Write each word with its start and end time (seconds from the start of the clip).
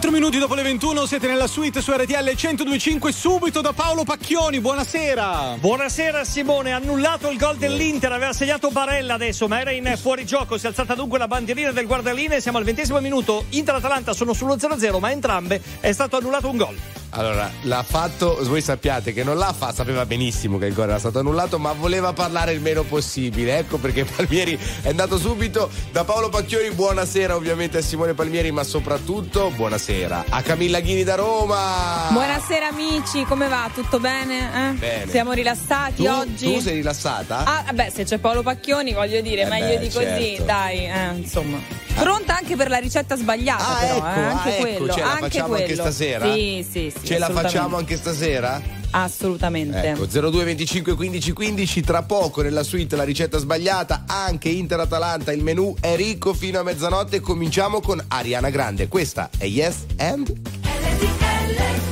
4 0.00 0.18
minuti 0.18 0.38
dopo 0.38 0.54
le 0.54 0.62
21 0.62 1.04
siete 1.04 1.26
nella 1.26 1.46
suite 1.46 1.82
su 1.82 1.92
RTL 1.92 2.14
1025 2.14 3.12
subito 3.12 3.60
da 3.60 3.74
Paolo 3.74 4.02
Pacchioni. 4.02 4.58
Buonasera. 4.58 5.56
Buonasera 5.60 6.24
Simone, 6.24 6.72
annullato 6.72 7.28
il 7.28 7.36
gol 7.36 7.58
dell'Inter, 7.58 8.10
aveva 8.10 8.32
segnato 8.32 8.70
Barella 8.70 9.12
adesso, 9.12 9.46
ma 9.46 9.60
era 9.60 9.72
in 9.72 9.92
fuorigioco, 10.00 10.56
si 10.56 10.64
è 10.64 10.68
alzata 10.68 10.94
dunque 10.94 11.18
la 11.18 11.28
bandierina 11.28 11.72
del 11.72 11.84
guardaline, 11.84 12.40
siamo 12.40 12.56
al 12.56 12.64
ventesimo 12.64 12.98
minuto, 13.00 13.44
Inter-Atalanta 13.50 14.14
sono 14.14 14.32
sullo 14.32 14.56
0-0, 14.56 15.00
ma 15.00 15.10
entrambe 15.10 15.60
è 15.80 15.92
stato 15.92 16.16
annullato 16.16 16.48
un 16.48 16.56
gol. 16.56 16.99
Allora, 17.12 17.50
l'ha 17.62 17.82
fatto, 17.82 18.38
voi 18.42 18.62
sappiate 18.62 19.12
che 19.12 19.24
non 19.24 19.36
l'ha 19.36 19.52
fatto, 19.52 19.74
sapeva 19.74 20.06
benissimo 20.06 20.58
che 20.58 20.66
il 20.66 20.74
gol 20.74 20.90
era 20.90 20.98
stato 21.00 21.18
annullato, 21.18 21.58
ma 21.58 21.72
voleva 21.72 22.12
parlare 22.12 22.52
il 22.52 22.60
meno 22.60 22.84
possibile. 22.84 23.58
Ecco 23.58 23.78
perché 23.78 24.04
Palmieri 24.16 24.56
è 24.82 24.88
andato 24.90 25.18
subito 25.18 25.68
da 25.90 26.04
Paolo 26.04 26.28
Pacchioni. 26.28 26.70
Buonasera 26.70 27.34
ovviamente 27.34 27.78
a 27.78 27.82
Simone 27.82 28.14
Palmieri, 28.14 28.52
ma 28.52 28.62
soprattutto 28.62 29.50
buonasera 29.50 30.26
a 30.28 30.42
Camilla 30.42 30.78
Ghini 30.78 31.02
da 31.02 31.16
Roma. 31.16 32.06
Buonasera 32.10 32.68
amici, 32.68 33.24
come 33.24 33.48
va? 33.48 33.68
Tutto 33.74 33.98
bene? 33.98 34.70
Eh? 34.70 34.72
Bene. 34.74 35.10
Siamo 35.10 35.32
rilassati 35.32 36.04
Tu, 36.04 36.08
oggi? 36.08 36.44
tu 36.54 36.60
sei 36.60 36.74
rilassata? 36.74 37.38
Ah, 37.44 37.62
vabbè, 37.66 37.90
se 37.92 38.04
c'è 38.04 38.18
Paolo 38.18 38.42
Pacchioni, 38.42 38.92
voglio 38.92 39.20
dire, 39.20 39.42
Eh 39.42 39.48
meglio 39.48 39.66
beh, 39.66 39.78
di 39.80 39.90
così, 39.90 40.04
certo. 40.36 40.42
dai, 40.44 40.86
eh, 40.86 41.08
insomma. 41.16 41.58
Pronta 41.92 42.36
anche 42.36 42.54
per 42.56 42.70
la 42.70 42.78
ricetta 42.78 43.16
sbagliata, 43.16 43.66
Ah, 43.66 43.80
però, 43.80 43.96
ecco, 43.96 44.06
eh, 44.06 44.22
anche 44.22 44.48
ah, 44.48 44.52
ecco, 44.52 44.60
quello. 44.60 44.92
ce 44.94 45.00
la 45.00 45.06
anche 45.10 45.20
facciamo 45.22 45.48
quello. 45.48 45.62
anche 45.64 45.74
stasera? 45.74 46.32
Sì, 46.32 46.66
sì, 46.70 46.92
sì. 46.99 46.99
Ce 47.02 47.18
la 47.18 47.30
facciamo 47.30 47.76
anche 47.76 47.96
stasera? 47.96 48.60
Assolutamente. 48.92 49.90
Ecco, 49.90 50.06
02 50.06 50.44
25 50.44 50.94
15 50.94 51.32
15, 51.32 51.80
tra 51.82 52.02
poco 52.02 52.42
nella 52.42 52.62
suite 52.62 52.96
la 52.96 53.04
ricetta 53.04 53.38
sbagliata, 53.38 54.04
anche 54.06 54.48
Inter-Atalanta, 54.48 55.32
il 55.32 55.42
menù 55.42 55.74
è 55.80 55.96
ricco 55.96 56.34
fino 56.34 56.58
a 56.58 56.62
mezzanotte. 56.62 57.20
Cominciamo 57.20 57.80
con 57.80 58.02
Ariana 58.08 58.50
Grande. 58.50 58.88
Questa 58.88 59.30
è 59.36 59.44
Yes 59.44 59.84
and... 59.96 60.28
In 60.28 61.89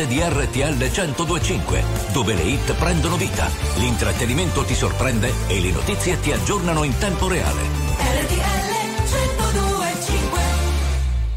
pulsante 0.00 0.06
di 0.06 0.20
RTL 0.20 0.76
1025, 0.76 1.82
dove 2.12 2.34
le 2.34 2.42
hit 2.42 2.72
prendono 2.74 3.16
vita, 3.16 3.48
l'intrattenimento 3.76 4.64
ti 4.64 4.74
sorprende 4.74 5.32
e 5.48 5.60
le 5.60 5.70
notizie 5.70 6.18
ti 6.20 6.32
aggiornano 6.32 6.84
in 6.84 6.96
tempo 6.98 7.28
reale. 7.28 7.88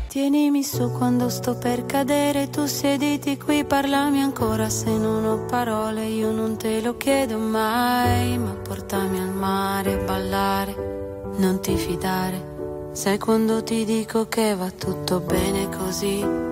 Tienimi 0.08 0.64
su 0.64 0.92
quando 0.92 1.28
sto 1.30 1.56
per 1.56 1.88
cadere, 1.88 2.50
tu 2.52 2.68
sediti 2.68 3.38
qui, 3.38 3.66
parlami 3.66 4.22
ancora 4.22 4.70
se 4.70 4.92
non 4.96 5.26
ho 5.26 5.46
parole, 5.46 6.06
io 6.06 6.32
non 6.32 6.56
te 6.56 6.82
lo 6.82 6.96
chiedo 6.98 7.38
mai, 7.40 8.38
ma 8.38 8.52
portami 8.52 9.20
al 9.20 9.34
mare 9.34 9.94
a 9.94 10.04
ballare, 10.04 11.32
non 11.38 11.60
ti 11.62 11.76
fidare, 11.76 12.92
sai 12.92 13.18
quando 13.18 13.64
ti 13.64 13.86
dico 13.86 14.28
che 14.28 14.56
va 14.56 14.70
tutto 14.70 15.20
bene 15.20 15.68
così. 15.70 16.52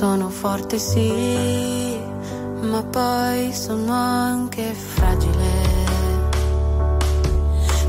Sono 0.00 0.30
forte 0.30 0.78
sì, 0.78 2.00
ma 2.62 2.82
poi 2.84 3.52
sono 3.52 3.92
anche 3.92 4.72
fragile. 4.72 5.50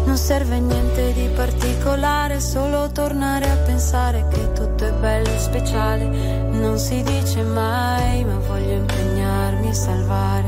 Non 0.03 0.17
serve 0.17 0.59
niente 0.59 1.13
di 1.13 1.29
particolare, 1.33 2.41
solo 2.41 2.91
tornare 2.91 3.49
a 3.49 3.55
pensare 3.55 4.27
che 4.29 4.51
tutto 4.51 4.85
è 4.85 4.91
bello 4.91 5.29
e 5.29 5.39
speciale. 5.39 6.05
Non 6.49 6.77
si 6.77 7.01
dice 7.01 7.43
mai, 7.43 8.25
ma 8.25 8.39
voglio 8.39 8.73
impegnarmi 8.73 9.69
a 9.69 9.73
salvare 9.73 10.47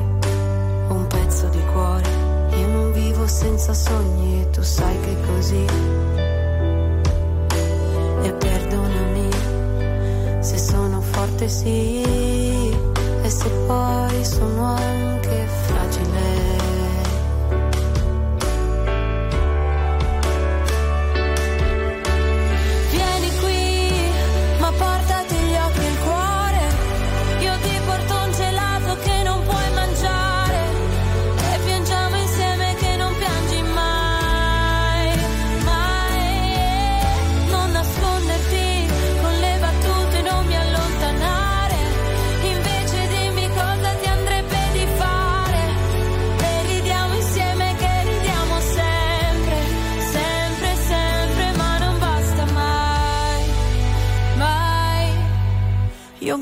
un 0.89 1.07
pezzo 1.07 1.47
di 1.47 1.63
cuore. 1.71 2.09
Io 2.59 2.67
non 2.67 2.91
vivo 2.91 3.25
senza 3.25 3.73
sogni 3.73 4.41
e 4.41 4.49
tu 4.49 4.61
sai 4.61 4.99
che 4.99 5.11
è 5.11 5.27
così. 5.27 5.65
E 8.21 8.33
perdonami 8.33 9.12
se 11.49 11.67
Et 13.25 13.29
c'est 13.29 13.67
pas, 13.67 14.07
ils. 14.23 15.02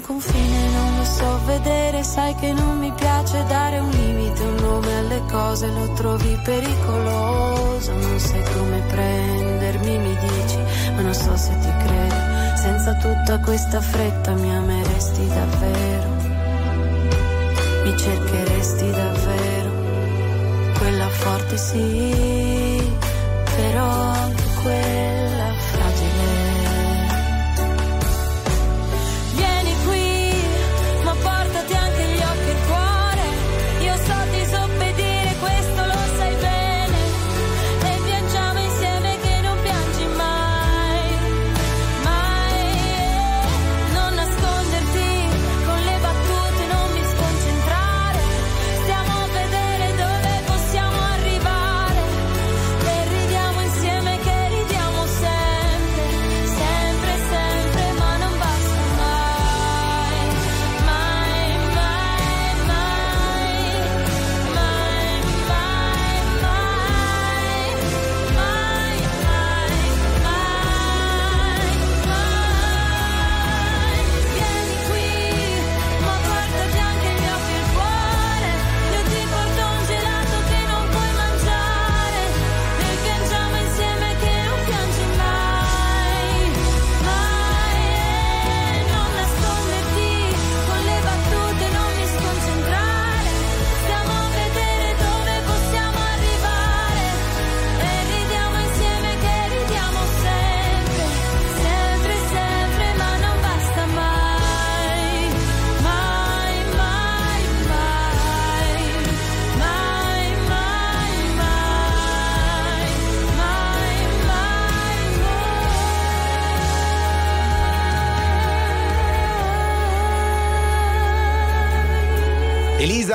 Confine 0.02 0.70
non 0.70 0.98
lo 0.98 1.04
so 1.04 1.40
vedere, 1.46 2.04
sai 2.04 2.36
che 2.36 2.52
non 2.52 2.78
mi 2.80 2.92
piace 2.92 3.44
dare 3.48 3.80
un 3.80 3.90
limite, 3.90 4.42
un 4.42 4.56
nome 4.56 4.98
alle 4.98 5.22
cose, 5.30 5.68
lo 5.68 5.92
trovi 5.94 6.38
pericoloso, 6.44 7.92
non 7.94 8.20
sai 8.20 8.44
come 8.54 8.80
prendermi, 8.88 9.98
mi 9.98 10.18
dici, 10.18 10.58
ma 10.96 11.02
non 11.02 11.14
so 11.14 11.36
se 11.36 11.52
ti 11.60 11.72
credo, 11.86 12.16
senza 12.56 12.94
tutta 12.96 13.40
questa 13.40 13.82
fretta 13.82 14.34
mi 14.34 14.56
ameresti 14.56 15.28
davvero, 15.28 16.10
mi 17.84 17.98
cercheresti 17.98 18.92
davvero, 18.92 19.72
quella 20.78 21.08
forte 21.08 21.58
sì, 21.58 22.96
però 23.56 23.86
anche 23.86 24.44
quella 24.62 25.11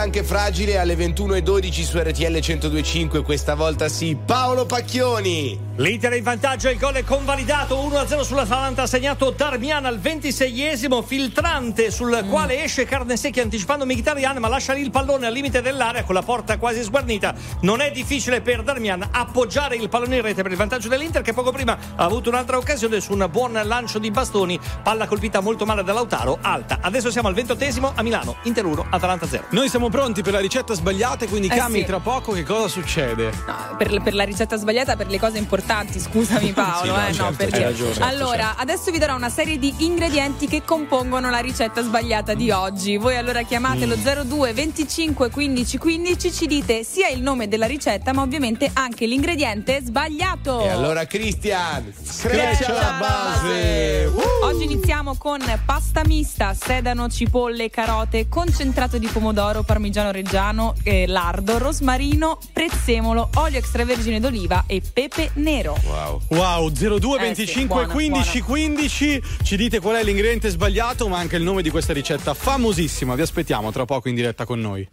anche 0.06 0.22
fragile 0.22 0.78
alle 0.78 0.94
21.12 0.94 1.82
su 1.82 1.98
RTL 1.98 2.30
1025, 2.30 3.22
questa 3.22 3.56
volta 3.56 3.88
sì, 3.88 4.16
Paolo 4.16 4.64
Pacchioni. 4.64 5.74
L'Inter 5.78 6.12
è 6.12 6.16
in 6.16 6.22
vantaggio, 6.22 6.70
il 6.70 6.78
gol 6.78 6.94
è 6.94 7.04
convalidato 7.04 7.76
1-0 7.76 8.20
sull'Atalanta, 8.20 8.82
ha 8.82 8.86
segnato 8.86 9.30
Darmian 9.30 9.84
al 9.84 9.98
26esimo, 9.98 11.04
filtrante 11.04 11.90
sul 11.90 12.24
quale 12.30 12.62
esce 12.62 12.84
Carnesecchi 12.84 13.40
anticipando 13.40 13.84
Mkhitaryan 13.84 14.38
ma 14.38 14.48
lascia 14.48 14.72
lì 14.72 14.80
il 14.80 14.90
pallone 14.90 15.26
al 15.26 15.32
limite 15.32 15.60
dell'area 15.60 16.04
con 16.04 16.14
la 16.14 16.22
porta 16.22 16.56
quasi 16.56 16.82
sguarnita. 16.82 17.34
Non 17.62 17.80
è 17.80 17.90
difficile 17.90 18.40
per 18.40 18.62
Darmian 18.62 19.06
appoggiare 19.10 19.76
il 19.76 19.88
pallone 19.88 20.16
in 20.16 20.22
rete 20.22 20.42
per 20.42 20.52
il 20.52 20.56
vantaggio 20.56 20.88
dell'Inter 20.88 21.20
che 21.20 21.34
poco 21.34 21.50
prima 21.50 21.76
ha 21.96 22.04
avuto 22.04 22.30
un'altra 22.30 22.56
occasione 22.56 23.00
su 23.00 23.12
un 23.12 23.28
buon 23.30 23.60
lancio 23.64 23.98
di 23.98 24.10
bastoni, 24.10 24.58
palla 24.82 25.06
colpita 25.06 25.40
molto 25.40 25.66
male 25.66 25.82
da 25.82 25.92
Lautaro, 25.92 26.38
alta. 26.40 26.78
Adesso 26.80 27.10
siamo 27.10 27.26
al 27.28 27.34
28esimo 27.34 27.90
a 27.94 28.02
Milano, 28.02 28.36
Inter 28.44 28.64
1, 28.64 28.86
Atalanta 28.90 29.26
0. 29.26 29.46
Noi 29.50 29.68
siamo 29.68 29.90
pronti 29.90 30.04
per 30.12 30.32
la 30.32 30.38
ricetta 30.40 30.72
sbagliata, 30.74 31.26
quindi 31.26 31.48
Eh 31.48 31.56
Cami 31.56 31.80
sì. 31.80 31.84
tra 31.84 31.98
poco 32.00 32.32
che 32.32 32.44
cosa 32.44 32.68
succede? 32.68 33.30
No, 33.46 33.76
per, 33.76 34.00
per 34.02 34.14
la 34.14 34.22
ricetta 34.24 34.56
sbagliata, 34.56 34.94
per 34.94 35.08
le 35.08 35.18
cose 35.18 35.38
importanti, 35.38 35.98
scusami 35.98 36.52
Paolo. 36.54 36.94
no, 36.94 37.00
eh, 37.02 37.12
certo, 37.12 37.22
no, 37.24 37.32
perché- 37.36 37.56
hai 37.56 37.62
ragione, 37.64 37.92
certo, 37.92 38.04
allora, 38.08 38.54
adesso 38.56 38.90
vi 38.92 38.98
darò 38.98 39.16
una 39.16 39.28
serie 39.30 39.58
di 39.58 39.74
ingredienti 39.78 40.46
che 40.46 40.62
compongono 40.64 41.28
la 41.30 41.38
ricetta 41.38 41.82
sbagliata 41.82 42.34
di 42.34 42.50
oggi. 42.52 42.96
Voi 42.98 43.16
allora 43.16 43.42
chiamate 43.42 43.84
Mm. 43.86 43.88
lo 43.88 43.96
02 44.24 44.52
25 44.52 45.30
15 45.30 45.78
15, 45.78 46.32
ci 46.32 46.46
dite 46.46 46.84
sia 46.84 47.08
il 47.08 47.20
nome 47.20 47.48
della 47.48 47.66
ricetta, 47.66 48.12
ma 48.12 48.22
ovviamente 48.22 48.70
anche 48.72 49.06
l'ingrediente 49.06 49.80
sbagliato. 49.82 50.62
E 50.62 50.68
allora 50.68 51.04
Cristian, 51.06 51.92
Screccia 52.02 52.72
la 52.72 52.96
base. 53.00 54.10
Oggi 54.42 54.64
iniziamo 54.64 55.16
con 55.16 55.40
pasta 55.64 56.02
mista, 56.04 56.54
sedano, 56.54 57.08
cipolle, 57.08 57.70
carote, 57.70 58.28
concentrato 58.28 58.98
di 58.98 59.06
pomodoro, 59.08 59.62
parmigiano 59.62 59.85
reggiano, 60.10 60.74
eh, 60.82 61.06
lardo, 61.06 61.58
rosmarino, 61.58 62.38
prezzemolo, 62.52 63.30
olio 63.34 63.58
extravergine 63.58 64.20
d'oliva 64.20 64.64
e 64.66 64.80
pepe 64.80 65.30
nero. 65.34 65.76
Wow. 65.84 66.20
Wow, 66.28 66.70
02 66.70 67.18
Eh 67.18 67.20
25 67.20 67.54
sì, 67.58 67.66
buona, 67.66 67.92
15 67.92 68.40
15 68.40 69.22
ci 69.42 69.56
dite 69.56 69.80
qual 69.80 69.96
è 69.96 70.02
l'ingrediente 70.02 70.48
sbagliato, 70.48 71.08
ma 71.08 71.18
anche 71.18 71.36
il 71.36 71.42
nome 71.42 71.62
di 71.62 71.70
questa 71.70 71.92
ricetta 71.92 72.34
famosissima. 72.34 73.14
Vi 73.14 73.22
aspettiamo 73.22 73.70
tra 73.72 73.84
poco 73.84 74.08
in 74.08 74.14
diretta 74.14 74.44
con 74.44 74.60
noi. 74.60 74.88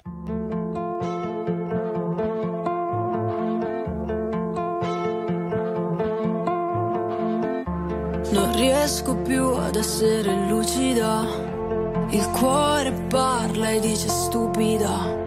Non 8.32 8.56
riesco 8.56 9.16
più 9.18 9.44
ad 9.44 9.76
essere 9.76 10.48
lucida. 10.48 11.53
Il 12.10 12.30
cuore 12.32 12.92
parla 13.10 13.70
e 13.70 13.80
dice 13.80 14.08
stupida. 14.08 15.22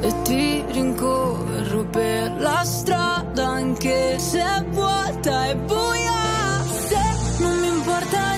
E 0.00 0.22
ti 0.22 0.64
rincorro 0.68 1.84
per 1.90 2.32
la 2.38 2.62
strada 2.64 3.46
anche 3.46 4.18
se 4.18 4.40
è 4.40 4.64
vuota 4.70 5.48
e 5.48 5.56
buia. 5.56 6.62
Se 6.86 7.42
non 7.42 7.58
mi 7.58 7.68
importa 7.68 8.37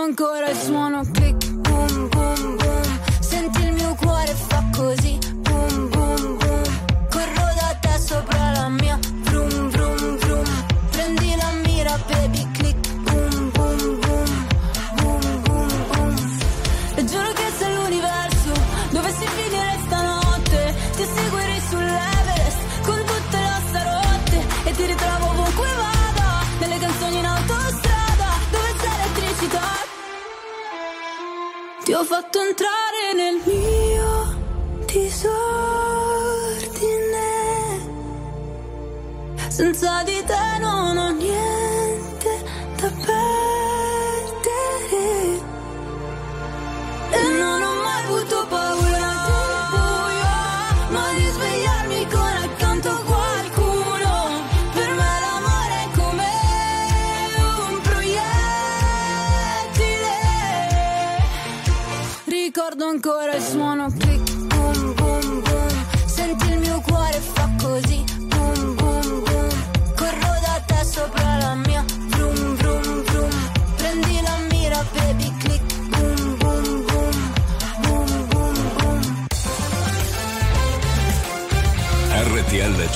ancora 0.00 0.48
il 0.48 0.56
suono 0.56 1.04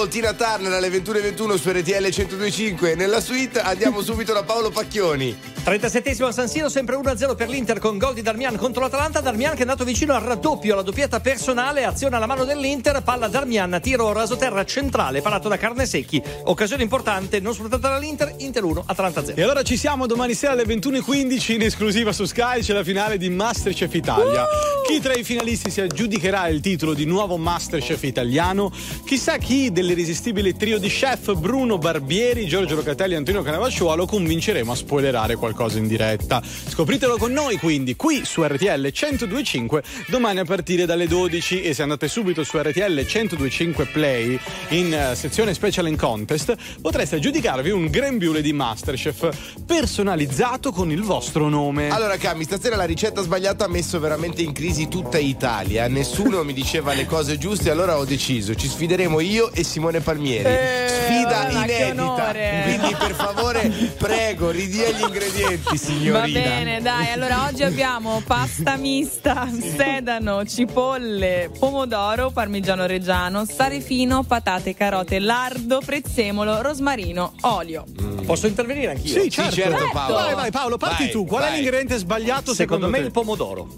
People, 0.00 0.08
Tina 0.08 0.32
Turner 0.32 0.72
alle 0.72 0.88
21.21 0.88 1.56
su 1.56 1.70
RTL 1.70 2.06
102.5. 2.06 2.96
Nella 2.96 3.20
suite 3.20 3.60
andiamo 3.60 4.00
subito 4.02 4.32
da 4.32 4.42
Paolo 4.42 4.70
Pacchioni. 4.70 5.36
37esimo 5.64 6.24
a 6.24 6.32
San 6.32 6.48
Siro, 6.48 6.70
sempre 6.70 6.96
1-0 6.96 7.36
per 7.36 7.48
l'Inter 7.48 7.78
con 7.78 7.98
gol 7.98 8.14
di 8.14 8.22
Darmian 8.22 8.56
contro 8.56 8.80
l'Atalanta. 8.80 9.20
Darmian 9.20 9.52
che 9.52 9.58
è 9.58 9.62
andato 9.62 9.84
vicino 9.84 10.14
al 10.14 10.22
raddoppio, 10.22 10.72
alla 10.72 10.82
doppietta 10.82 11.20
personale, 11.20 11.84
azione 11.84 12.16
alla 12.16 12.26
mano 12.26 12.44
dell'Inter, 12.44 13.02
palla 13.02 13.28
Darmian, 13.28 13.78
tiro 13.82 14.12
rasoterra 14.12 14.64
centrale, 14.64 15.20
parato 15.20 15.48
da 15.48 15.58
Carnesecchi. 15.58 16.22
Occasione 16.44 16.82
importante, 16.82 17.40
non 17.40 17.52
sfruttata 17.52 17.90
dall'Inter, 17.90 18.34
Inter 18.38 18.64
1, 18.64 18.84
Atalanta 18.86 19.24
0. 19.24 19.38
E 19.38 19.42
allora 19.42 19.62
ci 19.62 19.76
siamo 19.76 20.06
domani 20.06 20.34
sera 20.34 20.52
alle 20.52 20.64
21.15 20.64 21.52
in 21.52 21.62
esclusiva 21.62 22.12
su 22.12 22.24
Sky, 22.24 22.62
c'è 22.62 22.72
la 22.72 22.84
finale 22.84 23.18
di 23.18 23.28
Masterchef 23.28 23.92
Italia. 23.92 24.46
Chi 24.90 24.98
tra 24.98 25.14
i 25.14 25.22
finalisti 25.22 25.70
si 25.70 25.80
aggiudicherà 25.80 26.48
il 26.48 26.58
titolo 26.58 26.94
di 26.94 27.04
nuovo 27.04 27.36
Masterchef 27.36 28.02
italiano? 28.02 28.72
Chissà 29.04 29.36
chi 29.36 29.70
dell'irresistibile 29.70 30.56
trio 30.56 30.80
di 30.80 30.88
chef 30.88 31.32
Bruno 31.36 31.78
Barbieri, 31.78 32.44
Giorgio 32.48 32.74
Locatelli 32.74 33.14
e 33.14 33.16
Antonio 33.18 33.42
Canavacciuolo 33.42 34.04
convinceremo 34.04 34.72
a 34.72 34.74
spoilerare 34.74 35.36
qualcosa 35.36 35.78
in 35.78 35.86
diretta. 35.86 36.42
Scopritelo 36.42 37.18
con 37.18 37.30
noi 37.30 37.56
quindi 37.56 37.94
qui 37.94 38.24
su 38.24 38.42
RTL 38.42 38.66
102.5 38.66 39.82
domani 40.08 40.40
a 40.40 40.44
partire 40.44 40.86
dalle 40.86 41.06
12 41.06 41.62
e 41.62 41.72
se 41.72 41.82
andate 41.82 42.08
subito 42.08 42.42
su 42.42 42.58
RTL 42.58 42.98
102.5 42.98 43.92
Play 43.92 44.40
in 44.70 44.92
eh, 44.92 45.14
sezione 45.14 45.54
Special 45.54 45.86
and 45.86 45.98
Contest 45.98 46.56
potreste 46.80 47.14
aggiudicarvi 47.14 47.70
un 47.70 47.86
grembiule 47.86 48.42
di 48.42 48.52
Masterchef 48.52 49.62
personalizzato 49.64 50.72
con 50.72 50.90
il 50.90 51.02
vostro 51.02 51.48
nome. 51.48 51.90
Allora, 51.90 52.16
Cami, 52.16 52.42
stasera 52.42 52.74
la 52.74 52.86
ricetta 52.86 53.22
sbagliata 53.22 53.66
ha 53.66 53.68
messo 53.68 54.00
veramente 54.00 54.42
in 54.42 54.50
crisi 54.52 54.78
tutta 54.88 55.18
Italia. 55.18 55.88
Nessuno 55.88 56.42
mi 56.44 56.52
diceva 56.52 56.92
le 56.94 57.06
cose 57.06 57.38
giuste, 57.38 57.70
allora 57.70 57.98
ho 57.98 58.04
deciso. 58.04 58.54
Ci 58.54 58.68
sfideremo 58.68 59.20
io 59.20 59.52
e 59.52 59.64
Simone 59.64 60.00
Palmieri. 60.00 60.88
Sfida 60.88 61.48
guarda, 61.50 61.62
che 61.64 61.92
inedita. 61.92 62.62
Quindi, 62.64 62.96
per 62.98 63.14
favore, 63.14 63.68
prego, 63.96 64.50
ridia 64.50 64.90
gli 64.90 65.00
ingredienti, 65.02 65.76
signorina. 65.76 66.20
Va 66.20 66.26
bene, 66.26 66.80
dai. 66.80 67.10
Allora, 67.12 67.46
oggi 67.46 67.62
abbiamo 67.62 68.22
pasta 68.26 68.76
mista, 68.76 69.48
sedano, 69.76 70.44
cipolle, 70.44 71.50
pomodoro, 71.58 72.30
parmigiano 72.30 72.86
reggiano, 72.86 73.44
sale 73.44 73.80
fino, 73.80 74.22
patate, 74.22 74.74
carote, 74.74 75.18
lardo, 75.18 75.80
prezzemolo, 75.84 76.62
rosmarino, 76.62 77.34
olio. 77.42 77.84
Posso 78.24 78.46
intervenire 78.46 78.90
anch'io? 78.90 79.22
Sì, 79.22 79.30
certo. 79.30 79.54
certo, 79.54 79.90
Paolo. 79.92 80.14
Vai, 80.14 80.34
vai, 80.34 80.50
Paolo, 80.50 80.76
parti 80.76 81.04
Vai, 81.04 81.12
tu. 81.12 81.24
Qual 81.24 81.42
è 81.42 81.46
vai. 81.46 81.54
l'ingrediente 81.56 81.96
sbagliato 81.96 82.54
Secondo 82.54 82.86
secondo, 82.86 82.88
me 82.88 82.98
te? 82.98 83.04
il 83.04 83.10
pomodoro. 83.10 83.68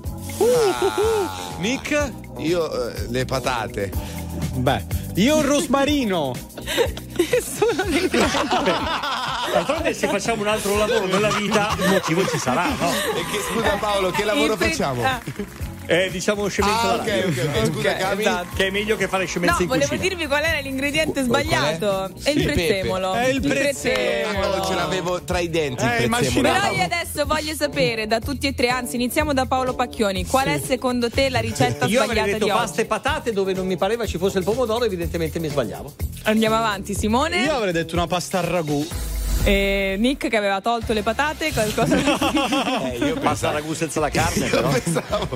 Nick? 1.59 2.13
Io 2.39 2.89
eh, 2.89 3.07
le 3.09 3.25
patate. 3.25 3.91
Beh, 4.55 4.85
io 5.17 5.39
il 5.39 5.45
rosmarino. 5.45 6.33
Nessuno 7.17 7.83
ne 7.85 8.09
D'altronde 9.53 9.93
se 9.93 10.09
facciamo 10.09 10.43
un 10.43 10.49
altro 10.49 10.77
lavoro 10.77 11.07
nella 11.07 11.31
vita, 11.31 11.75
il 11.79 11.91
motivo 11.91 12.27
ci 12.27 12.39
sarà, 12.39 12.67
no? 12.69 12.91
E 12.91 13.25
che 13.31 13.41
scusa 13.51 13.77
Paolo, 13.77 14.11
che 14.11 14.25
lavoro 14.25 14.57
facciamo? 14.57 15.03
Ah, 15.87 15.93
Eh, 15.93 16.11
diciamo 16.11 16.49
scemenza 16.49 16.81
Ah, 16.93 16.97
da 16.97 17.03
ok, 17.03 17.09
radio. 17.09 17.27
ok, 17.43 17.57
ok. 17.57 17.65
Scusa, 17.73 17.95
Cami. 17.97 18.21
esatto. 18.23 18.47
Che 18.57 18.67
è 18.67 18.71
meglio 18.71 18.97
che 18.97 19.09
fare 19.09 19.25
scemenza 19.27 19.57
No, 19.57 19.63
in 19.63 19.67
volevo 19.69 19.87
cucina. 19.89 20.09
dirvi 20.09 20.27
qual 20.27 20.45
era 20.45 20.59
l'ingrediente 20.61 21.23
sbagliato. 21.23 22.11
È 22.23 22.31
il 22.31 22.39
Il 22.39 22.45
prezzemolo. 22.45 23.13
È 23.15 23.27
il 23.27 23.41
prezzemolo. 23.41 24.47
Oh, 24.57 24.65
ce 24.67 24.75
l'avevo 24.75 25.23
tra 25.23 25.39
i 25.39 25.51
denti 25.51 25.85
Eh. 25.85 26.09
Però 26.09 26.71
io 26.73 26.83
adesso 26.83 27.25
voglio 27.27 27.55
sapere 27.55 28.07
da 28.07 28.19
tutti 28.21 28.47
e 28.47 28.55
tre, 28.55 28.69
anzi 28.69 28.95
iniziamo 28.97 29.33
da 29.33 29.47
Paolo 29.47 29.75
Pacchioni, 29.75 30.27
qual 30.27 30.47
è 30.47 30.61
secondo 30.65 31.11
te 31.11 31.29
la 31.29 31.41
ricetta 31.41 31.87
Io 31.87 32.01
avrei 32.03 32.17
sbagliata 32.23 32.27
detto 32.39 32.45
di 32.45 32.51
pasta 32.51 32.71
oggi? 32.73 32.81
e 32.81 32.85
patate 32.87 33.33
dove 33.33 33.53
non 33.53 33.67
mi 33.67 33.77
pareva 33.77 34.07
ci 34.07 34.19
fosse 34.19 34.39
il 34.39 34.45
pomodoro, 34.45 34.85
evidentemente 34.85 35.39
mi 35.39 35.49
sbagliavo. 35.49 35.95
Andiamo 36.25 36.57
avanti, 36.57 36.95
Simone. 36.95 37.43
Io 37.43 37.55
avrei 37.55 37.73
detto 37.73 37.95
una 37.95 38.07
pasta 38.07 38.39
al 38.39 38.45
ragù. 38.45 38.87
E 39.45 39.97
Nick 39.99 40.29
che 40.29 40.37
aveva 40.37 40.61
tolto 40.61 40.93
le 40.93 41.03
patate, 41.03 41.53
qualcosa 41.53 41.97
Eh, 42.93 42.97
io 42.99 43.15
Pasta 43.15 43.21
pensavo, 43.21 43.53
ragù 43.55 43.75
senza 43.75 43.99
la 43.99 44.09
carne, 44.09 44.45
io 44.47 44.51
però. 44.51 44.69
pensavo 44.69 45.29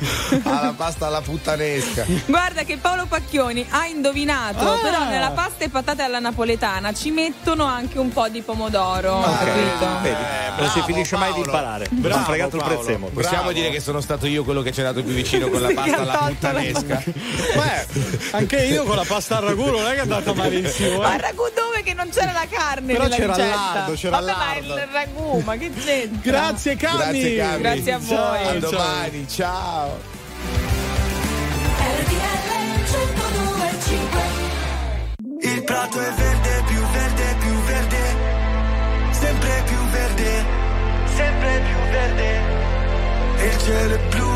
alla 0.44 0.74
pasta 0.76 1.06
alla 1.08 1.20
puttanesca. 1.20 2.04
Guarda 2.26 2.62
che 2.62 2.76
Paolo 2.76 3.06
Pacchioni 3.06 3.66
ha 3.68 3.86
indovinato, 3.86 4.64
Ah. 4.64 4.78
però 4.80 5.04
nella 5.08 5.30
pasta 5.30 5.64
e 5.64 5.68
patate 5.70 6.02
alla 6.02 6.20
napoletana 6.20 6.92
ci 6.94 7.10
mettono 7.10 7.64
anche 7.64 7.98
un 7.98 8.10
po' 8.10 8.28
di 8.28 8.42
pomodoro, 8.42 9.20
capito? 9.22 9.86
Vedi, 10.02 10.14
non 10.56 10.68
si 10.68 10.78
bravo, 10.78 10.82
finisce 10.84 11.16
mai 11.16 11.32
di 11.32 11.40
Paolo. 11.40 11.50
imparare. 11.56 11.86
Bravo, 11.90 12.24
fregato 12.24 12.56
il 12.56 12.62
Paolo. 12.62 12.76
prezzemolo. 12.76 13.12
Possiamo 13.12 13.36
Bravo. 13.42 13.52
dire 13.52 13.70
che 13.70 13.80
sono 13.80 14.00
stato 14.00 14.26
io 14.28 14.44
quello 14.44 14.62
che 14.62 14.70
ci 14.72 14.80
è 14.82 14.84
andato 14.84 15.04
più 15.04 15.14
vicino 15.14 15.48
con 15.48 15.60
la 15.60 15.70
pasta 15.74 15.96
alla 15.96 16.12
tolto 16.12 16.32
puttanesca. 16.34 17.02
Beh, 17.56 17.86
anche 18.32 18.56
io 18.66 18.84
con 18.84 18.94
la 18.96 19.04
pasta 19.04 19.38
al 19.38 19.44
ragù 19.44 19.64
non 19.68 19.84
è 19.86 19.90
che 19.90 19.96
è 19.96 20.00
andata 20.00 20.32
malissimo. 20.32 21.00
Ma 21.00 21.12
Eh. 21.12 21.16
il 21.16 21.20
ragù 21.22 21.42
dove 21.54 21.82
che 21.82 21.92
non 21.94 22.08
c'era 22.10 22.30
la 22.32 22.46
carne 22.48 22.92
Però 22.92 23.04
nella 23.04 23.16
c'era 23.16 23.34
ricetta? 23.34 23.95
C'era 23.96 24.18
il 24.18 24.24
Vabbè, 24.24 24.38
ma 24.38 24.46
lardo. 24.54 24.74
il 24.76 24.88
ragù, 24.92 25.38
ma 25.40 25.56
che 25.56 25.72
c'entra? 25.72 26.20
Grazie 26.30 26.76
Cami. 26.76 26.96
Grazie, 26.98 27.36
Cami. 27.36 27.60
Grazie 27.62 27.92
a 27.92 27.98
voi. 27.98 28.16
Ciao, 28.16 28.36
A 28.36 28.60
ciao. 28.60 28.70
domani, 28.70 29.28
ciao. 29.28 30.14
Il 35.40 35.62
prato 35.64 36.00
è 36.00 36.10
verde, 36.12 36.62
più 36.66 36.80
verde, 36.80 37.36
più 37.38 37.52
verde, 37.62 38.16
sempre 39.12 39.62
più 39.66 39.76
verde, 39.90 40.44
sempre 41.14 41.60
più 41.60 41.90
verde. 41.90 42.40
E 43.38 43.46
il 43.46 43.58
cielo 43.58 43.94
è 43.94 43.98
blu, 44.08 44.35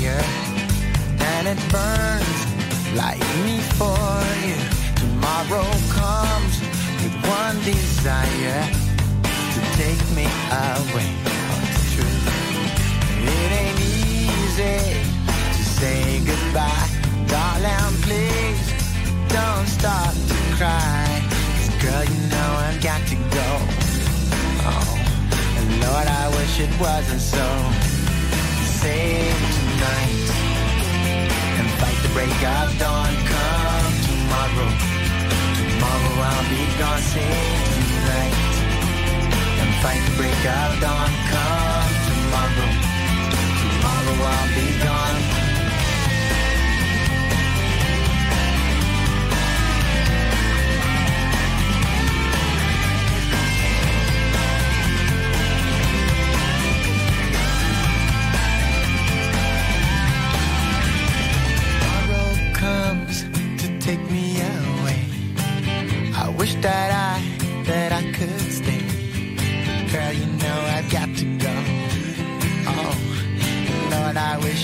Fire, 0.00 0.22
and 1.20 1.48
it 1.48 1.58
burns 1.70 2.96
like 2.96 3.20
me 3.44 3.58
for 3.78 4.22
you. 4.46 4.56
Tomorrow 4.96 5.68
comes 5.90 6.60
with 7.02 7.16
one 7.26 7.56
desire 7.64 8.62
to 9.54 9.60
take 9.76 10.02
me 10.16 10.24
away. 10.24 11.08
Oh, 11.26 11.68
it's 11.70 11.94
true. 11.94 12.16
It 13.22 13.52
ain't 13.62 13.80
easy 13.80 14.80
to 15.26 15.64
say 15.78 16.20
goodbye. 16.24 16.88
Darling, 17.26 17.94
please 18.02 18.60
don't 19.28 19.66
start 19.68 20.14
to 20.28 20.36
cry. 20.56 21.22
'Cause 21.30 21.70
girl, 21.82 22.04
you 22.04 22.20
know 22.28 22.50
I've 22.66 22.80
got 22.82 23.00
to 23.06 23.16
go. 23.38 23.50
Oh. 24.66 24.98
And 25.58 25.80
Lord, 25.82 26.06
I 26.06 26.28
wish 26.36 26.60
it 26.60 26.72
wasn't 26.80 27.20
so. 27.20 27.46
Save 28.80 29.59
tonight 29.80 30.28
and 31.58 31.68
fight 31.80 31.98
the 32.02 32.12
break 32.12 32.40
of 32.56 32.68
dawn. 32.78 33.12
Come 33.32 33.92
tomorrow, 34.08 34.70
tomorrow 35.56 36.14
I'll 36.28 36.48
be 36.52 36.62
gone. 36.80 37.02
Save 37.12 37.84
tonight 37.92 38.36
and 39.62 39.70
fight 39.82 40.02
the 40.08 40.14
break 40.20 40.42
of 40.58 40.70
dawn. 40.84 41.12
Come 41.32 41.92
tomorrow, 42.08 42.70
tomorrow 43.60 44.16
I'll 44.34 44.48
be 44.54 44.68
gone. 44.84 45.09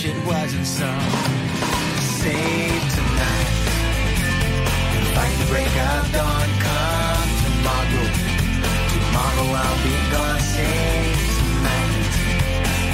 It 0.09 0.17
wasn't 0.25 0.65
so. 0.65 0.89
Save 2.21 2.83
tonight. 2.95 3.49
Fight 5.15 5.35
the 5.41 5.47
break 5.51 5.73
of 5.91 6.03
dawn. 6.15 6.49
Come 6.65 7.29
tomorrow. 7.43 8.07
Tomorrow 8.93 9.47
I'll 9.63 9.79
be 9.83 9.95
gone. 10.13 10.41
Save 10.53 11.19
tonight. 11.37 12.05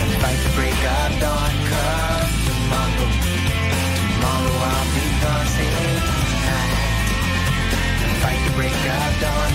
And 0.02 0.12
fight 0.21 0.39
the 0.45 0.52
break 0.58 0.82
of 0.97 1.12
dawn. 1.23 1.54
Come 1.71 2.34
tomorrow. 2.47 3.34
Tomorrow 4.23 4.58
I'll 4.71 4.89
be 4.95 5.06
gone, 5.21 5.47
save 5.56 6.04
tonight. 6.10 6.73
And 8.04 8.13
fight 8.23 8.41
the 8.47 8.54
break 8.56 8.71
of 8.71 9.12
dawn, 9.23 9.52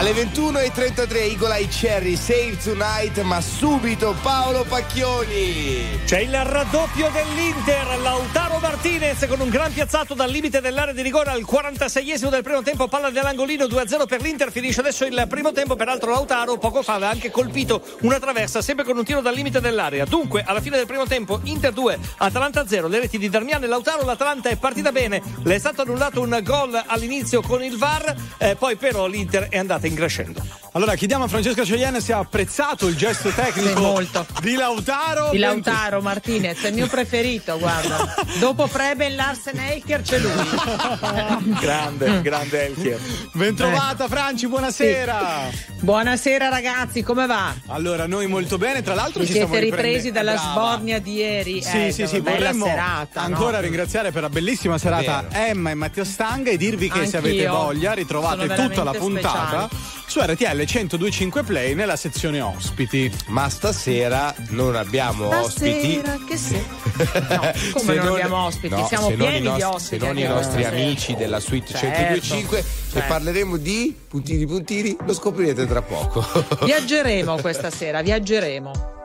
Alle 0.00 0.12
21.33 0.12 1.16
Eagle 1.16 1.56
Eye 1.56 1.68
Cherry 1.68 2.16
Save 2.16 2.56
Tonight, 2.56 3.20
ma 3.20 3.40
subito 3.40 4.16
Paolo 4.22 4.64
Pacchioni. 4.64 6.00
C'è 6.04 6.20
il 6.20 6.34
raddoppio 6.42 7.10
dell'Inter, 7.10 7.98
Lautaro 8.00 8.49
Martinez 8.60 9.26
con 9.26 9.40
un 9.40 9.48
gran 9.48 9.72
piazzato 9.72 10.12
dal 10.12 10.30
limite 10.30 10.60
dell'area 10.60 10.92
di 10.92 11.00
rigore 11.00 11.30
al 11.30 11.40
46esimo 11.40 12.28
del 12.28 12.42
primo 12.42 12.60
tempo, 12.60 12.88
palla 12.88 13.08
dell'angolino 13.08 13.64
2-0 13.64 14.06
per 14.06 14.20
l'Inter, 14.20 14.52
finisce 14.52 14.80
adesso 14.80 15.06
il 15.06 15.24
primo 15.28 15.50
tempo, 15.52 15.76
peraltro 15.76 16.10
Lautaro 16.10 16.58
poco 16.58 16.82
fa 16.82 16.94
aveva 16.94 17.10
anche 17.10 17.30
colpito 17.30 17.82
una 18.02 18.18
traversa, 18.18 18.60
sempre 18.60 18.84
con 18.84 18.98
un 18.98 19.04
tiro 19.04 19.22
dal 19.22 19.34
limite 19.34 19.60
dell'area. 19.60 20.04
Dunque, 20.04 20.42
alla 20.42 20.60
fine 20.60 20.76
del 20.76 20.86
primo 20.86 21.06
tempo, 21.06 21.40
Inter 21.44 21.72
2, 21.72 21.98
Atalanta 22.18 22.66
0, 22.66 22.86
le 22.88 23.00
reti 23.00 23.16
di 23.16 23.30
Darmian 23.30 23.62
e 23.62 23.66
Lautaro, 23.66 24.04
l'Atalanta 24.04 24.50
è 24.50 24.56
partita 24.56 24.92
bene, 24.92 25.22
le 25.42 25.54
è 25.54 25.58
stato 25.58 25.80
annullato 25.80 26.20
un 26.20 26.38
gol 26.42 26.82
all'inizio 26.86 27.40
con 27.40 27.64
il 27.64 27.78
VAR, 27.78 28.14
eh, 28.36 28.56
poi 28.56 28.76
però 28.76 29.06
l'Inter 29.06 29.48
è 29.48 29.56
andata 29.56 29.86
in 29.86 29.94
crescendo. 29.94 30.42
Allora 30.72 30.94
chiediamo 30.94 31.24
a 31.24 31.26
Francesca 31.26 31.64
Celiane 31.64 32.00
se 32.00 32.12
ha 32.12 32.18
apprezzato 32.18 32.86
il 32.86 32.94
gesto 32.96 33.30
tecnico 33.30 34.00
Sì, 34.00 34.08
di 34.40 34.54
Lautaro. 34.54 35.30
Di 35.30 35.38
Lautaro 35.38 36.00
Martinez, 36.00 36.60
è 36.62 36.68
il 36.68 36.74
mio 36.74 36.86
preferito, 36.86 37.58
guarda. 37.58 38.14
Dopo 38.38 38.68
Preben 38.68 39.16
Larsen 39.16 39.58
Eicher 39.58 40.02
c'è 40.02 40.18
lui. 40.20 40.30
Grande, 41.60 42.22
grande 42.22 42.66
Elchier. 42.66 43.00
Bentrovata 43.32 44.06
Franci, 44.06 44.46
buonasera. 44.46 45.48
Buonasera 45.80 46.48
ragazzi, 46.48 47.02
come 47.02 47.26
va? 47.26 47.52
Allora, 47.66 48.06
noi 48.06 48.28
molto 48.28 48.56
bene, 48.56 48.80
tra 48.82 48.94
l'altro 48.94 49.20
Vi 49.22 49.26
ci 49.26 49.32
siete 49.32 49.58
ripresi 49.58 50.12
dalla 50.12 50.34
Brava. 50.34 50.50
sbornia 50.50 51.00
di 51.00 51.14
ieri? 51.14 51.62
Sì, 51.62 51.86
Eh, 51.86 51.92
sì, 51.92 52.06
sì, 52.06 52.20
bella 52.20 52.52
serata. 52.52 53.22
ancora 53.22 53.56
no? 53.56 53.62
ringraziare 53.62 54.12
per 54.12 54.22
la 54.22 54.28
bellissima 54.28 54.78
serata 54.78 55.26
Emma 55.32 55.70
e 55.70 55.74
Matteo 55.74 56.04
Stanga 56.04 56.50
e 56.50 56.56
dirvi 56.56 56.88
che 56.88 57.06
se 57.06 57.16
Anch'io. 57.16 57.32
avete 57.32 57.46
voglia 57.48 57.92
ritrovate 57.92 58.46
tutta 58.54 58.84
la 58.84 58.92
puntata 58.92 59.68
su 60.10 60.18
RTL 60.20 60.56
1025 60.56 61.44
Play 61.44 61.74
nella 61.74 61.94
sezione 61.94 62.40
ospiti. 62.40 63.10
Ma 63.28 63.48
stasera 63.48 64.34
non 64.48 64.74
abbiamo 64.74 65.28
ospiti. 65.28 66.00
Stasera 66.02 66.18
che 66.26 66.36
se... 66.36 66.64
No, 67.30 67.40
come 67.72 67.84
Se 67.84 67.94
non, 67.94 68.06
abbiamo 68.08 68.36
ospiti? 68.44 68.74
no, 68.74 68.86
Siamo 68.86 69.08
non 69.08 69.16
pieni 69.18 69.38
di 69.40 69.46
nostri- 69.46 69.62
ospiti. 69.64 70.00
Se 70.00 70.06
non 70.06 70.18
i 70.18 70.22
nostri 70.24 70.62
stasera. 70.62 70.82
amici 70.82 71.14
della 71.16 71.40
suite 71.40 71.68
Certo, 71.74 71.86
1025 71.86 72.58
e 72.58 72.64
certo. 72.92 73.08
parleremo 73.08 73.56
di 73.56 73.96
puntini 74.08 74.46
puntini, 74.46 74.96
lo 75.06 75.14
scoprirete 75.14 75.66
tra 75.66 75.80
poco. 75.80 76.24
Viaggeremo 76.66 77.36
questa 77.40 77.70
sera, 77.70 78.02
viaggeremo. 78.02 78.98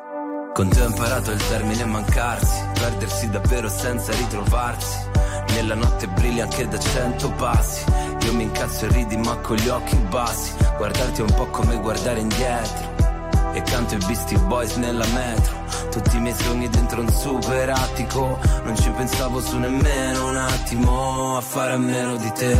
Con 0.53 0.69
te 0.69 0.81
ho 0.81 0.87
imparato 0.87 1.31
il 1.31 1.47
termine 1.47 1.85
mancarsi, 1.85 2.61
perdersi 2.73 3.29
davvero 3.29 3.69
senza 3.69 4.11
ritrovarsi. 4.13 4.97
Nella 5.49 5.75
notte 5.75 6.07
brilli 6.07 6.41
anche 6.41 6.67
da 6.67 6.79
cento 6.79 7.29
passi. 7.31 7.83
Io 8.25 8.33
mi 8.33 8.43
incazzo 8.43 8.85
e 8.85 8.87
ridi 8.87 9.17
ma 9.17 9.35
con 9.37 9.55
gli 9.55 9.67
occhi 9.67 9.95
bassi. 10.09 10.51
Guardarti 10.77 11.21
è 11.21 11.23
un 11.23 11.33
po' 11.35 11.45
come 11.47 11.79
guardare 11.79 12.19
indietro. 12.19 12.93
E 13.53 13.61
canto 13.61 13.93
i 13.93 13.97
Beastie 13.97 14.39
Boys 14.39 14.75
nella 14.77 15.05
metro. 15.13 15.55
Tutti 15.91 16.17
i 16.17 16.19
miei 16.19 16.35
sogni 16.35 16.67
dentro 16.67 17.01
un 17.01 17.09
super 17.09 17.69
attico. 17.69 18.39
Non 18.63 18.75
ci 18.77 18.89
pensavo 18.89 19.39
su 19.39 19.59
nemmeno 19.59 20.29
un 20.29 20.37
attimo 20.37 21.37
a 21.37 21.41
fare 21.41 21.73
a 21.73 21.77
meno 21.77 22.15
di 22.17 22.31
te. 22.31 22.57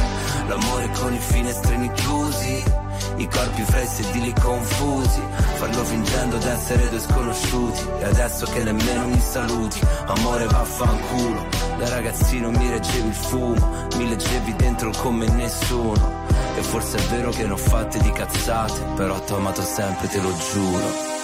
L'amore 0.48 0.88
con 1.00 1.14
i 1.16 1.20
finestrini 1.20 1.92
chiusi. 1.94 2.85
I 3.18 3.28
corpi 3.28 3.62
fra 3.64 3.82
i 3.82 3.88
sedili 3.88 4.34
confusi 4.34 5.22
Farlo 5.56 5.84
fingendo 5.84 6.38
d'essere 6.38 6.90
due 6.90 7.00
sconosciuti. 7.00 7.82
E 8.00 8.04
adesso 8.06 8.46
che 8.46 8.64
nemmeno 8.64 9.08
mi 9.08 9.20
saluti 9.20 9.80
Amore 10.06 10.46
vaffanculo. 10.46 11.46
Da 11.78 11.90
ragazzino 11.90 12.52
mi 12.52 12.70
reggevi 12.70 13.08
il 13.08 13.14
fumo 13.14 13.88
Mi 13.98 14.10
leggevi 14.10 14.56
dentro 14.56 14.92
come 14.98 15.28
nessuno. 15.28 16.24
E 16.58 16.62
forse 16.62 16.98
è 16.98 17.02
vero 17.10 17.32
che 17.32 17.46
ne 17.46 17.52
ho 17.52 17.58
fatte 17.58 18.00
di 18.00 18.12
cazzate 18.12 18.82
Però 18.96 19.20
t'ho 19.20 19.36
amato 19.36 19.62
sempre, 19.62 20.08
te 20.08 20.22
lo 20.22 20.34
giuro 20.52 21.15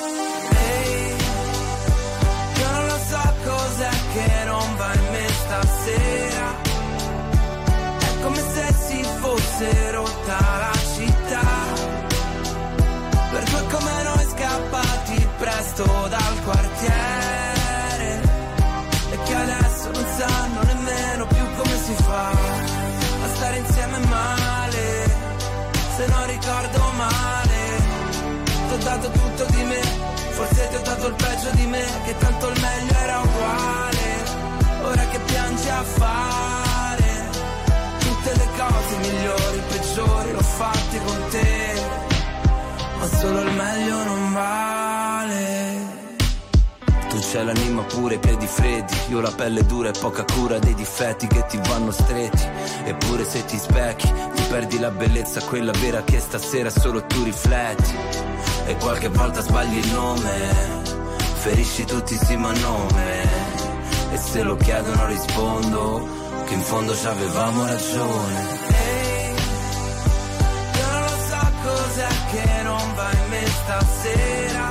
quartiere 16.82 18.22
E 19.12 19.18
che 19.24 19.36
adesso 19.36 19.92
non 19.92 20.06
sanno 20.18 20.64
nemmeno 20.64 21.28
più 21.28 21.46
come 21.56 21.78
si 21.84 21.94
fa 21.94 22.30
A 22.30 23.36
stare 23.36 23.58
insieme 23.58 23.98
male. 24.08 25.16
Se 25.96 26.08
non 26.08 26.26
ricordo 26.28 26.92
male 26.98 27.60
T'ho 28.70 28.78
dato 28.78 29.10
tutto 29.12 29.46
di 29.52 29.64
me. 29.64 29.82
Forse 30.32 30.68
ti 30.70 30.76
ho 30.76 30.82
dato 30.82 31.08
il 31.08 31.14
peggio 31.14 31.50
di 31.52 31.66
me 31.68 31.86
Che 32.06 32.18
tanto 32.18 32.50
il 32.50 32.60
meglio 32.60 32.94
era 32.98 33.20
uguale. 33.20 34.00
Ora 34.84 35.06
che 35.06 35.20
piangi 35.20 35.70
a 35.70 35.84
fare 35.84 37.30
Tutte 38.00 38.32
le 38.36 38.48
cose 38.58 38.98
migliori, 38.98 39.62
peggiori 39.70 40.32
L'ho 40.32 40.42
fatte 40.42 41.00
con 41.06 41.28
te. 41.30 41.60
Ma 42.98 43.08
solo 43.08 43.42
il 43.42 43.52
meglio 43.52 44.04
non 44.04 44.34
vale 44.34 45.61
c'hai 47.32 47.46
l'anima 47.46 47.82
pure, 47.84 48.16
i 48.16 48.20
piedi 48.20 48.46
freddi. 48.46 48.94
Io 49.10 49.22
la 49.22 49.32
pelle 49.32 49.66
dura 49.66 49.90
e 49.90 49.94
poca 49.98 50.26
cura 50.26 50.60
dei 50.60 50.74
difetti 50.74 51.28
che 51.28 51.46
ti 51.46 51.58
vanno 51.70 51.92
stretti. 51.92 52.46
Eppure 52.84 53.24
se 53.24 53.46
ti 53.46 53.58
specchi 53.58 54.12
Ti 54.34 54.44
perdi 54.50 54.80
la 54.80 54.92
bellezza, 54.92 55.42
quella 55.42 55.72
vera 55.72 56.04
che 56.04 56.20
stasera 56.20 56.70
solo 56.70 57.06
tu 57.06 57.24
rifletti. 57.24 57.96
E 58.66 58.76
qualche 58.76 59.08
volta 59.08 59.42
sbagli 59.42 59.78
il 59.78 59.92
nome. 59.92 60.80
Ferisci 61.36 61.86
tutti 61.86 62.18
sì 62.18 62.36
ma 62.36 62.52
nome. 62.52 63.30
E 64.12 64.18
se 64.18 64.44
lo 64.44 64.58
chiedono 64.58 65.08
rispondo 65.08 66.08
Che 66.46 66.54
in 66.54 66.62
fondo 66.62 66.94
ci 66.94 67.06
avevamo 67.06 67.66
ragione. 67.66 68.60
Ehi, 68.68 69.36
io 70.78 70.92
non 70.92 71.02
lo 71.02 71.16
so 71.30 71.52
cos'è 71.64 72.08
che 72.32 72.62
non 72.64 72.94
va 72.96 73.12
in 73.12 73.30
me 73.30 73.46
stasera 73.48 74.71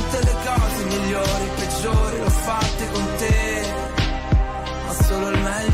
tutte 0.00 0.24
le 0.24 0.34
cose 0.44 0.84
migliori, 0.84 1.50
peggiori, 1.56 2.18
l'ho 2.18 2.30
fatte 2.30 2.90
con 2.92 3.06
te, 3.18 3.62
ma 4.86 4.92
solo 4.92 5.28
il 5.28 5.38
meglio 5.38 5.69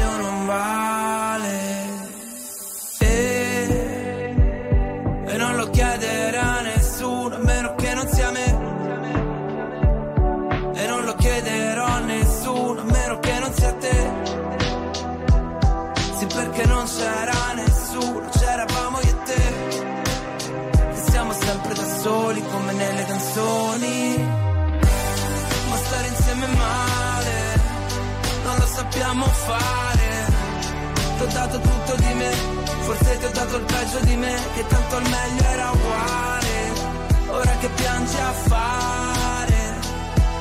fare. 29.46 30.26
Ti 31.16 31.22
ho 31.22 31.26
dato 31.26 31.58
tutto 31.60 31.94
di 31.96 32.14
me, 32.14 32.30
forse 32.86 33.18
ti 33.18 33.24
ho 33.24 33.30
dato 33.30 33.56
il 33.56 33.64
peggio 33.64 33.98
di 34.00 34.16
me, 34.16 34.34
che 34.54 34.66
tanto 34.66 34.96
il 34.98 35.08
meglio 35.08 35.44
era 35.44 35.70
uguale. 35.70 36.54
Ora 37.28 37.56
che 37.60 37.68
piangi 37.68 38.16
a 38.16 38.32
fare 38.32 39.58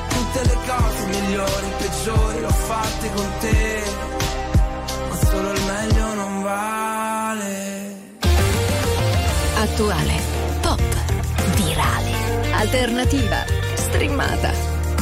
tutte 0.08 0.40
le 0.44 0.56
cose 0.66 1.06
migliori, 1.06 1.66
peggiori, 1.78 2.40
l'ho 2.40 2.48
fatte 2.50 3.10
con 3.14 3.28
te, 3.40 3.82
ma 5.08 5.16
solo 5.30 5.52
il 5.52 5.62
meglio 5.62 6.14
non 6.14 6.42
vale. 6.42 7.54
Attuale, 9.58 10.14
pop, 10.60 10.80
virale, 11.54 12.12
alternativa, 12.52 13.44
streamata, 13.74 14.75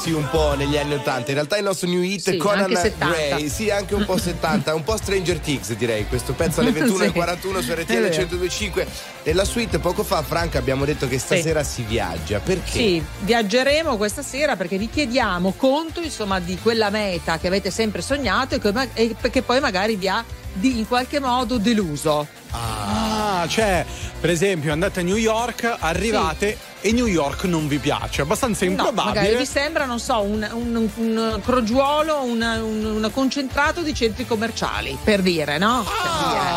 Immergersi 0.00 0.12
un 0.12 0.28
po' 0.30 0.54
negli 0.56 0.76
anni 0.76 0.94
80. 0.94 1.28
In 1.28 1.34
realtà 1.34 1.56
il 1.58 1.64
nostro 1.64 1.88
new 1.88 2.00
hit 2.02 2.20
Sì, 2.30 2.36
Conan 2.36 2.64
anche 2.64 2.76
70. 2.76 3.06
Gray, 3.06 3.48
sì, 3.48 3.70
anche 3.70 3.94
un 3.94 4.04
po' 4.04 4.16
70, 4.16 4.74
un 4.74 4.82
po' 4.82 4.96
Stranger 4.96 5.38
Things 5.38 5.72
direi. 5.74 6.06
Questo 6.06 6.32
pezzo 6.32 6.60
alle 6.60 6.70
21.41 6.72 7.60
su 7.60 7.70
È 7.70 7.74
RTL 7.74 7.86
vero. 7.92 8.08
1025. 8.08 8.86
Nella 9.24 9.44
suite 9.44 9.78
poco 9.78 10.02
fa, 10.02 10.22
Franca, 10.22 10.58
abbiamo 10.58 10.84
detto 10.84 11.06
che 11.06 11.18
stasera 11.18 11.62
si 11.62 11.82
viaggia. 11.82 12.38
Perché? 12.40 12.70
Sì, 12.70 13.04
viaggeremo 13.20 13.96
questa 13.96 14.22
sera 14.22 14.56
perché 14.56 14.78
vi 14.78 14.88
chiediamo 14.88 15.52
conto 15.56 16.00
insomma 16.00 16.40
di 16.40 16.58
quella 16.60 16.90
meta 16.90 17.38
che 17.38 17.46
avete 17.46 17.70
sempre 17.70 18.00
sognato 18.02 18.54
e 18.54 18.58
che, 18.60 18.72
ma- 18.72 18.86
e 18.94 19.14
che 19.30 19.42
poi 19.42 19.60
magari 19.60 19.96
vi 19.96 20.08
ha 20.08 20.24
di- 20.52 20.78
in 20.78 20.88
qualche 20.88 21.20
modo 21.20 21.58
deluso. 21.58 22.26
Ah, 22.52 23.46
cioè, 23.48 23.84
per 24.20 24.30
esempio, 24.30 24.70
andate 24.72 25.00
a 25.00 25.02
New 25.02 25.16
York, 25.16 25.76
arrivate 25.80 26.58
e 26.82 26.92
New 26.92 27.06
York 27.06 27.44
non 27.44 27.66
vi 27.68 27.78
piace. 27.78 28.22
Abbastanza 28.22 28.64
No, 28.64 28.70
improbabile. 28.72 29.14
magari 29.20 29.36
vi 29.36 29.46
sembra, 29.46 29.84
non 29.86 29.98
so, 29.98 30.20
un, 30.20 30.46
un- 30.52 30.90
un 30.96 31.40
crogiuolo, 31.42 32.22
un, 32.22 32.40
un- 32.42 33.10
concentrato 33.12 33.80
di 33.82 33.94
centri 33.94 34.26
commerciali, 34.26 34.96
per 35.02 35.20
dire, 35.22 35.58
no? 35.58 35.84
Per 35.84 36.28
dire. 36.28 36.38
Ah. 36.38 36.49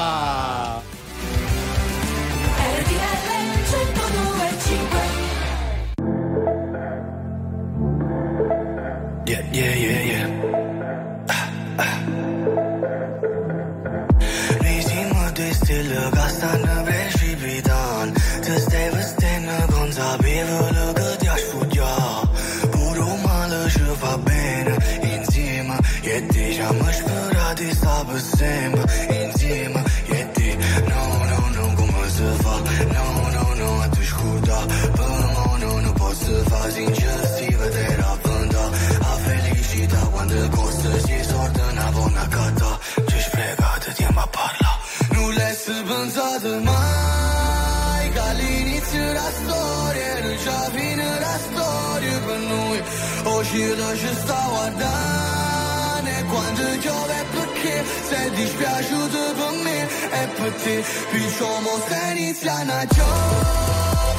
uscire 53.43 53.97
ci 53.97 54.07
stavo 54.15 54.55
a 54.55 54.69
dare 54.69 56.23
quando 56.29 56.61
piove 56.79 57.25
perché 57.31 57.83
sei 58.07 58.29
dispiaciuto 58.31 59.19
per 59.39 59.51
me 59.63 59.81
e 59.83 60.27
per 60.37 60.53
te 60.63 60.83
diciamo 61.11 61.71
se 61.87 61.99
inizia 62.15 62.53
una 62.61 62.85
giovane 62.85 64.11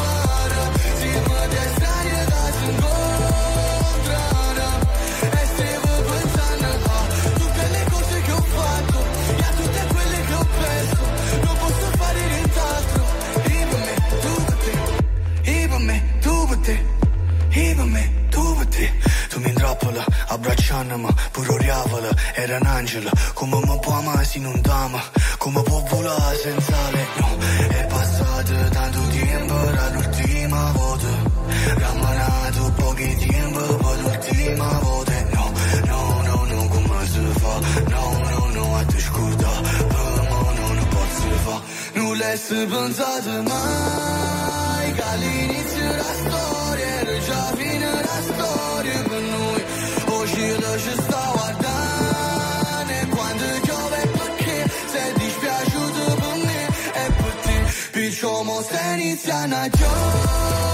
si 0.98 1.08
può 1.24 1.46
destare 1.48 2.24
da 2.28 2.52
singolo 2.58 3.03
Abbracciandomi, 20.34 21.06
puro 21.30 21.54
oriavola, 21.54 22.08
era 22.34 22.56
un 22.56 22.66
angelo. 22.66 23.08
Come 23.34 23.56
mi 23.64 23.78
può 23.78 23.92
amare 23.92 24.24
se 24.24 24.40
non 24.40 24.60
t'ama 24.60 25.00
Come 25.38 25.62
può 25.62 25.80
volare 25.88 26.36
senza 26.36 26.76
legno 26.90 27.38
È 27.68 27.86
passato 27.86 28.68
tanto 28.70 28.98
tempo 29.10 29.54
dall'ultima 29.54 30.72
volta. 30.72 31.06
Rammanato 31.76 32.72
pochi 32.72 33.16
tempo 33.28 33.76
poi 33.76 34.00
l'ultima 34.02 34.78
volta. 34.82 35.12
No, 35.34 35.52
no, 35.84 36.22
no, 36.22 36.44
no, 36.44 36.68
come 36.68 37.06
si 37.06 37.20
fa? 37.38 37.58
No, 37.90 38.18
no, 38.28 38.48
no, 38.54 38.76
a 38.76 38.84
te 38.86 38.98
scorda 38.98 39.50
Per 39.62 40.20
me 40.30 40.74
non 40.74 40.88
posso 40.88 41.30
fa 41.44 41.62
Nulla 41.92 42.32
è 42.32 42.38
pensato 42.66 43.42
mai 43.42 44.92
che 44.94 45.02
all'inizio 45.02 45.63
Veneciana, 58.96 59.66
yo. 59.66 60.73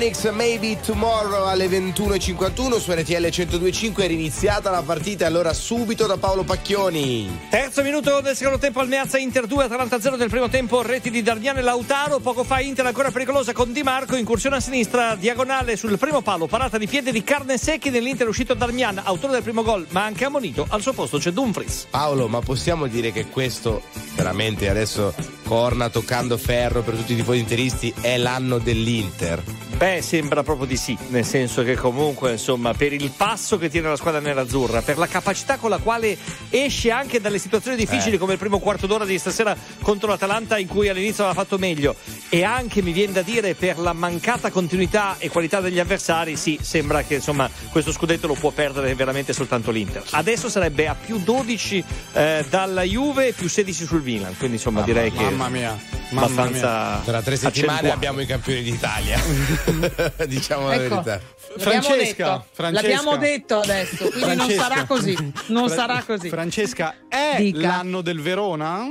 Stereophonics, 0.00 0.30
maybe 0.32 0.80
tomorrow 0.80 1.46
alle 1.46 1.66
21.51 1.66 2.78
su 2.78 2.90
RTL 2.90 3.26
102.5 3.26 3.96
è 3.96 4.06
riniziata 4.06 4.70
la 4.70 4.80
partita, 4.80 5.26
allora 5.26 5.52
subito 5.52 6.06
da 6.06 6.16
Paolo 6.16 6.42
Pacchioni. 6.42 7.48
Terzo 7.50 7.82
minuto 7.82 8.20
del 8.22 8.34
secondo 8.34 8.58
tempo 8.58 8.80
al 8.80 8.88
Meazza 8.88 9.18
Inter 9.18 9.46
2, 9.46 9.64
Atalanta 9.64 10.00
0 10.00 10.16
del 10.16 10.30
primo 10.30 10.48
tempo, 10.48 10.80
reti 10.80 11.10
di 11.10 11.22
Darmian 11.22 11.58
e 11.58 11.60
Lautaro. 11.60 12.18
Poco 12.18 12.44
fa 12.44 12.60
Inter 12.60 12.86
ancora 12.86 13.10
pericolosa 13.10 13.52
con 13.52 13.72
Di 13.72 13.82
Marco, 13.82 14.16
incursione 14.16 14.56
a 14.56 14.60
sinistra, 14.60 15.16
diagonale 15.16 15.76
sul 15.76 15.98
primo 15.98 16.22
palo, 16.22 16.46
parata 16.46 16.78
di 16.78 16.86
piede 16.86 17.12
di 17.12 17.22
carne 17.22 17.58
secchi 17.58 17.90
nell'Inter 17.90 18.26
è 18.26 18.30
uscito 18.30 18.54
Darmian, 18.54 19.02
autore 19.04 19.34
del 19.34 19.42
primo 19.42 19.62
gol, 19.62 19.86
ma 19.90 20.04
anche 20.04 20.24
ammonito. 20.24 20.64
Al 20.70 20.80
suo 20.80 20.94
posto 20.94 21.18
c'è 21.18 21.30
Dumfries. 21.30 21.88
Paolo, 21.90 22.26
ma 22.26 22.40
possiamo 22.40 22.86
dire 22.86 23.12
che 23.12 23.26
questo 23.26 23.82
veramente 24.14 24.70
adesso 24.70 25.12
corna 25.44 25.90
toccando 25.90 26.38
ferro 26.38 26.80
per 26.80 26.94
tutti 26.94 27.12
i 27.12 27.16
tifosi 27.16 27.38
interisti 27.38 27.92
è 28.00 28.16
l'anno 28.16 28.56
dell'Inter? 28.56 29.69
Beh, 29.80 30.02
sembra 30.02 30.42
proprio 30.42 30.66
di 30.66 30.76
sì, 30.76 30.94
nel 31.08 31.24
senso 31.24 31.62
che 31.62 31.74
comunque, 31.74 32.32
insomma, 32.32 32.74
per 32.74 32.92
il 32.92 33.10
passo 33.16 33.56
che 33.56 33.70
tiene 33.70 33.88
la 33.88 33.96
squadra 33.96 34.20
nerazzurra, 34.20 34.82
per 34.82 34.98
la 34.98 35.06
capacità 35.06 35.56
con 35.56 35.70
la 35.70 35.78
quale 35.78 36.18
esce 36.50 36.90
anche 36.90 37.18
dalle 37.18 37.38
situazioni 37.38 37.78
difficili 37.78 38.16
Eh. 38.16 38.18
come 38.18 38.34
il 38.34 38.38
primo 38.38 38.58
quarto 38.58 38.86
d'ora 38.86 39.06
di 39.06 39.18
stasera 39.18 39.56
contro 39.80 40.10
l'Atalanta 40.10 40.58
in 40.58 40.66
cui 40.66 40.90
all'inizio 40.90 41.24
aveva 41.24 41.40
fatto 41.40 41.56
meglio 41.56 41.94
e 42.28 42.44
anche 42.44 42.82
mi 42.82 42.92
viene 42.92 43.12
da 43.12 43.22
dire 43.22 43.54
per 43.54 43.78
la 43.78 43.94
mancata 43.94 44.50
continuità 44.50 45.16
e 45.16 45.30
qualità 45.30 45.60
degli 45.60 45.78
avversari, 45.78 46.36
sì, 46.36 46.58
sembra 46.60 47.02
che 47.02 47.14
insomma 47.14 47.48
questo 47.70 47.90
scudetto 47.90 48.26
lo 48.26 48.34
può 48.34 48.50
perdere 48.50 48.94
veramente 48.94 49.32
soltanto 49.32 49.70
l'Inter. 49.70 50.02
Adesso 50.10 50.50
sarebbe 50.50 50.88
a 50.88 50.94
più 50.94 51.16
12 51.20 51.82
eh, 52.12 52.44
dalla 52.50 52.82
Juve 52.82 53.28
e 53.28 53.32
più 53.32 53.48
16 53.48 53.86
sul 53.86 54.02
Milan, 54.02 54.36
quindi 54.36 54.56
insomma 54.56 54.82
direi 54.82 55.10
che 55.10 55.22
Mamma 55.22 55.48
mia, 55.48 55.74
mamma 56.10 56.26
abbastanza 56.26 56.68
mia. 56.96 57.00
Tra 57.02 57.22
tre 57.22 57.36
settimane 57.36 57.68
accentuato. 57.78 57.94
abbiamo 57.94 58.20
i 58.20 58.26
campioni 58.26 58.62
d'Italia. 58.62 59.68
diciamo 60.26 60.68
la 60.68 60.74
Ecco. 60.74 60.94
verità. 61.02 61.20
L'abbiamo 61.56 61.82
Francesca, 61.82 62.24
detto. 62.30 62.44
Francesca. 62.52 62.70
L'abbiamo 62.88 63.16
detto 63.16 63.58
adesso, 63.60 63.96
quindi 64.08 64.20
non 64.20 64.36
Francesca. 64.36 64.62
sarà 64.62 64.84
così. 64.84 65.32
Non 65.48 65.66
Fra- 65.68 65.76
sarà 65.76 66.02
così. 66.06 66.28
Francesca, 66.28 66.94
è 67.08 67.36
Dica. 67.38 67.58
l'anno 67.66 68.00
del 68.02 68.20
Verona? 68.20 68.86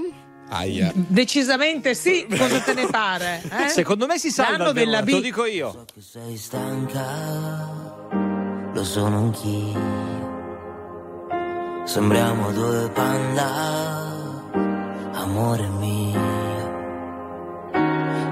Aia. 0.52 0.92
Decisamente 0.96 1.94
sì, 1.94 2.26
cosa 2.28 2.60
te 2.62 2.74
ne 2.74 2.88
pare? 2.88 3.42
eh? 3.66 3.70
Secondo 3.70 4.08
me 4.08 4.18
si 4.18 4.32
salva 4.32 4.58
L'anno 4.58 4.72
della 4.72 5.04
te 5.04 5.12
lo 5.12 5.20
B. 5.20 5.22
dico 5.22 5.46
io. 5.46 5.86
che 5.94 6.02
sei 6.02 6.36
stanca, 6.38 7.06
lo 8.74 8.84
sono 8.84 9.18
anch'io. 9.18 10.08
Sembriamo 11.86 12.52
due 12.52 12.90
panda, 12.90 13.48
amore 15.14 15.68
mio. 15.68 16.29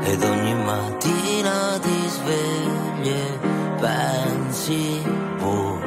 Ed 0.10 0.24
ogni 0.24 0.54
mattina 0.64 1.78
ti 1.82 2.08
svegli 2.08 3.10
e 3.10 3.40
pensi, 3.78 5.04
boh, 5.38 5.80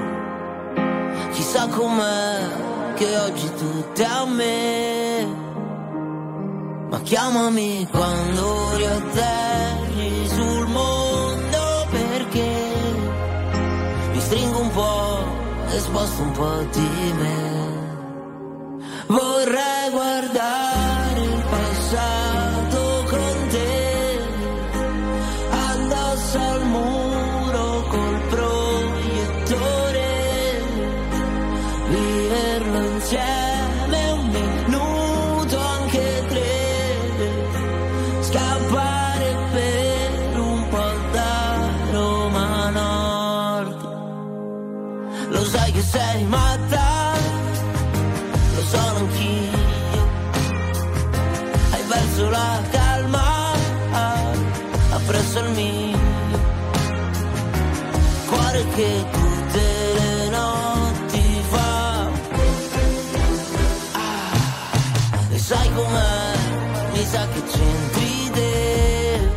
chissà 1.32 1.66
com'è 1.68 2.94
che 2.96 3.16
oggi 3.16 3.50
tutto 3.54 4.02
è 4.02 4.04
a 4.04 4.26
me. 4.26 5.26
Ma 6.90 7.00
chiamami 7.00 7.88
quando 7.90 8.76
riatterri 8.76 10.28
sul 10.28 10.66
mondo 10.66 11.86
perché 11.90 12.52
mi 14.12 14.20
stringo 14.20 14.58
un 14.58 14.70
po' 14.70 15.24
e 15.72 15.78
sposto 15.78 16.22
un 16.22 16.32
po' 16.32 16.66
di 16.72 17.14
me. 17.20 17.58
Vorrei 19.06 19.90
guardare 19.90 20.80
sei 45.91 46.24
matta, 46.24 47.12
lo 48.55 48.62
sono 48.62 48.99
anch'io. 48.99 49.59
Hai 51.72 51.82
perso 51.88 52.30
la 52.30 52.61
calma, 52.70 53.53
appresso 54.91 55.38
il 55.41 55.51
mio. 55.51 55.99
Cuore 58.28 58.64
che 58.74 59.05
tutte 59.11 59.64
le 59.99 60.28
notti 60.28 61.43
fa. 61.49 62.09
Ah, 63.93 65.34
e 65.34 65.38
sai 65.38 65.68
com'è? 65.74 66.36
Mi 66.93 67.05
sa 67.05 67.26
che 67.32 67.43
c'entri 67.53 68.30
te. 68.32 69.30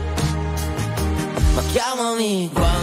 Ma 1.56 1.62
chiamami 1.72 2.50
quando 2.54 2.83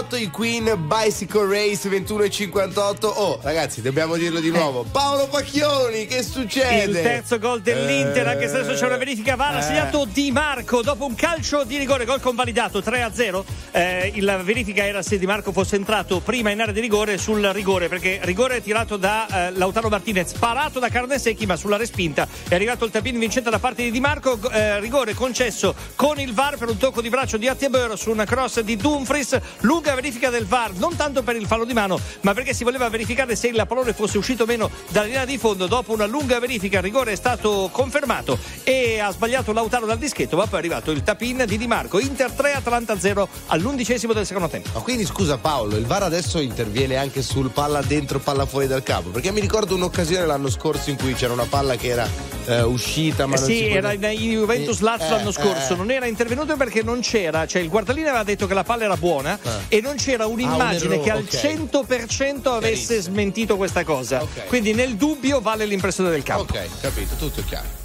1978 0.00 0.16
i 0.16 0.30
Queen 0.30 0.86
Bicycle 0.86 1.46
Race 1.46 1.88
21 1.88 2.22
e 2.22 2.30
58. 2.30 3.06
Oh, 3.06 3.38
ragazzi, 3.42 3.82
dobbiamo 3.82 4.16
dirlo 4.16 4.40
di 4.40 4.50
nuovo. 4.50 4.84
Paolo 4.90 5.28
Pacchioni, 5.28 6.06
che 6.06 6.22
succede? 6.22 6.98
Il 6.98 7.02
terzo 7.02 7.38
gol 7.38 7.60
dell'Inter, 7.60 8.26
Eh, 8.26 8.30
anche 8.30 8.48
se 8.48 8.58
adesso 8.58 8.78
c'è 8.78 8.86
una 8.86 8.96
verifica 8.96 9.36
VAR, 9.36 9.56
ha 9.56 9.58
eh. 9.58 9.62
segnato 9.62 10.06
Di 10.10 10.30
Marco 10.32 10.82
dopo 10.82 11.04
un 11.04 11.14
calcio 11.14 11.64
di 11.64 11.76
rigore, 11.76 12.04
gol 12.04 12.20
convalidato 12.20 12.80
3-0. 12.80 13.44
Eh, 13.72 14.14
la 14.20 14.36
verifica 14.38 14.84
era 14.84 15.00
se 15.02 15.18
Di 15.18 15.26
Marco 15.26 15.52
fosse 15.52 15.76
entrato 15.76 16.20
prima 16.20 16.50
in 16.50 16.60
area 16.60 16.72
di 16.72 16.80
rigore 16.80 17.18
sul 17.18 17.40
rigore, 17.52 17.88
perché 17.88 18.18
rigore 18.22 18.60
tirato 18.62 18.96
da 18.96 19.48
eh, 19.48 19.52
Lautaro 19.52 19.88
Martinez, 19.88 20.32
parato 20.32 20.80
da 20.80 20.88
Carnesecchi, 20.88 21.46
ma 21.46 21.56
sulla 21.56 21.76
respinta 21.76 22.26
è 22.48 22.54
arrivato 22.54 22.84
il 22.84 22.90
tapin 22.90 23.18
vincente 23.18 23.48
da 23.48 23.58
parte 23.58 23.84
di 23.84 23.90
Di 23.90 24.00
Marco, 24.00 24.38
eh, 24.50 24.80
rigore 24.80 25.14
concesso 25.14 25.74
con 25.94 26.18
il 26.18 26.32
VAR 26.32 26.56
per 26.56 26.68
un 26.68 26.76
tocco 26.78 27.00
di 27.00 27.08
braccio 27.08 27.36
di 27.36 27.46
Attiabeur 27.46 27.96
su 27.96 28.10
una 28.10 28.24
cross 28.24 28.60
di 28.60 28.76
Dumfries, 28.76 29.38
lunga 29.60 29.94
verifica 29.94 30.30
del 30.30 30.46
VAR, 30.46 30.72
non 30.74 30.96
tanto 30.96 31.22
per 31.22 31.36
il 31.36 31.46
fallo 31.46 31.64
di 31.64 31.72
mano, 31.72 32.00
ma 32.22 32.34
perché 32.34 32.52
si 32.54 32.64
voleva 32.64 32.88
verificare 32.88 33.36
se 33.36 33.48
il 33.48 33.64
pallone 33.68 33.92
fosse 33.92 34.18
uscito 34.18 34.42
o 34.42 34.46
meno 34.46 34.70
dalla 34.88 35.06
linea 35.06 35.24
di 35.24 35.38
fondo. 35.38 35.66
Dopo 35.66 35.92
una 35.92 36.06
lunga 36.06 36.40
verifica 36.40 36.78
il 36.78 36.84
rigore 36.84 37.12
è 37.12 37.16
stato 37.16 37.68
confermato 37.70 38.38
e 38.64 38.98
ha 38.98 39.12
sbagliato 39.12 39.52
Lautaro 39.52 39.86
dal 39.86 39.98
dischetto, 39.98 40.36
ma 40.36 40.46
poi 40.46 40.56
è 40.56 40.58
arrivato 40.58 40.90
il 40.90 41.02
tapin 41.02 41.44
di 41.46 41.56
Di 41.56 41.66
Marco. 41.66 42.00
Inter 42.00 42.32
3 42.32 42.52
Atalanta 42.54 42.98
0 42.98 43.28
all'undicesimo 43.60 44.12
del 44.12 44.26
secondo 44.26 44.48
tempo. 44.48 44.70
Ma 44.72 44.80
quindi 44.80 45.04
scusa 45.04 45.36
Paolo, 45.38 45.76
il 45.76 45.84
VAR 45.84 46.02
adesso 46.02 46.40
interviene 46.40 46.96
anche 46.96 47.22
sul 47.22 47.50
palla 47.50 47.82
dentro, 47.82 48.18
palla 48.18 48.46
fuori 48.46 48.66
dal 48.66 48.82
campo? 48.82 49.10
Perché 49.10 49.30
mi 49.30 49.40
ricordo 49.40 49.74
un'occasione 49.74 50.24
l'anno 50.26 50.48
scorso 50.50 50.90
in 50.90 50.96
cui 50.96 51.12
c'era 51.14 51.32
una 51.32 51.46
palla 51.46 51.76
che 51.76 51.88
era 51.88 52.08
eh, 52.46 52.62
uscita, 52.62 53.26
ma 53.26 53.34
Eh 53.36 53.38
sì, 53.38 53.66
era 53.68 53.92
in 53.92 54.00
Juventus 54.30 54.80
Eh, 54.80 54.84
Lazio 54.84 55.06
eh, 55.06 55.10
l'anno 55.10 55.30
scorso, 55.30 55.74
eh. 55.74 55.76
non 55.76 55.90
era 55.90 56.06
intervenuto 56.06 56.56
perché 56.56 56.82
non 56.82 57.00
c'era, 57.00 57.46
cioè 57.46 57.60
il 57.62 57.68
guardalino 57.68 58.08
aveva 58.08 58.24
detto 58.24 58.46
che 58.46 58.54
la 58.54 58.64
palla 58.64 58.84
era 58.84 58.96
buona 58.96 59.38
e 59.68 59.80
non 59.80 59.96
c'era 59.96 60.26
un'immagine 60.26 60.94
Ah, 60.94 60.98
un 60.98 61.04
che 61.04 61.10
al 61.10 61.26
errore, 61.28 61.58
ok. 61.68 61.88
100% 62.42 62.48
avesse 62.48 63.00
smentito 63.00 63.56
questa 63.56 63.84
cosa. 63.84 64.22
Ok. 64.22 64.46
Quindi 64.46 64.72
nel 64.72 64.96
dubbio 64.96 65.40
vale 65.40 65.66
l'impressione 65.66 66.10
del 66.10 66.22
campo. 66.22 66.42
Ok, 66.52 66.66
capito, 66.80 67.14
tutto 67.16 67.42
chiaro. 67.46 67.79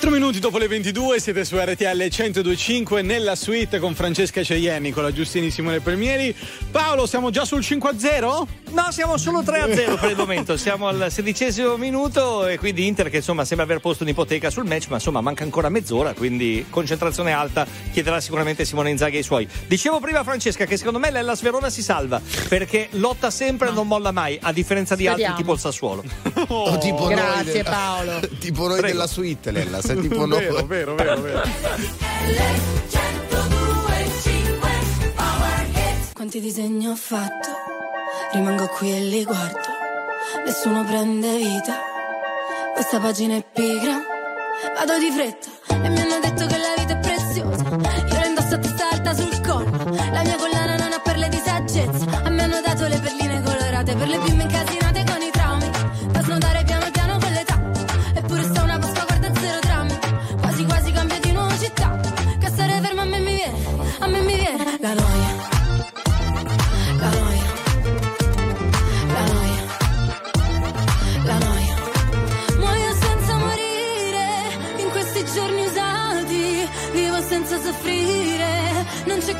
4 0.00 0.18
minuti 0.18 0.38
dopo 0.40 0.56
le 0.56 0.66
22 0.66 1.20
siete 1.20 1.44
su 1.44 1.58
RTL 1.58 1.84
1025 1.84 3.02
nella 3.02 3.36
suite 3.36 3.78
con 3.78 3.94
Francesca 3.94 4.42
Ceienni, 4.42 4.92
con 4.92 5.02
la 5.02 5.12
Giustini 5.12 5.50
Simone 5.50 5.80
Premieri. 5.80 6.34
Paolo, 6.70 7.04
siamo 7.06 7.28
già 7.28 7.44
sul 7.44 7.60
5-0? 7.60 8.46
No, 8.70 8.86
siamo 8.92 9.18
solo 9.18 9.40
3-0 9.42 9.98
per 10.00 10.10
il 10.10 10.16
momento, 10.16 10.56
siamo 10.56 10.88
al 10.88 11.08
sedicesimo 11.10 11.76
minuto 11.76 12.46
e 12.46 12.56
quindi 12.56 12.86
Inter 12.86 13.10
che 13.10 13.16
insomma 13.18 13.44
sembra 13.44 13.66
aver 13.66 13.80
posto 13.80 14.04
un'ipoteca 14.04 14.48
sul 14.48 14.64
match, 14.64 14.86
ma 14.88 14.94
insomma 14.94 15.20
manca 15.20 15.44
ancora 15.44 15.68
mezz'ora, 15.68 16.14
quindi 16.14 16.64
concentrazione 16.70 17.32
alta, 17.32 17.66
chiederà 17.92 18.20
sicuramente 18.20 18.64
Simone 18.64 18.88
Inzaghi 18.90 19.18
ai 19.18 19.22
suoi. 19.22 19.46
Dicevo 19.66 20.00
prima 20.00 20.22
Francesca 20.24 20.64
che 20.64 20.78
secondo 20.78 20.98
me 20.98 21.10
l'Ellas 21.10 21.42
Verona 21.42 21.68
si 21.68 21.82
salva 21.82 22.22
perché 22.48 22.88
lotta 22.92 23.30
sempre 23.30 23.68
e 23.68 23.72
non 23.72 23.86
molla 23.86 24.12
mai, 24.12 24.38
a 24.40 24.50
differenza 24.52 24.94
di 24.94 25.06
altri 25.08 25.24
Speriamo. 25.24 25.36
tipo 25.42 25.52
il 25.52 25.58
Sassuolo. 25.60 26.04
O 26.46 26.78
tipo 26.78 27.04
noi 27.04 27.14
Grazie 27.16 27.52
del- 27.52 27.64
Paolo. 27.64 28.20
tipo 28.38 28.62
noi 28.66 28.78
Prego. 28.78 28.86
della 28.94 29.06
suite, 29.08 29.50
Lella, 29.50 29.80
sei 29.94 30.08
tipo 30.08 30.26
noi. 30.26 30.40
Vero, 30.40 30.66
vero, 30.66 30.94
vero, 30.94 31.20
vero. 31.20 31.42
Quanti 36.14 36.40
disegni 36.40 36.86
ho 36.86 36.94
fatto, 36.94 37.48
rimango 38.32 38.66
qui 38.68 38.92
e 38.94 39.00
li 39.00 39.24
guardo, 39.24 39.68
nessuno 40.44 40.84
prende 40.84 41.36
vita, 41.36 41.76
questa 42.74 43.00
pagina 43.00 43.36
è 43.36 43.44
pigra, 43.52 44.00
vado 44.76 44.98
di 44.98 45.10
fretta 45.10 45.48
e 45.82 45.88
mi 45.88 46.09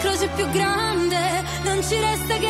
croce 0.01 0.29
più 0.35 0.49
grande, 0.49 1.45
non 1.65 1.83
ci 1.83 1.95
resta 2.01 2.39
che 2.39 2.50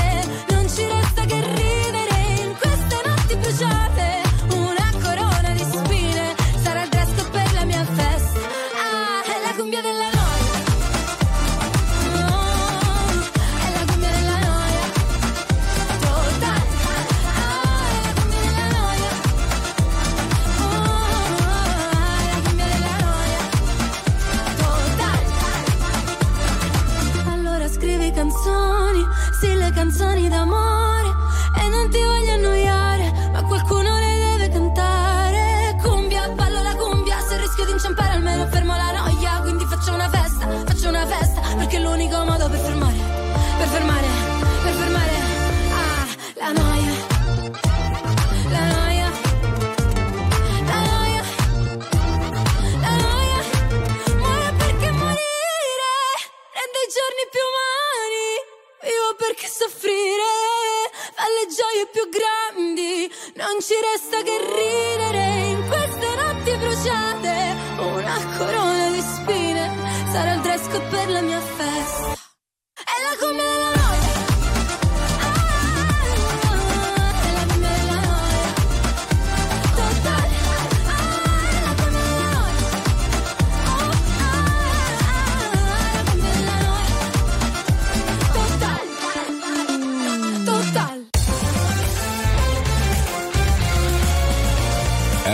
più 61.91 62.09
grandi. 62.09 63.11
Non 63.35 63.59
ci 63.59 63.73
resta 63.91 64.21
che 64.23 64.37
ridere 64.37 65.23
in 65.49 65.67
queste 65.67 66.07
notti 66.15 66.51
bruciate. 66.57 67.55
Una 67.77 68.17
corona 68.37 68.89
di 68.89 69.01
spine 69.01 69.63
sarà 70.11 70.33
il 70.33 70.41
dress 70.41 70.67
per 70.89 71.09
la 71.09 71.21
mia 71.21 71.39
festa. 71.39 72.13
È 72.73 72.97
la 73.03 73.15
della 73.27 73.80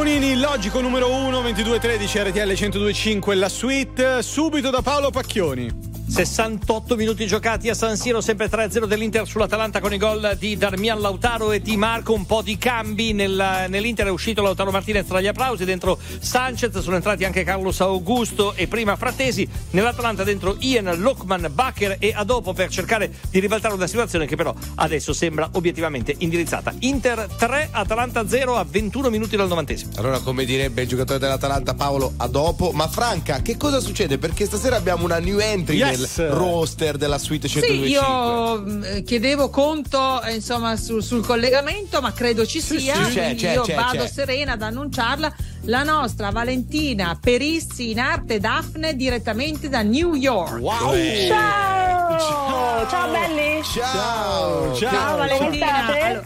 Monini, 0.00 0.34
logico 0.34 0.80
numero 0.80 1.12
1, 1.14 1.30
2213 1.42 2.18
RTL 2.20 2.52
1025, 2.54 3.34
la 3.34 3.50
suite, 3.50 4.22
subito 4.22 4.70
da 4.70 4.80
Paolo 4.80 5.10
Pacchioni. 5.10 5.88
68 6.10 6.96
minuti 6.96 7.24
giocati 7.24 7.68
a 7.68 7.74
San 7.74 7.96
Siro, 7.96 8.20
sempre 8.20 8.48
3-0 8.48 8.86
dell'Inter 8.86 9.24
sull'Atalanta 9.26 9.78
con 9.78 9.92
i 9.92 9.96
gol 9.96 10.36
di 10.38 10.56
Darmian 10.56 11.00
Lautaro 11.00 11.52
e 11.52 11.60
di 11.60 11.76
Marco. 11.76 12.14
Un 12.14 12.26
po' 12.26 12.42
di 12.42 12.58
cambi 12.58 13.12
nel- 13.12 13.66
nell'Inter 13.68 14.06
è 14.06 14.10
uscito 14.10 14.42
Lautaro 14.42 14.72
Martinez 14.72 15.06
tra 15.06 15.20
gli 15.20 15.28
applausi. 15.28 15.64
Dentro 15.64 15.98
Sanchez 16.18 16.76
sono 16.80 16.96
entrati 16.96 17.24
anche 17.24 17.44
Carlos 17.44 17.80
Augusto 17.80 18.54
e 18.54 18.66
prima 18.66 18.96
Frattesi. 18.96 19.48
Nell'Atalanta 19.70 20.24
dentro 20.24 20.56
Ian, 20.60 21.00
Lockman, 21.00 21.48
Bacher 21.52 21.96
e 21.98 22.12
Adopo 22.14 22.52
per 22.52 22.68
cercare 22.70 23.12
di 23.30 23.38
ribaltare 23.38 23.74
una 23.74 23.86
situazione 23.86 24.26
che 24.26 24.34
però 24.36 24.54
adesso 24.76 25.12
sembra 25.12 25.48
obiettivamente 25.52 26.14
indirizzata. 26.18 26.72
Inter 26.80 27.28
3, 27.36 27.68
Atalanta 27.70 28.26
0 28.28 28.56
a 28.56 28.64
21 28.68 29.10
minuti 29.10 29.36
dal 29.36 29.48
novantesimo. 29.48 29.92
Allora, 29.96 30.18
come 30.20 30.44
direbbe 30.44 30.82
il 30.82 30.88
giocatore 30.88 31.18
dell'Atalanta 31.18 31.74
Paolo, 31.74 32.12
a 32.16 32.26
dopo. 32.26 32.72
Ma 32.72 32.88
Franca, 32.88 33.42
che 33.42 33.56
cosa 33.56 33.80
succede? 33.80 34.18
Perché 34.18 34.44
stasera 34.46 34.76
abbiamo 34.76 35.04
una 35.04 35.18
new 35.18 35.38
entry 35.38 35.76
Yes. 35.76 36.18
nel 36.18 36.30
roster 36.30 36.96
della 36.96 37.18
suite 37.18 37.46
Sì, 37.48 37.60
125. 37.60 37.88
io 37.88 38.60
mh, 38.60 39.02
chiedevo 39.04 39.50
conto 39.50 40.20
eh, 40.22 40.34
insomma 40.34 40.76
sul, 40.76 41.02
sul 41.02 41.24
collegamento, 41.24 42.00
ma 42.00 42.12
credo 42.12 42.44
ci 42.44 42.60
sia. 42.60 42.94
sì, 43.06 43.12
c'è, 43.14 43.52
io 43.54 43.62
c'è, 43.62 43.74
vado 43.74 44.02
c'è. 44.02 44.08
serena 44.08 44.52
ad 44.52 44.62
annunciarla. 44.62 45.32
La 45.70 45.84
nostra 45.84 46.30
Valentina 46.30 47.16
Perizzi 47.20 47.90
in 47.90 48.00
arte 48.00 48.40
Daphne 48.40 48.96
direttamente 48.96 49.68
da 49.68 49.82
New 49.82 50.14
York. 50.14 50.58
Wow! 50.58 50.96
Ciao! 51.28 52.88
Ciao 52.88 53.10
belli! 53.12 53.62
Ciao! 53.62 54.74
Ciao 54.74 55.14
Come 55.14 55.28
Valentina. 55.28 55.86
Allora, 55.86 56.22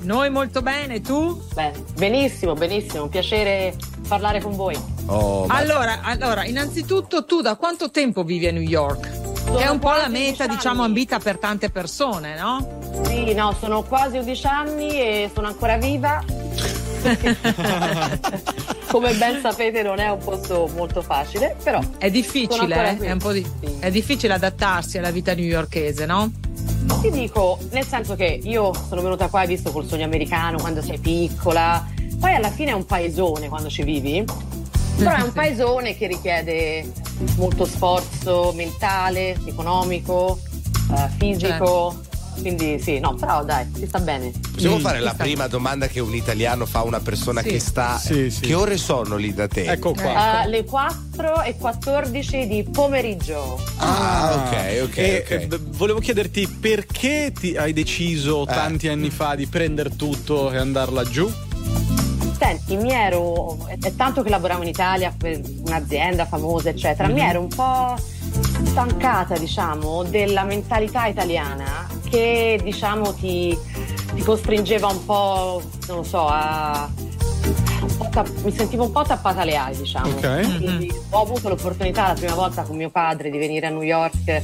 noi 0.00 0.30
molto 0.30 0.60
bene, 0.60 1.00
tu? 1.00 1.40
Beh, 1.54 1.70
benissimo, 1.98 2.54
benissimo, 2.54 3.04
un 3.04 3.10
piacere 3.10 3.76
parlare 4.08 4.40
con 4.40 4.56
voi. 4.56 4.76
Oh, 5.06 5.46
Allora, 5.46 6.00
allora, 6.02 6.44
innanzitutto 6.44 7.24
tu 7.24 7.42
da 7.42 7.54
quanto 7.54 7.92
tempo 7.92 8.24
vivi 8.24 8.48
a 8.48 8.52
New 8.52 8.60
York? 8.60 9.08
Che 9.56 9.62
è 9.62 9.68
un 9.68 9.78
po' 9.78 9.92
la 9.92 10.08
meta, 10.08 10.42
11 10.42 10.42
anni. 10.42 10.56
diciamo, 10.56 10.82
ambita 10.82 11.20
per 11.20 11.38
tante 11.38 11.70
persone, 11.70 12.36
no? 12.36 12.80
Sì, 13.04 13.34
no, 13.34 13.54
sono 13.56 13.84
quasi 13.84 14.16
11 14.16 14.46
anni 14.48 15.00
e 15.00 15.30
sono 15.32 15.46
ancora 15.46 15.76
viva. 15.76 16.24
Come 18.90 19.14
ben 19.14 19.40
sapete 19.40 19.82
non 19.82 20.00
è 20.00 20.10
un 20.10 20.18
posto 20.18 20.68
molto 20.74 21.00
facile, 21.00 21.54
però 21.62 21.80
È 21.96 22.10
difficile, 22.10 22.98
eh? 22.98 23.06
è, 23.06 23.12
un 23.12 23.18
po' 23.18 23.30
di- 23.32 23.46
Sì. 23.60 23.76
è 23.78 23.90
difficile 23.90 24.34
adattarsi 24.34 24.98
alla 24.98 25.10
vita 25.12 25.32
newyorkese, 25.32 26.06
no? 26.06 26.30
ti 27.00 27.10
dico, 27.10 27.58
nel 27.70 27.86
senso 27.86 28.16
che 28.16 28.40
io 28.42 28.72
sono 28.88 29.00
venuta 29.00 29.28
qua 29.28 29.42
e 29.42 29.46
visto 29.46 29.70
col 29.70 29.86
sogno 29.86 30.04
americano 30.04 30.58
quando 30.58 30.82
sei 30.82 30.98
piccola, 30.98 31.86
poi 32.18 32.34
alla 32.34 32.50
fine 32.50 32.72
è 32.72 32.74
un 32.74 32.84
paesone 32.84 33.48
quando 33.48 33.70
ci 33.70 33.84
vivi, 33.84 34.24
però 34.96 35.14
è 35.14 35.22
un 35.22 35.32
paesone 35.32 35.96
che 35.96 36.06
richiede 36.08 36.90
molto 37.36 37.64
sforzo 37.64 38.52
mentale, 38.54 39.36
economico, 39.46 40.40
eh, 40.94 41.08
fisico, 41.16 42.00
quindi 42.40 42.80
sì, 42.80 42.98
no, 42.98 43.14
però 43.14 43.44
dai, 43.44 43.66
si 43.76 43.86
sta 43.86 43.98
bene. 44.00 44.32
Possiamo 44.52 44.78
Mm, 44.78 44.80
fare 44.80 44.98
la 45.00 45.14
prima 45.14 45.46
domanda 45.46 45.86
che 45.86 46.00
un 46.00 46.14
italiano 46.14 46.66
fa 46.66 46.80
a 46.80 46.84
una 46.84 47.00
persona 47.00 47.42
Sì. 47.42 47.48
che 47.48 47.58
sta. 47.60 47.98
Sì, 47.98 48.30
sì. 48.30 48.40
Che 48.40 48.54
ore 48.54 48.76
sono 48.76 49.16
lì 49.16 49.32
da 49.34 49.46
te? 49.48 49.64
Ecco 49.64 49.92
qua. 49.94 50.40
alle 50.40 50.64
4 50.64 51.42
e 51.42 51.56
14 51.56 52.46
di 52.46 52.62
pomeriggio. 52.70 53.60
Ah, 53.76 54.34
ok, 54.46 54.82
ok. 54.84 54.96
E, 54.98 55.24
ok. 55.24 55.30
eh, 55.30 55.48
volevo 55.70 55.98
chiederti 56.00 56.46
perché 56.48 57.32
ti 57.38 57.56
hai 57.56 57.72
deciso 57.72 58.42
Eh. 58.42 58.46
tanti 58.52 58.88
anni 58.88 59.10
fa 59.10 59.34
di 59.34 59.46
prendere 59.46 59.94
tutto 59.96 60.50
e 60.50 60.56
andare 60.56 60.90
laggiù? 60.92 61.30
Senti, 62.38 62.76
mi 62.76 62.90
ero. 62.90 63.58
È, 63.66 63.94
tanto 63.94 64.22
che 64.22 64.30
lavoravo 64.30 64.62
in 64.62 64.68
Italia 64.68 65.14
per 65.16 65.40
un'azienda 65.66 66.24
famosa, 66.26 66.70
eccetera. 66.70 67.08
Mi 67.08 67.20
ero 67.20 67.40
un 67.40 67.48
po' 67.48 67.96
stancata, 68.64 69.36
diciamo, 69.36 70.04
della 70.04 70.44
mentalità 70.44 71.06
italiana 71.06 71.86
che, 72.08 72.58
diciamo, 72.62 73.12
ti, 73.14 73.56
ti 74.14 74.22
costringeva 74.22 74.88
un 74.88 75.04
po', 75.04 75.62
non 75.88 75.98
lo 75.98 76.02
so, 76.02 76.26
a. 76.28 76.88
mi 78.42 78.52
sentivo 78.52 78.84
un 78.84 78.92
po' 78.92 79.02
tappata 79.02 79.40
alle 79.42 79.56
ali, 79.56 79.76
diciamo. 79.76 80.08
Ok. 80.08 80.56
Quindi 80.58 80.92
ho 81.10 81.22
avuto 81.22 81.48
l'opportunità 81.48 82.08
la 82.08 82.14
prima 82.14 82.34
volta 82.34 82.62
con 82.62 82.76
mio 82.76 82.90
padre 82.90 83.30
di 83.30 83.38
venire 83.38 83.66
a 83.66 83.70
New 83.70 83.82
York 83.82 84.42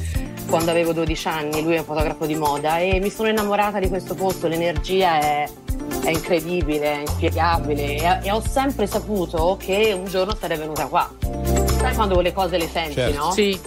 quando 0.48 0.70
avevo 0.70 0.92
12 0.92 1.28
anni, 1.28 1.62
lui 1.62 1.74
è 1.74 1.78
un 1.78 1.84
fotografo 1.84 2.24
di 2.24 2.36
moda 2.36 2.78
e 2.78 3.00
mi 3.00 3.10
sono 3.10 3.28
innamorata 3.28 3.80
di 3.80 3.88
questo 3.88 4.14
posto, 4.14 4.46
l'energia 4.46 5.18
è, 5.18 5.48
è 6.04 6.10
incredibile, 6.10 6.92
è 6.92 7.00
inspiegabile 7.00 7.96
e, 7.96 8.18
e 8.22 8.30
ho 8.30 8.40
sempre 8.40 8.86
saputo 8.86 9.56
che 9.58 9.92
un 9.92 10.04
giorno 10.08 10.36
sarei 10.38 10.56
venuta 10.56 10.86
qua. 10.86 11.10
Sai 11.78 11.94
quando 11.94 12.20
le 12.20 12.32
cose 12.32 12.58
le 12.58 12.68
senti, 12.68 12.94
Certo. 12.94 13.24
no? 13.24 13.30
Sì. 13.32 13.58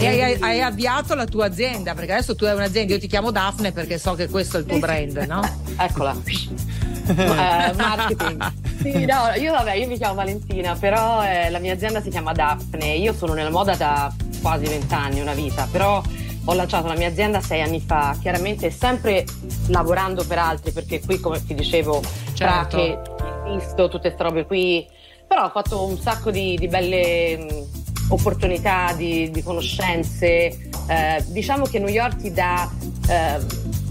E 0.00 0.06
hai, 0.22 0.36
hai 0.40 0.62
avviato 0.62 1.14
la 1.14 1.26
tua 1.26 1.46
azienda, 1.46 1.92
perché 1.94 2.12
adesso 2.12 2.34
tu 2.34 2.46
hai 2.46 2.54
un'azienda, 2.54 2.94
io 2.94 2.98
ti 2.98 3.06
chiamo 3.06 3.30
Daphne 3.30 3.70
perché 3.72 3.98
so 3.98 4.14
che 4.14 4.28
questo 4.28 4.56
è 4.56 4.60
il 4.60 4.66
tuo 4.66 4.78
brand, 4.78 5.16
no? 5.28 5.40
Eccola. 5.78 6.16
Eh, 7.10 7.72
marketing. 7.74 8.52
Sì, 8.82 9.04
no, 9.04 9.32
io 9.36 9.50
vabbè, 9.50 9.72
io 9.72 9.88
mi 9.88 9.96
chiamo 9.96 10.14
Valentina, 10.14 10.76
però 10.76 11.24
eh, 11.24 11.50
la 11.50 11.58
mia 11.58 11.72
azienda 11.72 12.00
si 12.00 12.08
chiama 12.08 12.32
Daphne. 12.32 12.94
Io 12.94 13.12
sono 13.12 13.32
nella 13.32 13.50
moda 13.50 13.74
da 13.74 14.14
quasi 14.40 14.66
vent'anni, 14.66 15.20
una 15.20 15.34
vita, 15.34 15.66
però 15.72 16.00
ho 16.44 16.54
lanciato 16.54 16.86
la 16.86 16.94
mia 16.94 17.08
azienda 17.08 17.40
sei 17.40 17.62
anni 17.62 17.80
fa, 17.80 18.16
chiaramente 18.20 18.70
sempre 18.70 19.24
lavorando 19.68 20.24
per 20.24 20.38
altri, 20.38 20.70
perché 20.70 21.00
qui, 21.00 21.18
come 21.18 21.44
ti 21.44 21.52
dicevo, 21.54 22.00
Certo. 22.32 22.76
che 22.76 22.98
visto 23.54 23.88
tutte 23.88 24.14
queste 24.14 24.22
robe 24.22 24.46
qui, 24.46 24.86
però 25.26 25.46
ho 25.46 25.50
fatto 25.50 25.84
un 25.84 25.98
sacco 25.98 26.30
di, 26.30 26.56
di 26.56 26.68
belle 26.68 27.38
mh, 27.38 27.79
opportunità, 28.10 28.92
di, 28.96 29.30
di 29.30 29.42
conoscenze. 29.42 30.68
Eh, 30.86 31.24
diciamo 31.28 31.64
che 31.64 31.78
New 31.78 31.88
York 31.88 32.16
ti 32.16 32.32
dà 32.32 32.70
eh, 33.08 33.38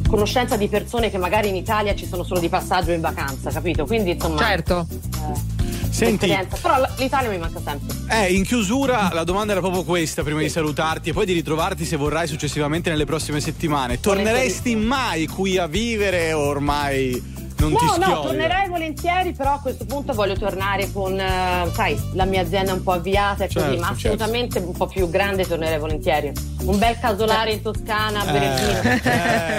conoscenza 0.07 0.55
di 0.57 0.67
persone 0.67 1.09
che 1.09 1.17
magari 1.17 1.49
in 1.49 1.55
Italia 1.55 1.95
ci 1.95 2.05
sono 2.07 2.23
solo 2.23 2.39
di 2.39 2.49
passaggio 2.49 2.91
in 2.91 3.01
vacanza, 3.01 3.49
capito? 3.51 3.85
Quindi 3.85 4.11
insomma. 4.11 4.39
Certo. 4.39 4.87
eh, 4.89 5.57
Senti. 5.91 6.27
Però 6.61 6.75
l'Italia 6.97 7.29
mi 7.29 7.37
manca 7.39 7.59
sempre. 7.65 7.95
eh, 8.09 8.33
in 8.33 8.43
chiusura 8.45 9.09
la 9.11 9.23
domanda 9.23 9.51
era 9.53 9.59
proprio 9.59 9.83
questa 9.83 10.23
prima 10.23 10.39
di 10.39 10.47
salutarti 10.47 11.09
e 11.09 11.13
poi 11.13 11.25
di 11.25 11.33
ritrovarti 11.33 11.83
se 11.83 11.97
vorrai 11.97 12.27
successivamente 12.27 12.89
nelle 12.89 13.05
prossime 13.05 13.41
settimane. 13.41 13.99
Torneresti 13.99 14.75
mai 14.75 15.25
qui 15.27 15.57
a 15.57 15.67
vivere 15.67 16.31
o 16.33 16.41
ormai 16.41 17.21
non 17.59 17.75
ti 17.75 17.85
no, 17.85 17.91
schiodi? 17.93 18.11
no, 18.11 18.21
tornerei 18.21 18.67
volentieri, 18.69 19.33
però 19.33 19.53
a 19.53 19.59
questo 19.59 19.85
punto 19.85 20.13
voglio 20.13 20.35
tornare 20.37 20.91
con, 20.91 21.19
eh, 21.19 21.69
sai, 21.73 21.99
la 22.13 22.25
mia 22.25 22.41
azienda 22.41 22.73
un 22.73 22.83
po' 22.83 22.93
avviata 22.93 23.43
e 23.43 23.47
così, 23.47 23.59
Certo, 23.65 23.79
ma 23.81 23.89
assolutamente 23.89 24.59
un 24.59 24.71
po' 24.73 24.87
più 24.87 25.09
grande 25.09 25.45
tornerei 25.47 25.77
volentieri. 25.79 26.31
Un 26.61 26.77
bel 26.77 26.97
casolare 26.99 27.51
in 27.53 27.61
Toscana, 27.61 28.21
a 28.21 28.25
vino. 28.31 28.99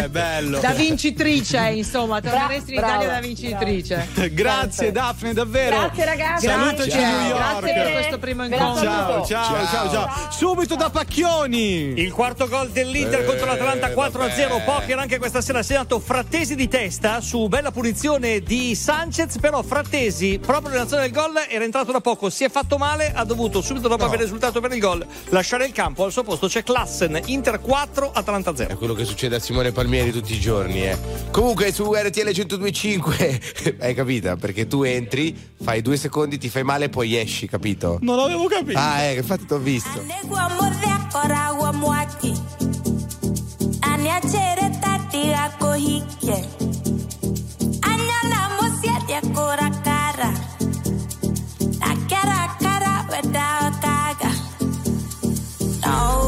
Eh, 0.02 0.08
bello. 0.10 0.60
Da 0.60 0.70
vincitrice, 0.72 1.58
insomma, 1.70 2.20
torneresti 2.20 2.70
in 2.74 2.76
Brava, 2.76 2.94
Italia 3.02 3.12
da 3.14 3.20
vincitrice. 3.20 4.08
Grazie 4.32 4.92
Daphne, 4.92 5.32
davvero. 5.32 5.76
Grazie 5.76 6.04
ragazzi. 6.04 6.46
Salutaci 6.46 6.96
a 6.98 7.10
New 7.10 7.28
York. 7.28 7.60
Grazie 7.60 7.72
per 7.82 7.92
questo 7.92 8.18
primo 8.18 8.44
incontro. 8.44 8.82
Ciao, 8.82 9.24
saluto. 9.24 9.26
ciao, 9.26 9.66
ciao, 9.66 9.90
ciao. 9.90 10.08
Subito 10.30 10.76
da 10.76 10.90
Pacchioni. 10.90 11.94
Il 12.00 12.12
quarto 12.12 12.48
gol 12.48 12.70
dell'Inter 12.70 13.20
Eh, 13.20 13.24
contro 13.24 13.46
l'Atalanta 13.46 13.88
4-0. 13.88 13.94
vabbè. 14.48 14.64
Poker 14.64 14.98
anche 14.98 15.18
questa 15.18 15.40
sera 15.40 15.62
segnato 15.62 15.98
Frattesi 16.00 16.54
di 16.54 16.68
testa 16.68 17.20
su 17.20 17.48
bella 17.48 17.70
punizione 17.90 18.40
di 18.40 18.74
Sanchez. 18.76 19.38
Però 19.40 19.62
Frattesi, 19.62 20.38
proprio 20.38 20.70
nella 20.70 20.86
zona 20.86 21.02
del 21.02 21.10
gol, 21.12 21.32
era 21.48 21.64
entrato 21.64 21.90
da 21.90 22.00
poco. 22.00 22.30
Si 22.30 22.44
è 22.44 22.48
fatto 22.48 22.78
male. 22.78 23.12
Ha 23.12 23.24
dovuto 23.24 23.60
subito 23.60 23.88
dopo 23.88 24.02
No. 24.02 24.08
aver 24.08 24.20
risultato 24.20 24.60
per 24.60 24.72
il 24.72 24.80
gol 24.80 25.04
lasciare 25.30 25.66
il 25.66 25.72
campo. 25.72 26.04
Al 26.04 26.12
suo 26.12 26.22
posto 26.22 26.46
c'è 26.46 26.62
Klassen. 26.62 27.20
Inter 27.26 27.60
4, 27.60 28.12
Atalanta 28.12 28.54
0. 28.54 28.70
È 28.72 28.76
quello 28.76 28.94
che 28.94 29.04
succede 29.04 29.36
a 29.36 29.38
Simone 29.40 29.72
Palmieri 29.72 30.12
tutti 30.12 30.32
i 30.34 30.40
giorni, 30.40 30.86
eh. 30.86 30.96
Comunque 31.32 31.72
su 31.72 31.92
RTL 31.92 32.30
1025 32.32 33.40
hai 33.80 33.94
capito? 33.94 34.36
Perché 34.36 34.66
tu 34.68 34.82
entri, 34.84 35.36
fai 35.62 35.82
due 35.82 35.96
secondi, 35.96 36.38
ti 36.38 36.48
fai 36.48 36.62
male 36.62 36.84
e 36.86 36.88
poi 36.88 37.16
esci, 37.16 37.48
capito? 37.48 37.98
Non 38.02 38.16
l'avevo 38.16 38.46
capito. 38.46 38.78
Ah, 38.78 39.00
eh, 39.02 39.16
infatti 39.16 39.46
t'ho 39.46 39.58
visto. 39.58 40.00
quer 49.20 49.34
cor 49.34 49.58
a 52.82 53.06
without 53.10 53.80
a. 53.82 54.32
No. 55.84 56.19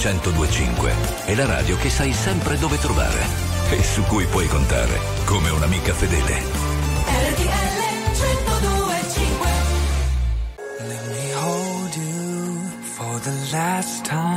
1025 0.00 0.94
è 1.26 1.34
la 1.34 1.44
radio 1.44 1.76
che 1.76 1.90
sai 1.90 2.14
sempre 2.14 2.56
dove 2.56 2.78
trovare 2.78 3.22
e 3.70 3.82
su 3.82 4.02
cui 4.04 4.24
puoi 4.24 4.46
contare 4.46 4.98
come 5.26 5.50
un'amica 5.50 5.92
fedele. 5.92 6.36
RTL 7.04 7.80
1025 8.16 9.48
Let 10.88 11.06
me 11.06 11.32
hold 11.34 11.94
you 11.96 12.60
for 12.80 13.20
the 13.20 13.34
last 13.52 14.06
time. 14.06 14.29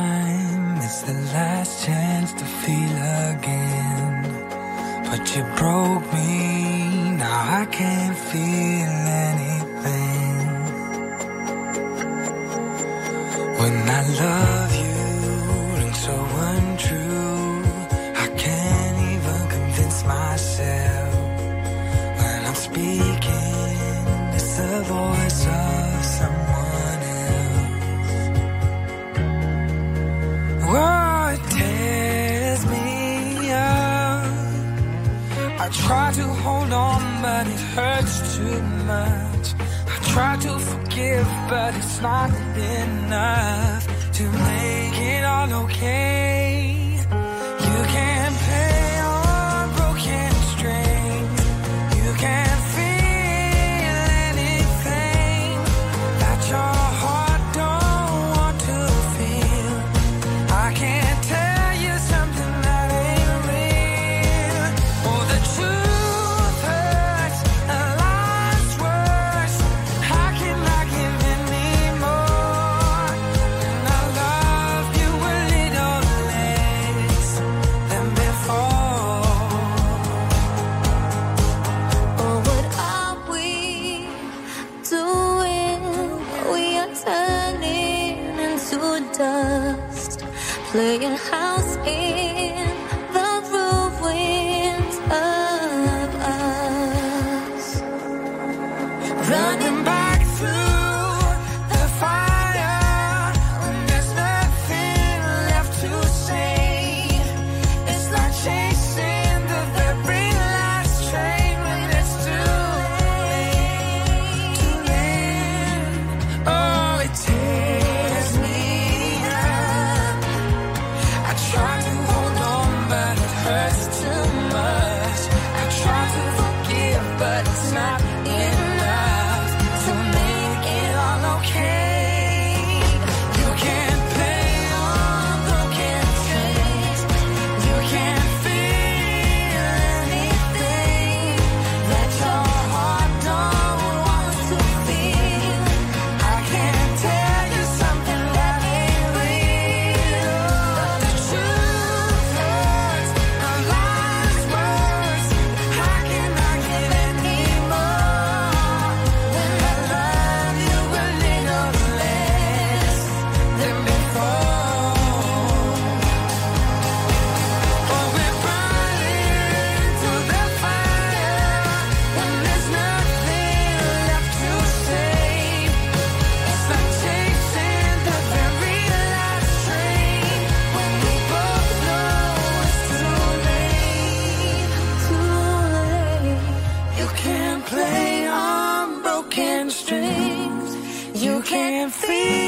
feel 191.94 192.43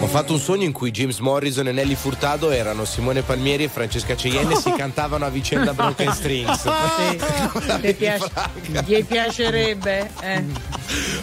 Ho 0.00 0.06
fatto 0.06 0.32
un 0.32 0.38
sogno 0.38 0.64
in 0.64 0.72
cui 0.72 0.90
James 0.90 1.18
Morrison 1.18 1.68
e 1.68 1.72
Nelly 1.72 1.94
Furtado 1.94 2.50
erano 2.50 2.84
Simone 2.84 3.22
Palmieri 3.22 3.64
e 3.64 3.68
Francesca 3.68 4.16
Ceienne 4.16 4.54
e 4.54 4.56
si 4.56 4.70
cantavano 4.76 5.24
a 5.24 5.30
vicenda 5.30 5.72
Broken 5.72 6.12
Strings. 6.14 6.64
Oh. 6.64 6.72
Sì. 6.94 7.80
Ti 7.80 7.94
piace, 7.94 9.04
piacerebbe? 9.04 10.10
Eh. 10.20 10.44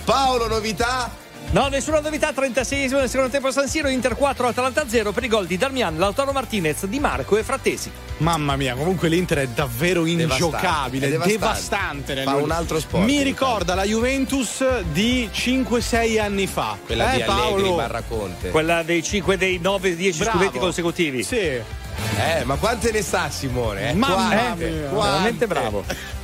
Paolo, 0.04 0.48
novità? 0.48 1.21
No, 1.52 1.68
nessuna 1.68 2.00
novità, 2.00 2.30
36esimo 2.30 2.96
nel 2.96 3.10
secondo 3.10 3.30
tempo 3.30 3.48
a 3.48 3.52
San 3.52 3.68
Siro, 3.68 3.90
Inter 3.90 4.16
4, 4.16 4.48
Atalanta 4.48 4.88
0 4.88 5.12
per 5.12 5.26
i 5.26 5.28
gol 5.28 5.48
di 5.48 5.58
Darmian, 5.58 5.98
Lautaro 5.98 6.32
Martinez, 6.32 6.86
Di 6.86 6.98
Marco 6.98 7.36
e 7.36 7.44
Frattesi. 7.44 7.92
Mamma 8.20 8.56
mia, 8.56 8.74
comunque 8.74 9.10
l'Inter 9.10 9.40
è 9.40 9.48
davvero 9.48 10.06
ingiocabile, 10.06 11.10
devastante. 11.10 11.38
devastante, 11.38 12.14
devastante 12.14 12.24
Fa 12.24 12.36
un 12.36 12.52
altro 12.52 12.80
sport. 12.80 13.04
Mi 13.04 13.22
ricorda 13.22 13.76
la 13.76 13.84
Juventus 13.84 14.64
di 14.94 15.30
5-6 15.30 16.22
anni 16.22 16.48
fa. 16.48 16.78
Quella 16.86 17.12
eh, 17.12 17.16
di 17.18 17.22
Allegri, 17.24 17.70
Barraconte. 17.70 18.50
Quella 18.50 18.84
dei 18.84 19.04
5 19.04 19.36
dei 19.36 19.60
9-10 19.60 20.24
scudetti 20.24 20.58
consecutivi. 20.58 21.22
Sì. 21.22 21.36
Eh, 21.36 22.44
ma 22.46 22.56
quante 22.56 22.94
ne 22.94 23.02
sa 23.02 23.30
Simone? 23.30 23.90
Eh? 23.90 23.94
Mamma 23.94 24.36
quante, 24.36 24.70
mia. 24.70 24.88
Quante. 24.88 25.10
Veramente 25.10 25.48
bravo. 25.48 25.84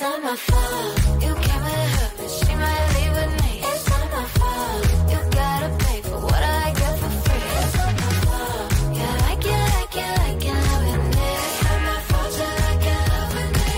not 0.00 0.22
my 0.22 0.36
fault. 0.36 1.22
You 1.22 1.34
came 1.34 1.62
with 1.64 1.90
her, 1.96 2.10
but 2.16 2.30
she 2.30 2.54
might 2.54 2.86
leave 2.96 3.14
with 3.20 3.32
me. 3.42 3.52
It's 3.68 3.84
not 3.90 4.06
my 4.10 4.24
fault. 4.38 4.84
You 5.12 5.18
gotta 5.30 5.68
pay 5.84 6.00
for 6.08 6.18
what 6.20 6.42
I 6.42 6.72
get 6.80 6.94
for 7.00 7.12
free. 7.24 7.44
It's 7.60 7.74
not 7.76 7.92
my 8.02 8.12
fault. 8.24 8.68
Yeah, 8.96 9.30
I 9.32 9.36
can, 9.44 9.66
I 9.82 9.86
can, 9.96 10.14
I 10.20 10.32
can 10.42 10.58
love 10.68 10.84
with 10.88 11.04
me. 11.16 11.28
It's 11.44 11.62
not 11.64 11.80
my 11.88 11.98
fault. 12.08 12.32
You're 12.40 12.56
like 12.64 12.86
in 12.92 13.00
love 13.12 13.32
with 13.36 13.52
me. 13.60 13.72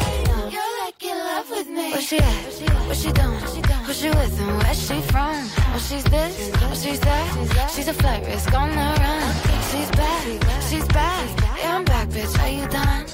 You're 0.55 0.74
like 0.85 1.03
in 1.11 1.19
love 1.31 1.49
with 1.51 1.69
me. 1.77 1.86
Where 1.93 2.07
she 2.09 2.19
at? 2.19 2.43
What 2.89 2.97
she 2.97 3.11
doing? 3.12 3.40
Who 3.86 3.93
she 3.93 4.09
with 4.09 4.40
and 4.40 4.53
where 4.62 4.74
she 4.74 5.01
from? 5.12 5.35
Oh, 5.74 5.78
she's 5.89 6.05
this, 6.05 6.51
oh, 6.62 6.74
she's 6.74 7.01
that. 7.01 7.70
She's 7.74 7.89
a 7.89 7.94
flight 7.94 8.24
risk 8.27 8.53
on 8.55 8.70
the 8.70 8.89
run. 9.03 9.23
She's 9.70 9.90
back, 9.90 10.24
she's 10.69 10.86
back. 10.89 11.27
Yeah, 11.59 11.77
I'm 11.77 11.85
back, 11.85 12.09
bitch. 12.09 12.39
Are 12.43 12.49
you 12.49 12.66
done? 12.69 13.07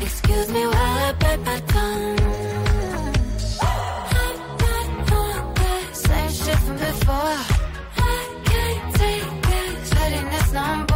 Excuse 0.00 0.48
me 0.52 0.66
while 0.66 0.74
I 0.74 1.12
bite 1.18 1.40
my 1.40 1.60
tongue. 1.60 2.18
Same 5.92 6.30
shit 6.30 6.58
from 6.58 6.76
before. 6.76 7.38
I 7.96 8.42
can't 8.44 8.94
take 8.94 9.50
it. 9.60 9.86
Shutting 9.88 10.30
this 10.30 10.52
number. 10.52 10.95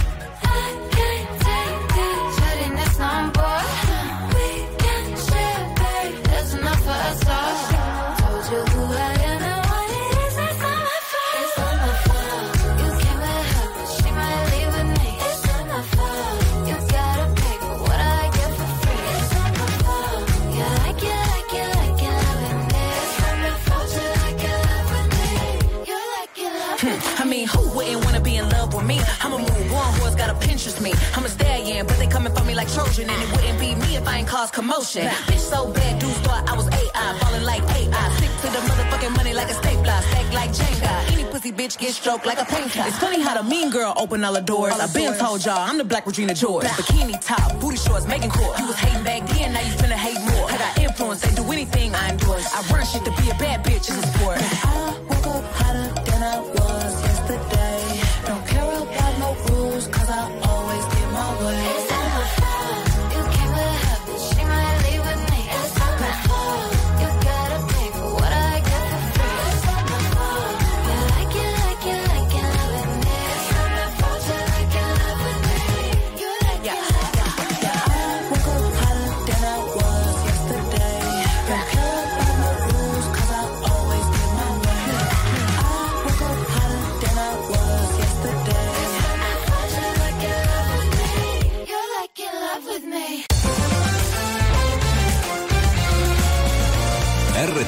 Me 32.51 32.55
like 32.55 32.71
Trojan, 32.73 33.09
and 33.09 33.19
it 33.23 33.29
wouldn't 33.31 33.59
be 33.59 33.75
me 33.75 33.95
if 33.95 34.07
I 34.07 34.17
ain't 34.19 34.27
cause 34.27 34.51
commotion. 34.51 35.07
Bitch 35.29 35.39
so 35.39 35.71
bad, 35.71 35.99
dudes 35.99 36.19
thought 36.19 36.43
I 36.49 36.53
was 36.55 36.67
AI, 36.67 37.07
falling 37.19 37.43
like 37.43 37.63
AI. 37.77 38.05
Stick 38.17 38.33
to 38.43 38.47
the 38.55 38.61
motherfucking 38.67 39.15
money 39.15 39.33
like 39.33 39.49
a 39.49 39.53
stapler, 39.53 39.99
stack 40.09 40.27
like 40.33 40.51
Jenga. 40.51 40.93
Any 41.13 41.25
pussy 41.31 41.51
bitch 41.51 41.77
get 41.77 41.93
stroked 41.93 42.25
like 42.25 42.39
a 42.39 42.45
painter. 42.45 42.83
It's 42.85 42.97
funny 42.97 43.21
how 43.21 43.35
the 43.39 43.43
mean 43.43 43.69
girl 43.71 43.93
open 43.95 44.23
all 44.23 44.33
the 44.33 44.41
doors. 44.41 44.73
I 44.73 44.87
been 44.91 45.17
told 45.17 45.45
y'all 45.45 45.63
I'm 45.69 45.77
the 45.77 45.85
black 45.85 46.05
Regina 46.05 46.33
George. 46.33 46.65
Bikini 46.65 47.15
top, 47.25 47.59
booty 47.61 47.77
shorts, 47.77 48.05
making 48.07 48.31
court. 48.31 48.59
You 48.59 48.67
was 48.67 48.75
hating 48.75 49.03
back 49.03 49.27
then, 49.29 49.53
now 49.53 49.61
you 49.61 49.73
finna 49.81 49.99
hate 50.07 50.19
more. 50.31 50.47
I 50.51 50.57
got 50.57 50.77
influence, 50.79 51.21
they 51.21 51.33
do 51.33 51.43
anything 51.51 51.95
I 51.95 52.09
endorse. 52.09 52.47
I 52.53 52.59
run 52.73 52.85
shit 52.85 53.05
to 53.05 53.11
be 53.21 53.29
a 53.29 53.35
bad 53.35 53.63
bitch 53.63 53.89
is 53.89 53.97
a 53.97 54.07
sport. 54.13 54.39
I 54.39 54.97
woke 55.09 55.27
up 55.35 55.45
hotter 55.59 55.87
than 56.07 56.21
I 56.35 56.39
was 56.41 56.91
yesterday. 57.07 57.81
Don't 58.27 58.45
care 58.47 58.65
about 58.65 59.13
no 59.23 59.29
rules, 59.47 59.87
cause 59.87 60.09
I 60.09 60.50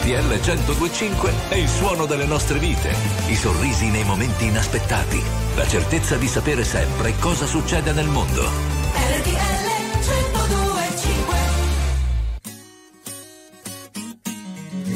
RTL 0.03 0.33
1025 0.33 1.33
è 1.47 1.55
il 1.55 1.69
suono 1.69 2.05
delle 2.05 2.25
nostre 2.25 2.59
vite, 2.59 2.93
i 3.27 3.35
sorrisi 3.35 3.89
nei 3.89 4.03
momenti 4.03 4.47
inaspettati, 4.47 5.23
la 5.55 5.65
certezza 5.65 6.17
di 6.17 6.27
sapere 6.27 6.65
sempre 6.65 7.13
cosa 7.19 7.45
succede 7.45 7.93
nel 7.93 8.07
mondo. 8.07 8.41
RTL 8.41 9.71
1025 10.01 11.37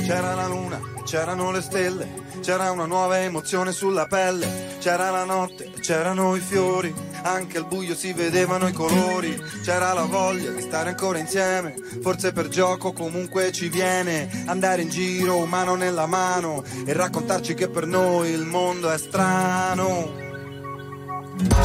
C'era 0.04 0.36
la 0.36 0.48
luna, 0.48 0.82
c'erano 1.08 1.52
le 1.52 1.62
stelle, 1.62 2.06
c'era 2.42 2.70
una 2.70 2.86
nuova 2.86 3.22
emozione 3.22 3.72
sulla 3.72 4.08
pelle, 4.08 4.76
c'era 4.80 5.10
la 5.10 5.24
notte, 5.24 5.72
c'erano 5.80 6.36
i 6.36 6.42
fiori, 6.42 6.94
anche 7.22 7.58
al 7.58 7.66
buio 7.66 7.96
si 7.96 8.12
vedevano 8.12 8.68
i 8.68 8.74
colori, 8.74 9.42
c'era 9.64 9.94
la 9.94 10.04
voglia 10.04 10.52
di 10.52 10.62
stare 10.62 10.90
ancora 10.90 11.18
insieme, 11.18 11.76
forse 12.02 12.34
per 12.34 12.50
gioco 12.50 12.92
comunque 12.92 13.54
ci 13.54 13.70
viene, 13.70 14.44
andare 14.48 14.82
in 14.82 14.90
giro 14.90 15.46
mano 15.46 15.76
nella 15.76 16.08
mano 16.08 16.62
e 16.86 16.92
raccontarci 16.92 17.54
che 17.54 17.70
per 17.70 17.86
noi 17.86 18.32
il 18.32 18.44
mondo 18.44 18.92
è 18.92 18.98
strano. 18.98 20.26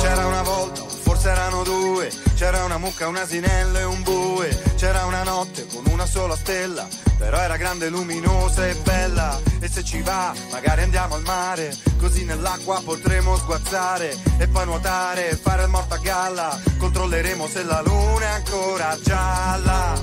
C'era 0.01 0.25
una 0.25 0.43
volta, 0.43 0.83
forse 0.83 1.31
erano 1.31 1.65
due, 1.65 2.13
c'era 2.43 2.65
una 2.65 2.79
mucca, 2.79 3.07
un 3.07 3.15
asinello 3.15 3.79
e 3.79 3.85
un 3.85 4.03
bue, 4.03 4.49
c'era 4.75 5.05
una 5.05 5.23
notte 5.23 5.65
con 5.73 5.85
una 5.87 6.07
sola 6.07 6.35
stella, 6.35 6.89
però 7.17 7.39
era 7.39 7.57
grande, 7.57 7.89
luminosa 7.89 8.67
e 8.67 8.75
bella, 8.83 9.41
e 9.61 9.69
se 9.69 9.85
ci 9.85 10.03
va 10.03 10.35
magari 10.51 10.83
andiamo 10.83 11.15
al 11.15 11.23
mare, 11.23 11.73
così 12.01 12.25
nell'acqua 12.25 12.83
potremo 12.85 13.37
sguazzare 13.37 14.17
e 14.39 14.49
poi 14.49 14.65
nuotare 14.65 15.31
e 15.31 15.37
fare 15.37 15.63
il 15.63 15.69
morto 15.69 15.95
a 15.95 15.99
galla, 15.99 16.61
controlleremo 16.79 17.47
se 17.47 17.63
la 17.63 17.81
luna 17.81 18.25
è 18.25 18.31
ancora 18.31 18.99
gialla, 19.01 19.95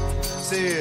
sì. 0.48 0.80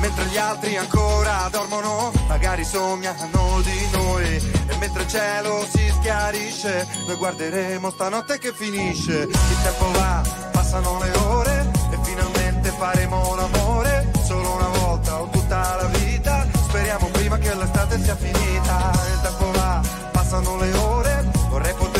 Mentre 0.00 0.24
gli 0.26 0.38
altri 0.38 0.76
ancora 0.76 1.48
dormono, 1.50 2.10
magari 2.26 2.64
sognano 2.64 3.60
di 3.62 3.88
noi. 3.92 4.36
E 4.66 4.76
mentre 4.78 5.02
il 5.02 5.08
cielo 5.08 5.66
si 5.70 5.92
schiarisce, 5.98 6.86
noi 7.06 7.16
guarderemo 7.16 7.90
stanotte 7.90 8.38
che 8.38 8.52
finisce. 8.52 9.12
Il 9.22 9.62
tempo 9.62 9.90
va, 9.92 10.22
passano 10.52 10.98
le 11.00 11.10
ore 11.18 11.70
e 11.92 11.98
finalmente 12.02 12.70
faremo 12.70 13.34
l'amore. 13.34 14.10
Solo 14.24 14.54
una 14.54 14.68
volta 14.68 15.20
o 15.20 15.28
tutta 15.28 15.76
la 15.76 15.98
vita. 15.98 16.46
Speriamo 16.62 17.08
prima 17.08 17.36
che 17.36 17.54
l'estate 17.54 18.02
sia 18.02 18.16
finita. 18.16 18.90
Il 19.12 19.20
tempo 19.20 19.50
va, 19.52 19.80
passano 20.12 20.56
le 20.56 20.72
ore. 20.72 21.30
Vorrei 21.50 21.74
poter 21.74 21.99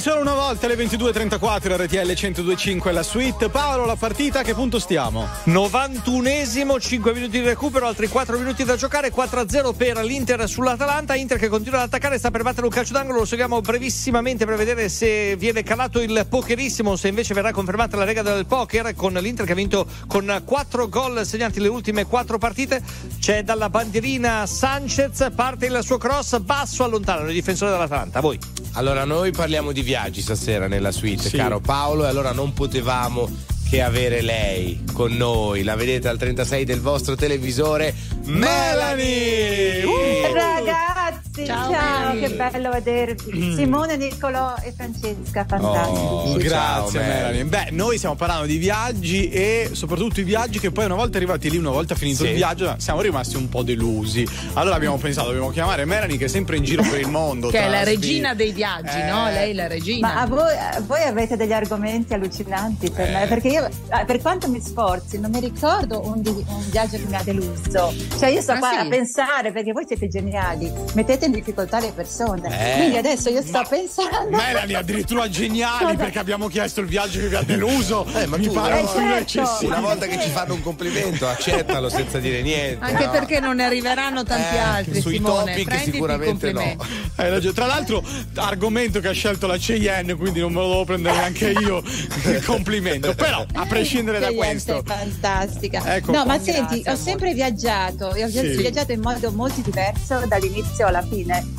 Solo 0.00 0.22
una 0.22 0.34
volta 0.34 0.64
alle 0.64 0.76
22.34 0.76 1.84
RTL 1.84 1.96
102.5 1.96 2.92
la 2.92 3.02
suite. 3.02 3.50
Paolo, 3.50 3.84
la 3.84 3.96
partita 3.96 4.38
a 4.38 4.42
che 4.42 4.54
punto 4.54 4.78
stiamo? 4.78 5.28
91esimo, 5.44 6.80
5 6.80 7.12
minuti 7.12 7.38
di 7.38 7.44
recupero, 7.44 7.86
altri 7.86 8.08
4 8.08 8.38
minuti 8.38 8.64
da 8.64 8.76
giocare, 8.76 9.12
4-0 9.12 9.74
per 9.76 9.98
l'Inter 9.98 10.48
sull'Atalanta, 10.48 11.16
Inter 11.16 11.38
che 11.38 11.48
continua 11.48 11.80
ad 11.80 11.86
attaccare, 11.86 12.16
sta 12.16 12.30
per 12.30 12.42
battere 12.42 12.64
un 12.64 12.72
calcio 12.72 12.94
d'angolo, 12.94 13.18
lo 13.18 13.24
seguiamo 13.26 13.60
brevissimamente 13.60 14.46
per 14.46 14.56
vedere 14.56 14.88
se 14.88 15.36
viene 15.36 15.62
calato 15.62 16.00
il 16.00 16.24
pokerissimo, 16.26 16.96
se 16.96 17.08
invece 17.08 17.34
verrà 17.34 17.52
confermata 17.52 17.98
la 17.98 18.04
regola 18.04 18.32
del 18.32 18.46
poker 18.46 18.94
con 18.94 19.12
l'Inter 19.12 19.44
che 19.44 19.52
ha 19.52 19.56
vinto 19.56 19.86
con 20.06 20.42
4 20.42 20.88
gol 20.88 21.26
segnati 21.26 21.60
le 21.60 21.68
ultime 21.68 22.06
4 22.06 22.38
partite, 22.38 22.82
c'è 23.18 23.42
dalla 23.42 23.68
bandierina 23.68 24.46
Sanchez, 24.46 25.30
parte 25.34 25.66
il 25.66 25.78
suo 25.82 25.98
cross, 25.98 26.38
basso 26.38 26.84
allontano 26.84 27.26
il 27.26 27.34
difensore 27.34 27.70
dell'Atalanta, 27.70 28.20
a 28.20 28.22
voi. 28.22 28.38
Allora, 28.74 29.04
noi 29.04 29.32
parliamo 29.32 29.72
di 29.72 29.82
viaggi 29.90 30.20
stasera 30.20 30.68
nella 30.68 30.92
suite, 30.92 31.28
Sì. 31.28 31.36
caro 31.36 31.58
Paolo, 31.58 32.04
e 32.04 32.08
allora 32.08 32.30
non 32.30 32.52
potevamo 32.52 33.28
che 33.68 33.82
avere 33.82 34.20
lei 34.20 34.84
con 34.92 35.12
noi. 35.16 35.64
La 35.64 35.74
vedete 35.74 36.06
al 36.06 36.16
36 36.16 36.64
del 36.64 36.80
vostro 36.80 37.16
televisore, 37.16 37.92
Melanie! 38.26 39.82
Uh! 39.84 40.32
Ragazzi, 40.32 41.29
Ciao, 41.46 41.70
ciao, 41.70 42.14
Mary. 42.14 42.20
che 42.20 42.30
bello 42.30 42.70
vedervi. 42.70 43.52
Simone, 43.56 43.96
Niccolò 43.96 44.54
e 44.62 44.72
Francesca, 44.72 45.44
fantastici. 45.48 46.00
Oh, 46.00 46.36
grazie 46.36 47.00
Ciao, 47.00 47.08
Melanie. 47.08 47.44
Beh, 47.44 47.68
noi 47.70 47.96
stiamo 47.96 48.14
parlando 48.14 48.46
di 48.46 48.56
viaggi 48.58 49.28
e 49.30 49.70
soprattutto 49.72 50.20
i 50.20 50.24
viaggi 50.24 50.58
che 50.58 50.70
poi 50.70 50.84
una 50.86 50.94
volta 50.94 51.16
arrivati 51.16 51.50
lì, 51.50 51.56
una 51.56 51.70
volta 51.70 51.94
finito 51.94 52.24
Sì. 52.24 52.30
il 52.30 52.36
viaggio, 52.36 52.74
siamo 52.78 53.00
rimasti 53.00 53.36
un 53.36 53.48
po' 53.48 53.62
delusi. 53.62 54.26
Allora 54.54 54.76
abbiamo 54.76 54.96
pensato, 54.96 55.28
dobbiamo 55.28 55.50
chiamare 55.50 55.84
Melanie 55.84 56.16
che 56.18 56.26
è 56.26 56.28
sempre 56.28 56.56
in 56.56 56.64
giro 56.64 56.82
per 56.82 57.00
il 57.00 57.08
mondo. 57.08 57.48
Che 57.48 57.58
è 57.58 57.68
la 57.68 57.82
regina 57.84 58.34
dei 58.34 58.52
viaggi, 58.52 58.98
Eh. 58.98 59.08
no? 59.10 59.24
Lei 59.26 59.50
è 59.50 59.54
la 59.54 59.66
regina. 59.66 60.12
Ma 60.14 60.20
a 60.20 60.26
voi, 60.26 60.52
a 60.56 60.80
voi 60.86 61.02
avete 61.02 61.36
degli 61.36 61.52
argomenti 61.52 62.14
allucinanti 62.14 62.90
per 62.90 63.08
Eh. 63.08 63.12
me, 63.12 63.26
perché 63.26 63.48
io, 63.48 63.66
eh, 63.66 64.04
per 64.04 64.20
quanto 64.20 64.48
mi 64.48 64.60
sforzi, 64.60 65.18
non 65.18 65.30
mi 65.30 65.40
ricordo 65.40 66.04
un, 66.06 66.20
di- 66.20 66.28
un 66.30 66.70
viaggio 66.70 66.96
che 66.98 67.04
mi 67.06 67.14
ha 67.16 67.22
deluso. 67.22 67.92
Cioè, 68.18 68.28
io 68.28 68.40
sto 68.40 68.52
Ah, 68.52 68.58
qua 68.58 68.70
sì? 68.72 68.86
a 68.86 68.88
pensare, 68.88 69.52
perché 69.52 69.72
voi 69.72 69.84
siete 69.86 70.08
geniali, 70.08 70.70
mettete 70.94 71.28
in 71.30 71.36
difficoltà 71.36 71.80
le 71.80 71.92
persone. 71.94 72.48
Eh. 72.48 72.76
Quindi 72.78 72.96
adesso 72.96 73.28
io 73.30 73.42
sto 73.42 73.62
pensando. 73.68 74.36
Melanie 74.36 74.76
addirittura 74.76 75.28
geniali 75.28 75.96
perché 75.96 76.18
abbiamo 76.18 76.48
chiesto 76.48 76.80
il 76.80 76.86
viaggio 76.86 77.20
che 77.20 77.28
vi 77.28 77.34
ha 77.36 77.42
deluso. 77.42 78.06
Eh, 78.14 78.26
ma 78.26 78.36
Mi 78.36 78.46
tu 78.46 78.52
pare 78.52 78.78
Eh, 78.78 78.82
un 78.82 78.88
certo. 78.88 79.16
eccessivo. 79.40 79.70
Una 79.70 79.80
volta 79.80 80.06
che 80.06 80.20
ci 80.20 80.28
fanno 80.30 80.54
un 80.54 80.62
complimento, 80.62 81.26
accettalo 81.28 81.88
senza 81.88 82.18
dire 82.18 82.42
niente. 82.42 82.84
Anche 82.84 83.04
no? 83.06 83.10
perché 83.10 83.40
non 83.40 83.56
ne 83.56 83.64
arriveranno 83.64 84.22
tanti 84.24 84.54
Eh, 84.54 84.58
altri, 84.58 85.00
sui 85.00 85.14
Simone. 85.14 85.52
topic 85.52 85.64
Prenditi 85.64 85.90
sicuramente 85.92 86.52
ragione. 86.52 87.52
Tra 87.54 87.66
l'altro, 87.66 88.02
argomento 88.36 89.00
che 89.00 89.08
ha 89.08 89.12
scelto 89.12 89.46
la 89.46 89.56
Cheyenne, 89.56 90.14
quindi 90.14 90.40
non 90.40 90.52
me 90.52 90.60
lo 90.60 90.68
devo 90.68 90.84
prendere 90.84 91.16
neanche 91.16 91.50
io. 91.50 91.82
Il 92.24 92.42
complimento. 92.44 93.14
Però, 93.14 93.44
a 93.54 93.66
prescindere 93.66 94.18
da 94.18 94.32
questo. 94.32 94.82
fantastica. 94.84 95.96
Ecco 95.96 96.12
no, 96.12 96.22
qua. 96.24 96.36
ma 96.36 96.40
senti, 96.42 96.82
ho 96.86 96.96
sempre 96.96 97.32
viaggiato 97.34 98.12
e 98.14 98.24
ho 98.24 98.28
Sì. 98.28 98.40
viaggiato 98.56 98.92
in 98.92 99.00
modo 99.00 99.30
molto 99.32 99.60
diverso 99.60 100.22
dall'inizio 100.26 100.86
alla 100.86 101.02
fine. 101.02 101.09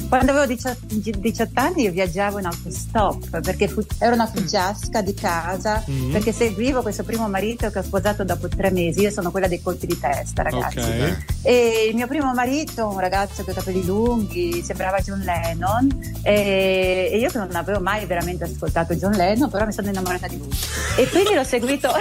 Quando 0.08 0.32
avevo 0.32 0.46
18, 0.46 0.86
18 1.20 1.52
anni 1.60 1.84
io 1.84 1.92
viaggiavo 1.92 2.40
in 2.40 2.46
autostop 2.46 3.40
perché 3.42 3.68
fu- 3.68 3.86
ero 4.00 4.14
una 4.14 4.28
fuggiasca 4.28 5.02
di 5.02 5.14
casa 5.14 5.84
Mm. 5.90 6.12
perché 6.12 6.32
seguivo 6.32 6.82
questo 6.82 7.04
primo 7.04 7.28
marito 7.28 7.70
che 7.70 7.80
ho 7.80 7.84
sposato 7.84 8.24
dopo 8.24 8.48
tre 8.48 8.72
mesi. 8.72 9.02
Io 9.02 9.12
sono 9.12 9.32
quella 9.32 9.48
dei 9.48 9.62
colpi 9.62 9.86
di 9.88 9.98
testa, 10.00 10.44
ragazzi. 10.44 10.78
Ok. 10.80 11.18
E 11.44 11.88
il 11.90 11.96
mio 11.96 12.08
primo 12.08 12.34
marito, 12.34 12.88
un 12.88 13.00
ragazzo 13.00 13.44
con 13.44 13.54
i 13.54 13.56
capelli 13.56 13.86
lunghi, 13.86 14.62
sembrava 14.64 15.00
John 15.00 15.20
Lennon 15.20 16.20
e, 16.24 17.10
e 17.12 17.18
io 17.18 17.30
che 17.30 17.38
non 17.38 17.54
avevo 17.56 17.80
mai 17.80 18.06
veramente 18.06 18.44
ascoltato 18.46 18.94
John 18.96 19.14
Lennon, 19.14 19.50
però 19.50 19.66
mi 19.66 19.74
sono 19.74 19.90
innamorata 19.90 20.28
di 20.28 20.38
lui. 20.38 20.50
E 20.98 21.08
quindi 21.10 21.34
l'ho 21.34 21.44
seguito. 21.44 21.90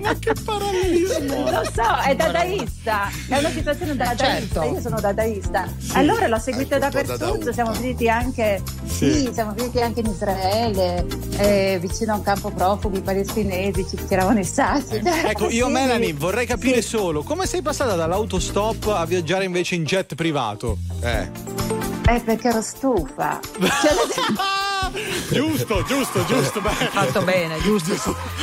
Ma 0.00 0.14
che 0.18 0.32
parallelismo! 0.44 1.50
Lo 1.50 1.62
so, 1.72 1.96
è 2.04 2.14
dadaista, 2.16 3.08
è 3.28 3.38
una 3.38 3.50
situazione 3.50 3.94
dadaista, 3.96 4.24
certo. 4.60 4.74
io 4.74 4.80
sono 4.80 5.00
dadaista. 5.00 5.66
Allora 6.02 6.26
l'ho 6.28 6.38
po' 6.38 6.78
dappertutto, 6.78 7.52
siamo 7.52 7.72
finiti 7.72 8.08
anche, 8.08 8.62
Sì. 8.84 9.12
sì, 9.12 9.30
siamo 9.32 9.52
finiti 9.56 9.80
anche 9.80 10.00
in 10.00 10.06
Israele, 10.06 11.06
eh, 11.38 11.78
vicino 11.80 12.12
a 12.12 12.16
un 12.16 12.22
campo 12.22 12.50
profughi 12.50 13.00
palestinesi, 13.00 13.86
ci 13.88 13.96
tiravano 14.06 14.38
i 14.40 14.44
sassi. 14.44 15.00
Ecco, 15.24 15.48
io. 15.48 15.68
Melanie 15.68 16.12
vorrei 16.12 16.46
capire 16.46 16.82
solo 16.82 17.22
come 17.22 17.46
sei 17.46 17.62
passata 17.62 17.94
dall'autostop 17.94 18.88
a 18.88 19.04
viaggiare 19.06 19.44
invece 19.44 19.74
in 19.76 19.84
jet 19.84 20.14
privato. 20.14 20.78
Eh. 21.00 21.30
Eh, 22.08 22.20
perché 22.20 22.48
ero 22.48 22.60
stufa. 22.60 23.38
Cioè, 23.58 24.61
giusto, 25.30 25.82
giusto, 25.84 26.24
giusto. 26.26 26.60
Beh. 26.60 26.70
Fatto 26.70 27.22
bene, 27.22 27.58
giusto. 27.60 27.94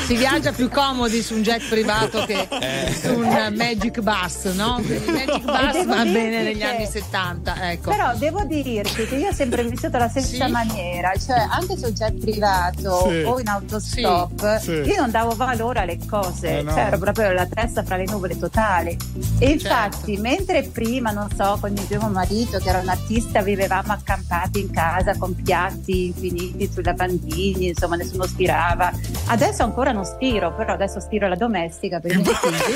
Si 0.06 0.16
viaggia 0.16 0.52
più 0.52 0.70
comodi 0.70 1.22
su 1.22 1.36
un 1.36 1.42
jet 1.44 1.68
privato 1.70 2.26
che 2.26 2.48
Eh. 2.50 2.94
su 2.94 3.14
un 3.14 3.54
Magic 3.56 4.00
Bus, 4.02 4.46
no? 4.56 4.80
Il 4.80 5.04
Magic 5.08 5.42
Bus 5.44 5.86
va 5.86 6.04
bene 6.04 6.42
negli 6.44 6.58
che- 6.60 6.64
anni 6.66 6.86
70, 6.86 7.72
ecco. 7.72 7.90
Però 7.92 8.16
devo 8.16 8.44
dirti 8.44 9.06
che 9.06 9.16
io 9.16 9.30
ho 9.30 9.34
sempre 9.34 9.64
vissuto 9.64 9.98
alla 9.98 10.10
stessa 10.10 10.46
Sì? 10.46 10.52
maniera, 10.52 11.12
cioè 11.16 11.46
anche 11.50 11.78
sul 11.78 11.92
jet 11.94 12.18
privato 12.20 13.08
Sì. 13.08 13.24
o 13.26 13.40
in 13.40 13.48
autostop, 13.48 14.60
Sì. 14.60 14.72
io 14.72 14.96
non 15.00 15.12
davo 15.12 15.36
valore 15.36 15.80
alle 15.80 15.98
cose, 16.08 16.60
Eh, 16.60 16.62
no. 16.64 16.72
cioè 16.72 16.82
ero 16.86 16.98
proprio 16.98 17.32
la 17.32 17.46
testa 17.46 17.84
fra 17.84 17.98
le 17.98 18.06
nuvole 18.06 18.38
totali. 18.38 18.98
E 19.40 19.50
infatti, 19.50 20.16
Certo. 20.16 20.22
mentre 20.22 20.64
prima, 20.64 21.12
non 21.12 21.28
so, 21.36 21.58
con 21.60 21.70
il 21.72 21.76
mio 21.78 21.86
primo 21.86 22.10
marito, 22.10 22.58
che 22.60 22.70
era 22.70 22.80
un 22.80 22.90
artista, 22.90 23.42
vivevamo 23.42 23.92
accampati 23.94 24.60
in 24.60 24.72
casa 24.72 25.16
con 25.18 25.36
piatti 25.36 26.06
infiniti 26.08 26.39
sulla 26.72 26.94
bandini, 26.94 27.68
insomma, 27.68 27.96
nessuno 27.96 28.26
spirava. 28.26 28.92
Adesso 29.28 29.64
ancora 29.64 29.92
non 29.92 30.06
spiro, 30.06 30.54
però 30.56 30.74
adesso 30.74 31.00
spiro 31.00 31.28
la 31.28 31.36
domestica 31.36 32.00
per 32.00 32.12
i 32.12 32.16
miei 32.18 32.34
figli. 32.36 32.76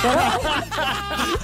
Però... 0.00 0.20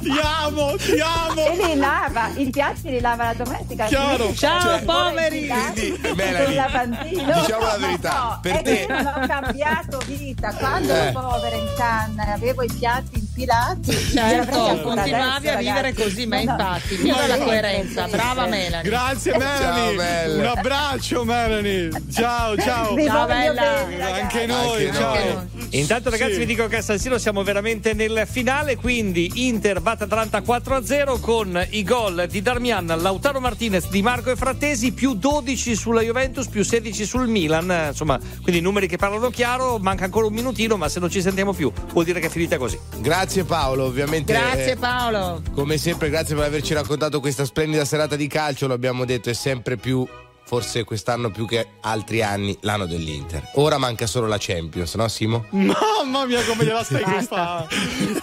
Ti 0.00 0.10
amo, 0.22 0.74
ti 0.76 1.00
amo. 1.00 1.40
E 1.40 1.56
li 1.56 1.76
lava, 1.76 2.28
i 2.36 2.48
piatti 2.50 2.90
li 2.90 3.00
lava 3.00 3.24
la 3.24 3.34
domestica. 3.34 3.86
Chiaro. 3.86 4.32
Ciao, 4.34 4.70
ancora 4.70 5.08
poveri. 5.10 5.46
Quindi, 5.46 6.00
Melanie, 6.14 7.08
diciamo 7.08 7.66
la 7.66 7.76
verità, 7.78 8.12
no, 8.12 8.38
per 8.40 8.52
è 8.56 8.62
te- 8.62 8.86
che 8.86 9.02
non 9.02 9.06
ho 9.06 9.26
cambiato 9.26 9.98
vita. 10.06 10.52
Quando 10.54 10.92
Eh. 10.92 10.96
ero 10.96 11.20
povera 11.20 11.56
in 11.56 11.68
Cannes 11.76 12.28
avevo 12.28 12.62
i 12.62 12.72
piatti 12.72 13.18
impilati. 13.18 13.25
Avrei 13.44 13.94
Certo, 14.12 14.58
ancora 14.66 14.82
continuavi 14.94 15.48
adesso, 15.48 15.54
a 15.54 15.58
vivere 15.58 15.80
ragazzi. 15.82 16.02
così, 16.02 16.26
ma 16.26 16.36
No, 16.36 16.44
no. 16.44 16.50
infatti, 16.52 16.96
viva 16.96 17.26
la 17.26 17.34
Sì, 17.34 17.40
coerenza, 17.42 18.04
sì, 18.04 18.10
brava 18.10 18.42
sì. 18.44 18.48
Melanie. 18.50 18.90
Grazie 18.90 19.36
Melanie. 19.36 20.34
Un 20.38 20.44
abbraccio 20.46 21.24
Melanie. 21.24 21.88
Ciao, 22.12 22.56
ciao. 22.56 22.94
Vi 22.94 23.04
Ciao, 23.04 23.26
bella. 23.26 23.84
bene. 23.86 24.20
Anche 24.20 24.46
noi, 24.46 24.86
Anche 24.86 24.98
ciao. 24.98 25.14
noi. 25.14 25.34
Intanto 25.70 26.10
ragazzi 26.10 26.32
Sì. 26.34 26.38
vi 26.38 26.46
dico 26.46 26.66
che 26.68 26.76
a 26.76 26.82
San 26.82 26.98
Siro 26.98 27.18
siamo 27.18 27.42
veramente 27.42 27.92
nel 27.92 28.26
finale, 28.30 28.76
quindi 28.76 29.46
Inter 29.46 29.80
batte 29.80 30.04
Atalanta 30.04 30.40
4-0 30.40 31.18
con 31.20 31.66
i 31.70 31.82
gol 31.82 32.26
di 32.30 32.40
Darmian, 32.40 32.86
Lautaro 32.86 33.40
Martinez, 33.40 33.88
Di 33.88 34.00
Marco 34.00 34.30
e 34.30 34.36
Frattesi, 34.36 34.92
più 34.92 35.14
12 35.14 35.74
sulla 35.74 36.00
Juventus, 36.00 36.46
più 36.46 36.62
16 36.62 37.04
sul 37.04 37.28
Milan, 37.28 37.88
insomma, 37.88 38.18
quindi 38.42 38.60
numeri 38.60 38.86
che 38.86 38.96
parlano 38.96 39.28
chiaro, 39.30 39.78
manca 39.78 40.04
ancora 40.04 40.26
un 40.26 40.32
minutino, 40.32 40.76
ma 40.76 40.88
se 40.88 41.00
non 41.00 41.10
ci 41.10 41.20
sentiamo 41.20 41.52
più 41.52 41.70
vuol 41.92 42.04
dire 42.04 42.20
che 42.20 42.26
è 42.28 42.30
finita 42.30 42.56
così. 42.58 42.78
Grazie 42.98 43.24
Paolo, 43.44 43.84
ovviamente. 43.84 44.32
Grazie 44.32 44.72
eh, 44.72 44.76
Paolo. 44.76 45.42
Come 45.52 45.78
sempre, 45.78 46.08
grazie 46.10 46.34
per 46.34 46.44
averci 46.44 46.72
raccontato 46.74 47.20
questa 47.20 47.44
splendida 47.44 47.84
serata 47.84 48.16
di 48.16 48.26
calcio. 48.26 48.66
Lo 48.66 48.74
abbiamo 48.74 49.04
detto, 49.04 49.30
è 49.30 49.32
sempre 49.34 49.76
più, 49.76 50.06
forse 50.44 50.84
quest'anno 50.84 51.30
più 51.30 51.46
che 51.46 51.66
altri 51.82 52.22
anni, 52.22 52.56
l'anno 52.60 52.86
dell'Inter. 52.86 53.50
Ora 53.54 53.78
manca 53.78 54.06
solo 54.06 54.26
la 54.26 54.36
Champions, 54.38 54.94
no 54.94 55.08
Simo? 55.08 55.46
Mamma 55.50 56.24
mia, 56.24 56.42
come 56.44 56.64
gliela 56.64 56.84
stai 56.84 57.02
guffando. 57.02 57.68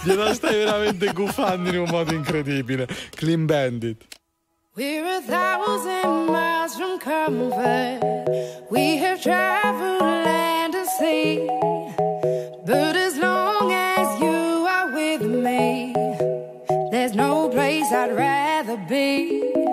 Gliela 0.02 0.34
stai 0.34 0.56
veramente 0.56 1.12
guffando 1.12 1.68
in 1.68 1.78
un 1.78 1.88
modo 1.90 2.14
incredibile. 2.14 2.88
Clean 3.10 3.44
Bandit. 3.44 4.04
We're 4.76 5.04
a 5.06 5.20
thousand 5.20 6.26
miles 6.26 6.74
from 6.74 6.98
comfort. 6.98 8.02
We 8.70 8.98
have 8.98 9.20
traveled 9.22 10.00
land 10.00 10.74
and 10.74 10.88
sea. 10.98 11.46
But 12.66 12.96
as 12.96 13.16
long 13.16 13.33
no 17.14 17.48
place 17.48 17.92
I'd 17.92 18.16
rather 18.16 18.76
be. 18.76 19.63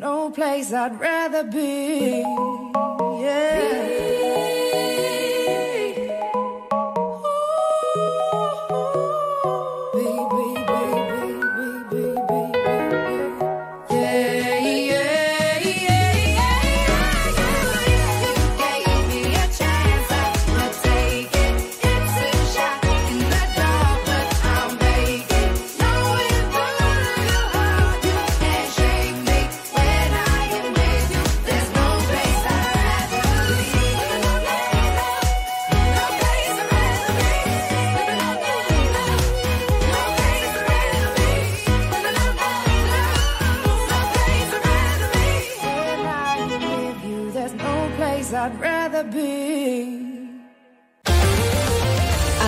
no 0.00 0.30
place 0.30 0.72
I'd 0.72 1.00
rather 1.00 1.44
be. 1.44 2.22
Yeah. 3.20 4.27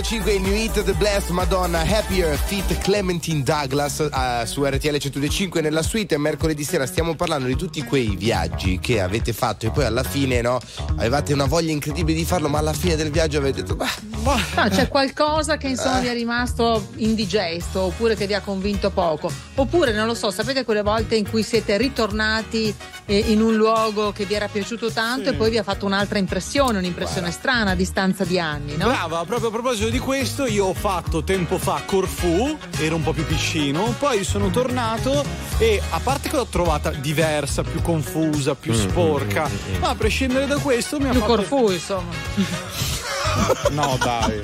102.5 0.00 0.34
il 0.34 0.40
New 0.40 0.54
Hit 0.54 0.82
The 0.82 0.94
Blessed 0.94 1.28
Madonna 1.28 1.80
Happier 1.80 2.34
Fit 2.34 2.78
Clementine 2.78 3.42
Douglas 3.42 3.98
uh, 3.98 4.46
su 4.46 4.64
RTL 4.64 4.94
102.5 4.94 5.60
nella 5.60 5.82
suite 5.82 6.16
mercoledì 6.16 6.64
sera 6.64 6.86
stiamo 6.86 7.14
parlando 7.14 7.46
di 7.46 7.54
tutti 7.54 7.82
quei 7.82 8.16
viaggi 8.16 8.78
che 8.78 9.02
avete 9.02 9.34
fatto 9.34 9.66
e 9.66 9.70
poi 9.70 9.84
alla 9.84 10.02
fine 10.02 10.40
no 10.40 10.58
avevate 10.96 11.34
una 11.34 11.44
voglia 11.44 11.72
incredibile 11.72 12.16
di 12.16 12.24
farlo 12.24 12.48
ma 12.48 12.58
alla 12.58 12.72
fine 12.72 12.96
del 12.96 13.10
viaggio 13.10 13.38
avete 13.38 13.60
detto 13.60 13.76
bah, 13.76 13.90
bah. 14.22 14.40
No, 14.56 14.68
c'è 14.70 14.88
qualcosa 14.88 15.58
che 15.58 15.68
insomma 15.68 16.00
vi 16.00 16.06
è 16.06 16.14
rimasto 16.14 16.88
indigesto 16.96 17.80
oppure 17.80 18.16
che 18.16 18.26
vi 18.26 18.32
ha 18.32 18.40
convinto 18.40 18.88
poco 18.88 19.30
oppure 19.56 19.92
non 19.92 20.06
lo 20.06 20.14
so 20.14 20.30
sapete 20.30 20.64
quelle 20.64 20.82
volte 20.82 21.16
in 21.16 21.28
cui 21.28 21.42
siete 21.42 21.76
ritornati 21.76 22.74
in 23.14 23.40
un 23.40 23.56
luogo 23.56 24.12
che 24.12 24.24
vi 24.24 24.34
era 24.34 24.48
piaciuto 24.48 24.90
tanto 24.90 25.28
sì. 25.28 25.34
e 25.34 25.34
poi 25.34 25.50
vi 25.50 25.58
ha 25.58 25.62
fatto 25.62 25.86
un'altra 25.86 26.18
impressione, 26.18 26.78
un'impressione 26.78 27.28
Guarda. 27.28 27.38
strana 27.38 27.70
a 27.72 27.74
distanza 27.74 28.24
di 28.24 28.38
anni, 28.38 28.76
no? 28.76 28.86
Brava, 28.86 29.24
proprio 29.24 29.48
a 29.48 29.50
proposito 29.50 29.88
di 29.88 29.98
questo, 29.98 30.46
io 30.46 30.66
ho 30.66 30.74
fatto 30.74 31.24
tempo 31.24 31.58
fa 31.58 31.82
Corfù, 31.84 32.56
ero 32.78 32.96
un 32.96 33.02
po' 33.02 33.12
più 33.12 33.26
piccino, 33.26 33.94
poi 33.98 34.24
sono 34.24 34.50
tornato 34.50 35.24
e 35.58 35.80
a 35.90 36.00
parte 36.00 36.28
che 36.28 36.36
l'ho 36.36 36.46
trovata 36.46 36.90
diversa, 36.90 37.62
più 37.62 37.82
confusa, 37.82 38.54
più 38.54 38.72
mm, 38.72 38.76
mm, 38.76 38.88
sporca, 38.88 39.48
mm-hmm. 39.48 39.80
ma 39.80 39.88
a 39.88 39.94
prescindere 39.94 40.46
da 40.46 40.58
questo 40.58 40.98
mi 40.98 41.08
ha 41.08 41.10
più 41.10 41.20
fatto... 41.20 41.34
Corfù, 41.34 41.70
insomma. 41.70 42.12
no, 43.70 43.98
dai. 44.00 44.40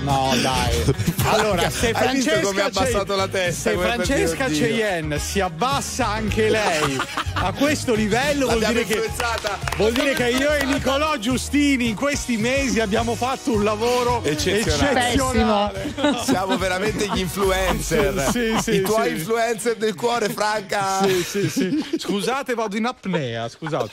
No, 0.00 0.32
dai. 0.40 0.94
Allora, 1.28 1.68
se 1.70 1.92
Francesca, 1.92 2.70
Cien... 2.70 3.52
se 3.52 3.76
Francesca 3.76 4.52
Cien 4.52 5.18
si 5.18 5.40
abbassa 5.40 6.06
anche 6.06 6.48
lei 6.48 6.96
a 7.46 7.52
questo 7.52 7.94
livello 7.94 8.46
vuol 8.46 8.64
dire, 8.64 8.84
che, 8.84 9.08
vuol 9.76 9.92
dire 9.92 10.14
che 10.14 10.30
io 10.30 10.52
e 10.52 10.64
Nicolò 10.64 11.16
Giustini 11.16 11.88
in 11.88 11.94
questi 11.94 12.36
mesi 12.36 12.80
abbiamo 12.80 13.14
fatto 13.14 13.52
un 13.52 13.62
lavoro 13.62 14.20
eccezionale, 14.24 15.12
eccezionale. 15.12 15.94
siamo 16.24 16.58
veramente 16.58 17.08
gli 17.08 17.20
influencer. 17.20 18.30
Sì, 18.32 18.56
sì, 18.60 18.74
i 18.74 18.80
tuoi 18.80 19.12
influencer 19.12 19.76
del 19.76 19.94
cuore 19.94 20.28
Franca. 20.28 21.06
Scusate 21.96 22.54
vado 22.54 22.76
in 22.76 22.86
apnea 22.86 23.48
scusate. 23.48 23.92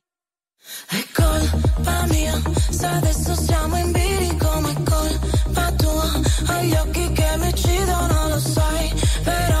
colpa 1.13 2.05
mia 2.09 2.41
se 2.69 2.85
adesso 2.85 3.35
siamo 3.35 3.77
in 3.77 3.91
bilico 3.91 4.59
ma 4.61 4.69
è 4.69 4.75
colpa 4.83 5.71
tua 5.77 6.09
hai 6.47 6.67
gli 6.67 6.73
occhi 6.75 7.11
che 7.11 7.29
mi 7.37 7.47
uccidono 7.47 8.27
lo 8.29 8.39
sai 8.39 8.93
però 9.23 9.60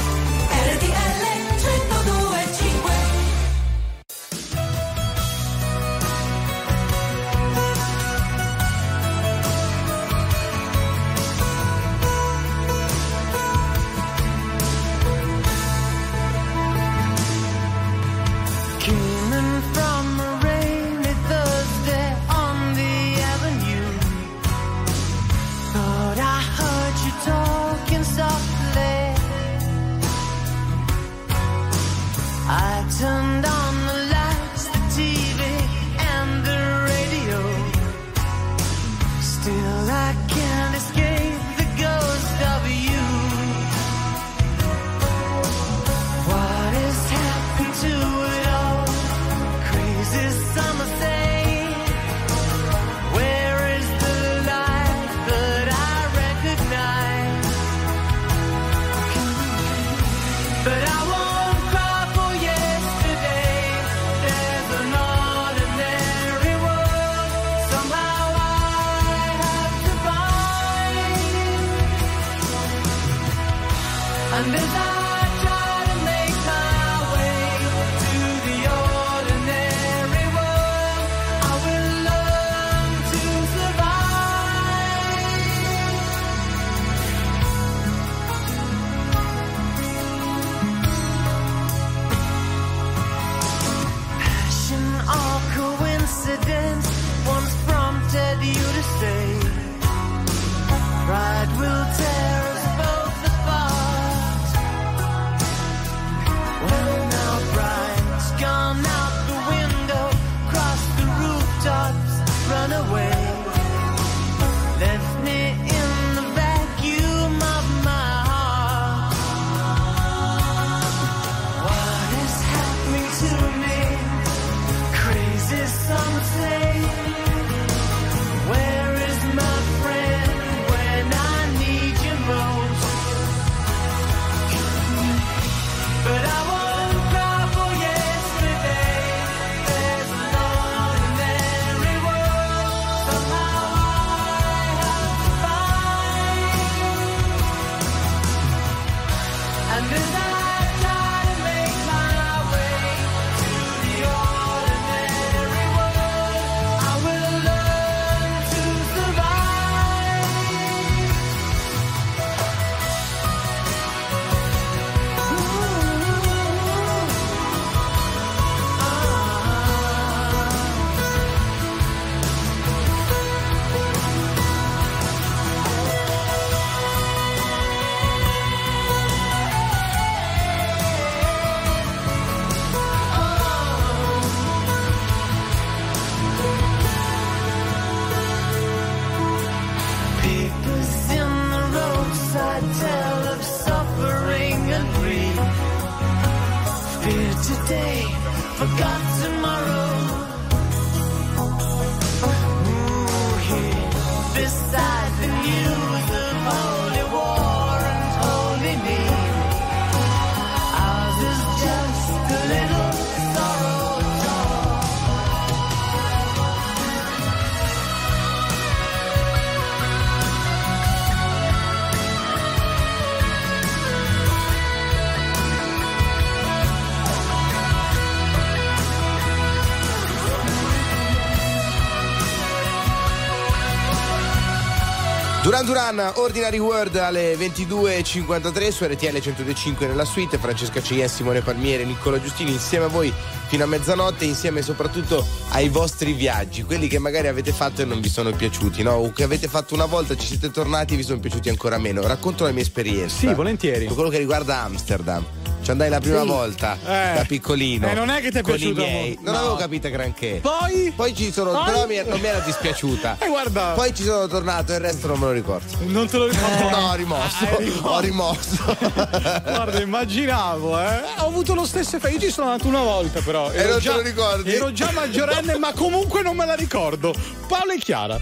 Duran 235.63 235.95
Duran, 235.95 236.11
Ordinary 236.15 236.57
World 236.57 236.95
alle 236.95 237.35
22.53 237.35 238.69
su 238.69 238.85
RTL 238.85 239.17
102.5 239.17 239.87
nella 239.87 240.05
suite, 240.05 240.37
Francesca 240.37 240.81
Ceien, 240.81 241.07
Simone 241.07 241.41
Palmieri, 241.41 241.85
Niccola 241.85 242.19
Giustini 242.19 242.51
insieme 242.51 242.85
a 242.85 242.87
voi 242.87 243.13
fino 243.47 243.63
a 243.63 243.67
mezzanotte, 243.67 244.25
insieme 244.25 244.61
soprattutto 244.61 245.25
ai 245.49 245.69
vostri 245.69 246.13
viaggi, 246.13 246.63
quelli 246.63 246.87
che 246.87 246.99
magari 246.99 247.27
avete 247.27 247.51
fatto 247.51 247.81
e 247.81 247.85
non 247.85 248.01
vi 248.01 248.09
sono 248.09 248.31
piaciuti, 248.31 248.81
no? 248.81 248.93
O 248.93 249.11
che 249.11 249.23
avete 249.23 249.47
fatto 249.47 249.73
una 249.73 249.85
volta, 249.85 250.15
ci 250.15 250.25
siete 250.25 250.49
tornati 250.49 250.93
e 250.93 250.97
vi 250.97 251.03
sono 251.03 251.19
piaciuti 251.19 251.49
ancora 251.49 251.77
meno. 251.77 252.07
Racconto 252.07 252.43
la 252.43 252.51
mia 252.51 252.63
esperienza. 252.63 253.17
Sì, 253.17 253.33
volentieri. 253.33 253.85
Per 253.85 253.93
quello 253.93 254.09
che 254.09 254.17
riguarda 254.17 254.61
Amsterdam. 254.61 255.40
Ci 255.71 255.77
andai 255.77 255.89
la 255.89 255.99
prima 256.01 256.21
Sì. 256.21 256.27
volta 256.27 256.77
Eh. 256.85 257.13
da 257.15 257.23
piccolino. 257.25 257.87
Eh, 257.89 257.93
non 257.93 258.09
è 258.09 258.19
che 258.19 258.29
ti 258.29 258.39
è 258.39 258.41
piaciuto 258.43 258.85
molto. 258.85 259.21
Non 259.23 259.33
No. 259.33 259.39
avevo 259.39 259.55
capito 259.55 259.89
granché. 259.89 260.39
Poi? 260.41 260.91
Poi 260.93 261.15
ci 261.15 261.31
sono. 261.31 261.51
Poi? 261.51 261.63
Però 261.63 261.87
mi- 261.87 262.03
non 262.05 262.19
mi 262.19 262.27
era 262.27 262.39
dispiaciuta. 262.39 263.15
Eh, 263.19 263.27
guarda. 263.29 263.71
Poi 263.73 263.95
ci 263.95 264.03
sono 264.03 264.27
tornato 264.27 264.73
e 264.73 264.75
il 264.75 264.81
resto 264.81 265.07
non 265.07 265.19
me 265.19 265.25
lo 265.27 265.31
ricordo. 265.31 265.65
Non 265.85 266.07
te 266.09 266.17
lo 266.17 266.27
ricordo? 266.27 266.69
No, 266.69 266.89
ho 266.89 266.95
rimosso. 266.95 267.45
Ah, 267.45 267.55
rimosso. 267.57 267.87
Ho 267.87 267.99
rimosso. 268.01 268.63
Guarda, 269.43 269.79
immaginavo, 269.79 270.77
eh. 270.77 271.01
Ho 271.19 271.27
avuto 271.27 271.53
lo 271.53 271.65
stesso 271.65 271.95
effetto. 271.95 272.13
Io 272.15 272.19
ci 272.19 272.31
sono 272.31 272.49
andato 272.51 272.67
una 272.67 272.81
volta, 272.81 273.21
però. 273.21 273.49
E 273.51 273.63
non 273.63 273.75
te 273.75 273.79
già, 273.79 273.95
lo 273.95 274.01
ricordi? 274.01 274.53
Ero 274.53 274.73
già 274.73 274.91
maggiorenne, 274.91 275.57
ma 275.57 275.71
comunque 275.73 276.21
non 276.21 276.35
me 276.35 276.45
la 276.45 276.55
ricordo. 276.55 277.13
Paolo 277.47 277.71
e 277.71 277.77
Chiara. 277.77 278.19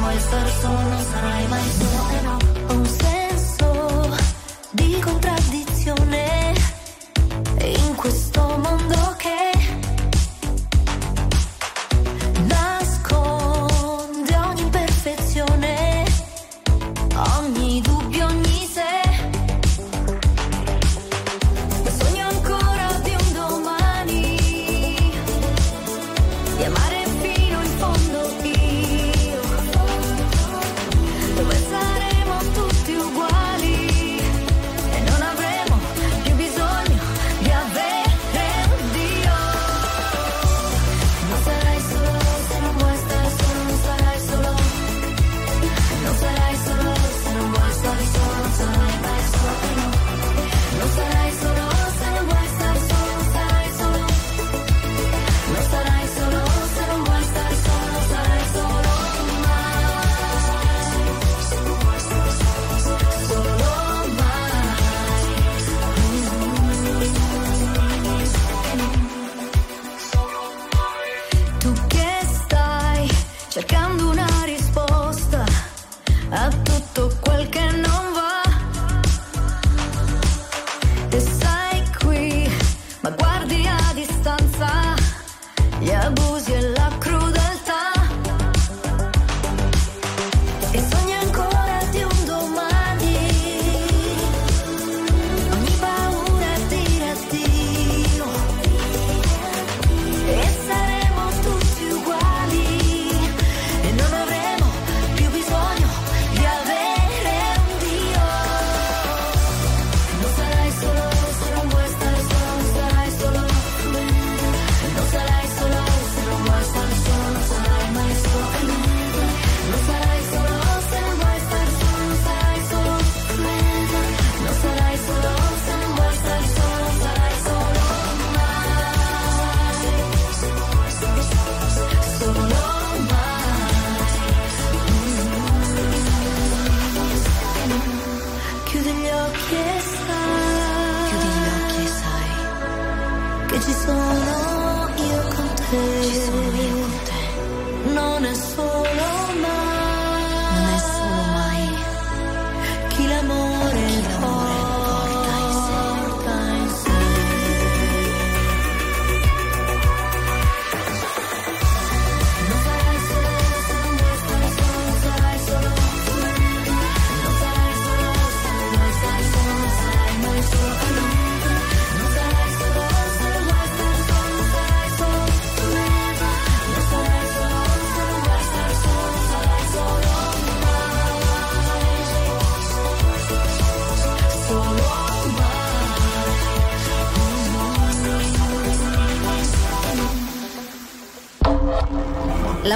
Vuoi 0.00 0.18
stare 0.18 0.50
solo, 0.60 0.80
non 0.80 1.04
sarai 1.12 1.46
mai 1.48 1.70
solo 1.78 2.08
e 2.10 2.20
no. 2.22 2.36
Ho 2.68 2.72
un 2.74 2.86
senso 2.86 4.16
di 4.70 4.98
contraddizione 5.00 6.54
in 7.58 7.94
questo 7.94 8.49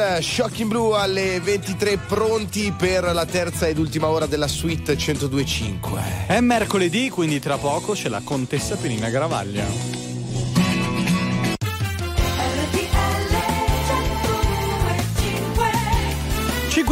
Eh, 0.00 0.22
Shocking 0.22 0.68
Blue 0.68 0.98
alle 0.98 1.40
23 1.40 1.98
pronti 1.98 2.72
per 2.76 3.04
la 3.12 3.26
terza 3.26 3.66
ed 3.66 3.78
ultima 3.78 4.08
ora 4.08 4.24
della 4.24 4.48
suite 4.48 4.94
102.5. 4.94 6.26
È 6.26 6.40
mercoledì, 6.40 7.10
quindi 7.10 7.38
tra 7.38 7.58
poco 7.58 7.92
c'è 7.92 8.08
la 8.08 8.22
contessa 8.24 8.76
Penina 8.76 9.10
Garavaglia. 9.10 10.00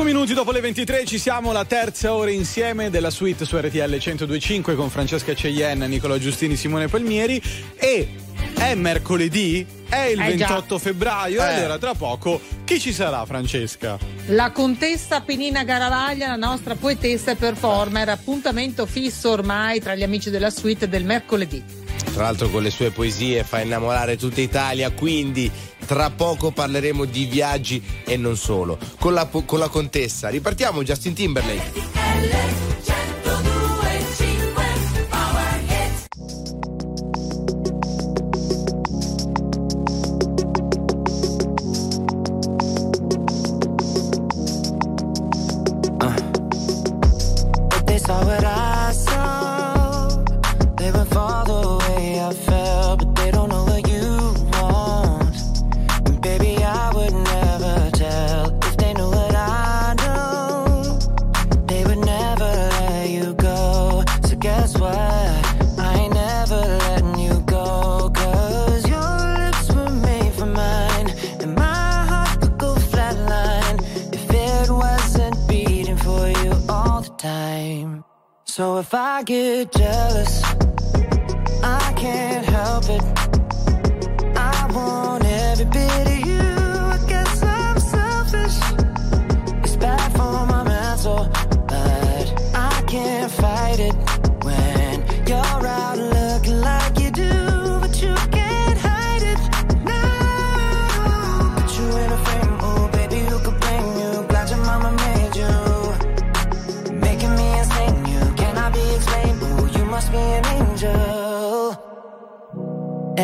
minuti 0.09 0.33
dopo 0.33 0.53
le 0.53 0.61
23 0.61 1.05
ci 1.05 1.19
siamo 1.19 1.53
la 1.53 1.67
terza 1.67 2.15
ora 2.15 2.31
insieme 2.31 2.89
della 2.89 3.11
suite 3.11 3.45
su 3.45 3.59
RTL 3.59 3.91
1025 3.91 4.75
con 4.75 4.89
Francesca 4.89 5.35
Ceyenne, 5.35 5.87
Nicola 5.87 6.19
Giustini, 6.19 6.57
Simone 6.57 6.89
Palmieri 6.89 7.43
e 7.77 8.09
è 8.55 8.75
mercoledì, 8.75 9.67
è 9.87 10.05
il 10.07 10.21
eh 10.21 10.29
28 10.29 10.77
già. 10.77 10.79
febbraio 10.79 11.43
eh. 11.43 11.45
allora 11.45 11.77
tra 11.77 11.93
poco 11.95 12.41
chi 12.69 12.79
ci 12.79 12.93
sarà, 12.93 13.25
Francesca? 13.25 13.99
La 14.27 14.53
contessa 14.53 15.23
Penina 15.23 15.65
Garavaglia, 15.65 16.29
la 16.29 16.37
nostra 16.37 16.75
poetessa 16.75 17.31
e 17.31 17.35
performer, 17.35 18.11
appuntamento 18.11 18.85
fisso 18.85 19.31
ormai 19.31 19.81
tra 19.81 19.95
gli 19.95 20.03
amici 20.03 20.29
della 20.29 20.51
suite 20.51 20.87
del 20.87 21.07
mercoledì 21.07 21.65
tra 22.13 22.25
l'altro 22.25 22.49
con 22.51 22.63
le 22.63 22.71
sue 22.71 22.91
poesie 22.91 23.45
fa 23.45 23.61
innamorare 23.61 24.17
tutta 24.17 24.41
Italia, 24.41 24.91
quindi 24.91 25.51
tra 25.87 26.11
poco 26.11 26.51
parleremo 26.51 27.05
di 27.05 27.27
viaggi 27.27 27.83
e 28.05 28.17
non 28.17 28.37
solo. 28.37 28.77
Con 28.99 29.15
la, 29.15 29.27
con 29.27 29.59
la 29.59 29.69
contessa, 29.69 30.29
ripartiamo 30.29 30.83
Justin 30.83 31.15
Timberlake. 31.15 32.68
I 79.19 79.25
get 79.25 79.78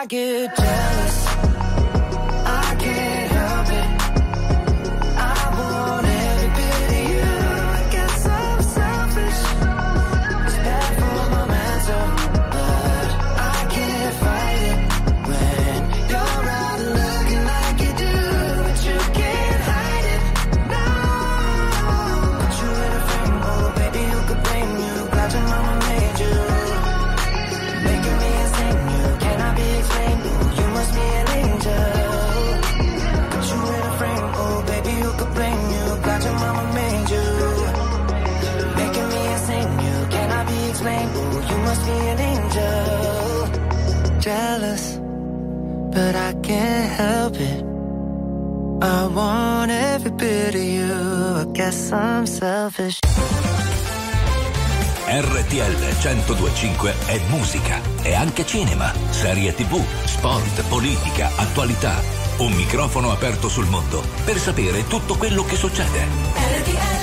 I 0.00 0.06
get 0.06 0.59
guess 51.70 51.92
I'm 51.92 52.24
selfish. 52.24 52.98
RTL 55.06 55.76
1025 56.02 56.94
è 57.06 57.20
musica, 57.28 57.80
è 58.02 58.14
anche 58.14 58.44
cinema, 58.44 58.92
serie 59.10 59.54
tv, 59.54 59.80
sport, 60.04 60.66
politica, 60.68 61.30
attualità. 61.36 62.00
Un 62.38 62.52
microfono 62.52 63.12
aperto 63.12 63.48
sul 63.48 63.66
mondo 63.66 64.02
per 64.24 64.38
sapere 64.38 64.86
tutto 64.86 65.16
quello 65.16 65.44
che 65.44 65.56
succede. 65.56 66.06
RTL 66.34 66.99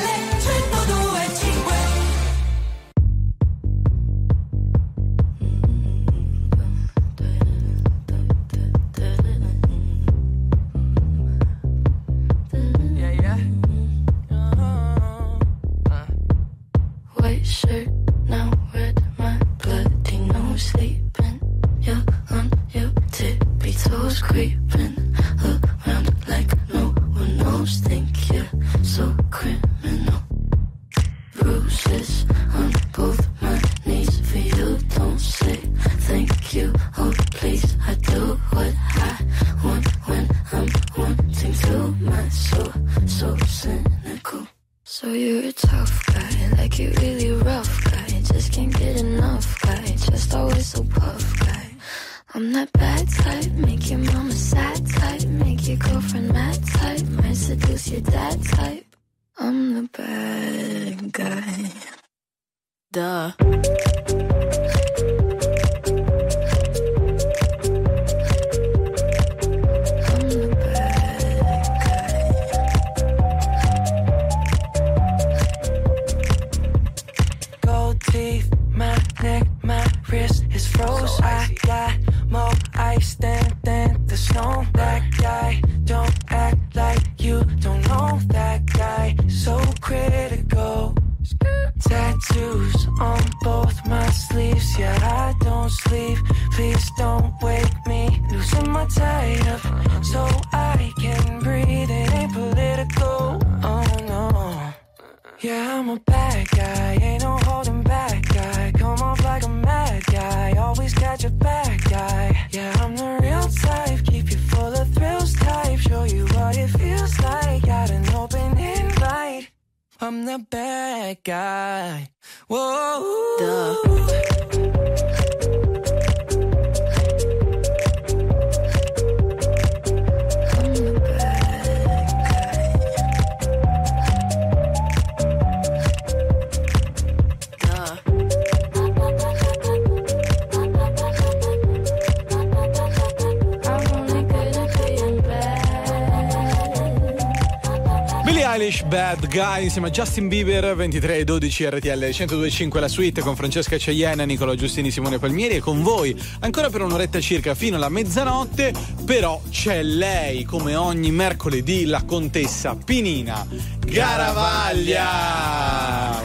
insieme 149.78 149.90
a 149.90 149.92
Justin 149.92 150.28
Bieber 150.28 150.76
23 150.76 151.18
e 151.18 151.24
12 151.24 151.70
RTL 151.70 152.00
1025 152.00 152.80
la 152.80 152.88
suite 152.88 153.22
con 153.22 153.36
Francesca 153.36 153.78
Ceiena, 153.78 154.24
Nicola 154.24 154.56
Giustini, 154.56 154.90
Simone 154.90 155.20
Palmieri 155.20 155.58
e 155.58 155.60
con 155.60 155.84
voi 155.84 156.20
ancora 156.40 156.72
per 156.72 156.82
un'oretta 156.82 157.20
circa 157.20 157.54
fino 157.54 157.76
alla 157.76 157.90
mezzanotte 157.90 158.74
però 159.06 159.40
c'è 159.52 159.84
lei 159.84 160.46
come 160.46 160.76
ogni 160.76 161.12
mercoledì 161.12 161.86
la 161.86 162.02
contessa 162.04 162.76
Pinina 162.76 163.46
Garavaglia 163.86 165.06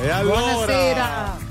e 0.03 0.09
allora 0.09 0.41
Buonasera. 0.41 1.51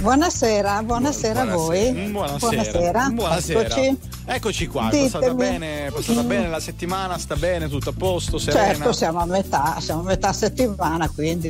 Buonasera, 0.00 0.82
buonasera 0.82 1.40
a 1.42 1.44
voi. 1.44 1.92
Buonasera. 2.10 3.08
Buonasera. 3.10 3.10
Buonasera. 3.10 4.09
Eccoci. 4.32 4.68
Qua, 4.68 4.90
è 4.90 5.00
passata 5.02 5.34
bene, 5.34 5.86
è 5.86 5.90
passata 5.90 6.22
bene 6.22 6.48
la 6.48 6.60
settimana, 6.60 7.18
sta 7.18 7.34
bene, 7.34 7.68
tutto 7.68 7.90
a 7.90 7.94
posto, 7.96 8.38
serena. 8.38 8.74
Certo, 8.74 8.92
siamo 8.92 9.18
a 9.18 9.26
metà, 9.26 9.78
siamo 9.80 10.02
a 10.02 10.04
metà 10.04 10.32
settimana, 10.32 11.08
quindi 11.08 11.48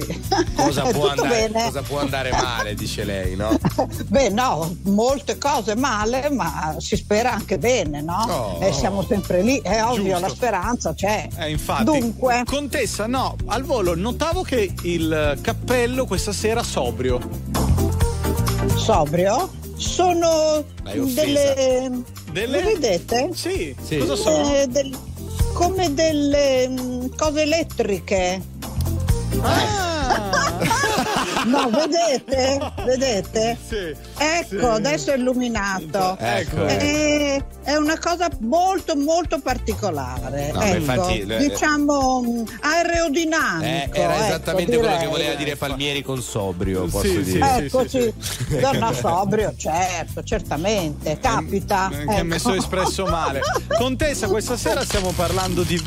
Cosa 0.57 0.83
può, 0.91 1.09
andare, 1.09 1.51
cosa 1.53 1.83
può 1.83 1.99
andare 1.99 2.31
male, 2.31 2.75
dice 2.75 3.05
lei, 3.05 3.37
no? 3.37 3.55
Beh, 4.09 4.31
no, 4.31 4.77
molte 4.85 5.37
cose 5.37 5.75
male, 5.75 6.31
ma 6.31 6.75
si 6.79 6.97
spera 6.97 7.33
anche 7.33 7.59
bene, 7.59 8.01
no? 8.01 8.25
Oh. 8.29 8.59
e 8.65 8.73
siamo 8.73 9.03
sempre 9.03 9.43
lì, 9.43 9.61
è 9.61 9.85
ovvio, 9.85 10.13
Giusto. 10.13 10.21
la 10.21 10.29
speranza 10.29 10.95
c'è. 10.95 11.29
Eh, 11.37 11.51
infatti, 11.51 11.85
Dunque, 11.85 12.43
Contessa, 12.47 13.07
no, 13.07 13.37
al 13.47 13.63
volo 13.63 13.95
notavo 13.95 14.41
che 14.43 14.73
il 14.83 15.39
cappello 15.43 16.07
questa 16.07 16.33
sera 16.33 16.63
sobrio. 16.63 17.21
sobrio, 18.77 19.51
sono 19.77 20.65
delle... 20.83 22.19
Delle? 22.33 22.63
Le 22.63 22.73
vedete? 22.75 23.31
Sì, 23.35 23.75
Sì. 23.83 23.99
cosa 23.99 24.15
sono? 24.17 24.55
Eh, 24.55 24.67
del- 24.69 24.97
come 25.55 25.93
delle 25.95 26.69
mm, 26.69 27.07
cose 27.17 27.43
elettriche. 27.43 28.41
no, 31.47 31.71
vedete? 31.71 32.73
Vedete? 32.85 33.59
Sì. 33.67 33.95
Ecco, 34.19 34.59
sì. 34.59 34.65
adesso 34.65 35.13
è 35.13 35.17
illuminato. 35.17 36.17
Ecco. 36.19 36.65
È, 36.67 37.43
è 37.63 37.77
una 37.77 37.99
cosa 37.99 38.29
molto 38.41 38.97
molto 38.97 39.39
particolare. 39.41 40.53
No, 40.53 40.61
ecco, 40.63 40.77
infatti, 40.77 41.25
diciamo 41.39 42.45
Eh, 42.47 42.59
aerodinamico. 42.61 43.95
era 43.95 44.15
ecco, 44.15 44.25
esattamente 44.25 44.77
quello 44.77 44.93
che 44.93 44.97
direi. 44.99 45.11
voleva 45.11 45.35
dire 45.35 45.57
Palmieri 45.57 46.03
con 46.03 46.21
sobrio, 46.23 46.85
posso 46.87 47.07
Sì, 47.07 47.25
sì, 47.25 47.33
dire. 47.33 47.57
Ecco, 47.57 47.89
sì. 47.89 48.13
Donna 48.61 48.93
sobrio, 48.93 49.53
certo, 49.57 50.23
certamente. 50.23 51.19
Capita. 51.21 51.89
Eh, 51.91 51.97
Che 51.97 52.03
ecco. 52.03 52.13
ha 52.13 52.23
messo 52.23 52.55
espresso 52.55 53.05
male. 53.07 53.41
Contessa, 53.79 54.29
questa 54.29 54.57
sera 54.57 54.85
stiamo 54.85 55.13
parlando 55.13 55.63
di. 55.63 55.79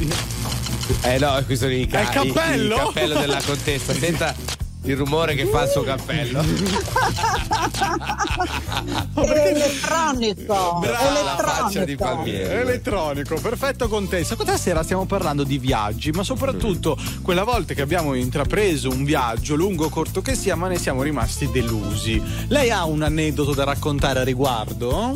Eh 1.04 1.18
no, 1.18 1.42
qui 1.46 1.56
sono 1.56 1.72
i, 1.72 1.88
ca- 1.88 2.00
È 2.00 2.02
il 2.02 2.10
cappello? 2.10 2.76
il 2.76 2.82
cappello 2.82 3.20
della 3.20 3.42
contessa. 3.46 3.94
Senta 3.94 4.36
il 4.84 4.96
rumore 4.98 5.36
che 5.36 5.46
fa 5.46 5.64
il 5.64 5.70
suo 5.70 5.84
cappello. 5.84 6.42
elettronico. 9.16 10.80
Brava, 10.80 11.24
la 11.24 11.38
faccia 11.38 11.86
di 11.86 11.96
Palmieri. 11.96 12.54
Elettronico, 12.54 13.36
perfetto 13.36 13.88
contessa. 13.88 14.36
Questa 14.36 14.58
sera 14.58 14.84
stiamo 14.84 15.06
parlando 15.06 15.44
di 15.44 15.58
viaggi, 15.58 16.12
ma 16.12 16.24
soprattutto 16.24 16.98
quella 17.22 17.44
volta 17.44 17.74
che 17.74 17.82
abbiamo 17.82 18.14
intrapreso 18.14 18.90
un 18.90 19.04
viaggio, 19.04 19.56
lungo 19.56 19.86
o 19.86 19.90
corto 19.90 20.22
che 20.22 20.36
sia, 20.36 20.56
ma 20.56 20.68
ne 20.68 20.78
siamo 20.78 21.02
rimasti 21.02 21.50
delusi. 21.52 22.22
Lei 22.48 22.70
ha 22.72 22.86
un 22.86 23.02
aneddoto 23.04 23.54
da 23.54 23.64
raccontare 23.64 24.20
a 24.20 24.24
riguardo? 24.24 25.16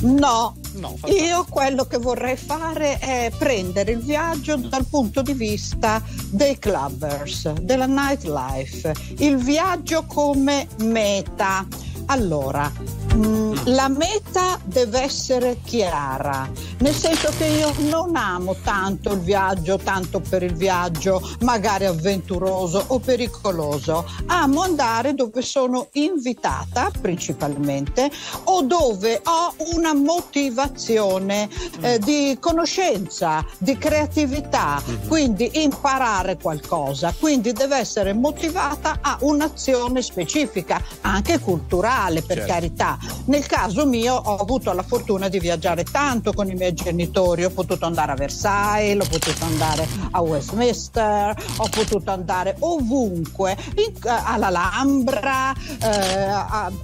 No, 0.00 0.54
No, 0.78 0.96
fantastico. 0.96 1.24
io 1.24 1.44
quello 1.48 1.86
che 1.86 1.98
vorrei 1.98 2.36
fare 2.36 2.98
è 2.98 3.32
prendere 3.36 3.92
il 3.92 3.98
viaggio 3.98 4.56
dal 4.56 4.86
punto 4.86 5.22
di 5.22 5.32
vista 5.32 6.02
dei 6.30 6.58
clubbers, 6.58 7.52
della 7.54 7.86
nightlife, 7.86 8.94
il 9.18 9.36
viaggio 9.36 10.04
come 10.06 10.68
meta. 10.82 11.66
Allora, 12.10 12.72
mm, 13.14 13.52
la 13.64 13.88
meta 13.88 14.58
deve 14.64 15.02
essere 15.02 15.58
chiara, 15.62 16.50
nel 16.78 16.94
senso 16.94 17.30
che 17.36 17.44
io 17.44 17.70
non 17.90 18.16
amo 18.16 18.56
tanto 18.62 19.12
il 19.12 19.20
viaggio, 19.20 19.76
tanto 19.76 20.20
per 20.20 20.42
il 20.42 20.54
viaggio, 20.54 21.20
magari 21.40 21.84
avventuroso 21.84 22.82
o 22.86 22.98
pericoloso. 22.98 24.06
Amo 24.26 24.62
andare 24.62 25.14
dove 25.14 25.42
sono 25.42 25.88
invitata 25.92 26.90
principalmente 26.98 28.10
o 28.44 28.62
dove 28.62 29.20
ho 29.24 29.54
una 29.74 29.92
motivazione 29.92 31.46
eh, 31.82 31.98
di 31.98 32.38
conoscenza, 32.40 33.44
di 33.58 33.76
creatività, 33.76 34.82
quindi 35.06 35.62
imparare 35.62 36.38
qualcosa. 36.38 37.14
Quindi 37.18 37.52
deve 37.52 37.76
essere 37.76 38.14
motivata 38.14 39.00
a 39.02 39.18
un'azione 39.20 40.00
specifica, 40.00 40.82
anche 41.02 41.38
culturale. 41.38 41.96
Culturale, 41.98 42.22
per 42.22 42.36
Certo. 42.38 42.52
carità. 42.52 42.98
Nel 43.26 43.46
caso 43.46 43.86
mio 43.86 44.14
ho 44.14 44.36
avuto 44.36 44.72
la 44.72 44.82
fortuna 44.82 45.28
di 45.28 45.38
viaggiare 45.38 45.84
tanto 45.84 46.32
con 46.32 46.48
i 46.48 46.54
miei 46.54 46.72
genitori, 46.74 47.44
ho 47.44 47.50
potuto 47.50 47.86
andare 47.86 48.12
a 48.12 48.14
Versailles, 48.14 49.04
ho 49.04 49.08
potuto 49.08 49.44
andare 49.44 49.86
a 50.10 50.20
Westminster, 50.20 51.34
ho 51.56 51.68
potuto 51.68 52.10
andare 52.10 52.56
ovunque, 52.60 53.56
in- 53.74 53.92
all'Alhambra, 54.06 55.52
eh, 55.82 56.32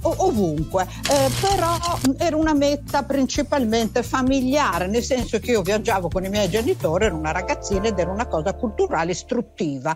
o- 0.01 0.15
ovunque. 0.17 0.87
Eh, 1.09 1.29
però 1.41 1.77
era 2.17 2.35
una 2.35 2.53
meta 2.53 3.03
principalmente 3.03 4.03
familiare, 4.03 4.87
nel 4.87 5.03
senso 5.03 5.39
che 5.39 5.51
io 5.51 5.61
viaggiavo 5.61 6.09
con 6.09 6.23
i 6.25 6.29
miei 6.29 6.49
genitori, 6.49 7.05
ero 7.05 7.15
una 7.15 7.31
ragazzina 7.31 7.87
ed 7.87 7.97
era 7.99 8.11
una 8.11 8.27
cosa 8.27 8.53
culturale 8.53 9.11
istruttiva. 9.11 9.95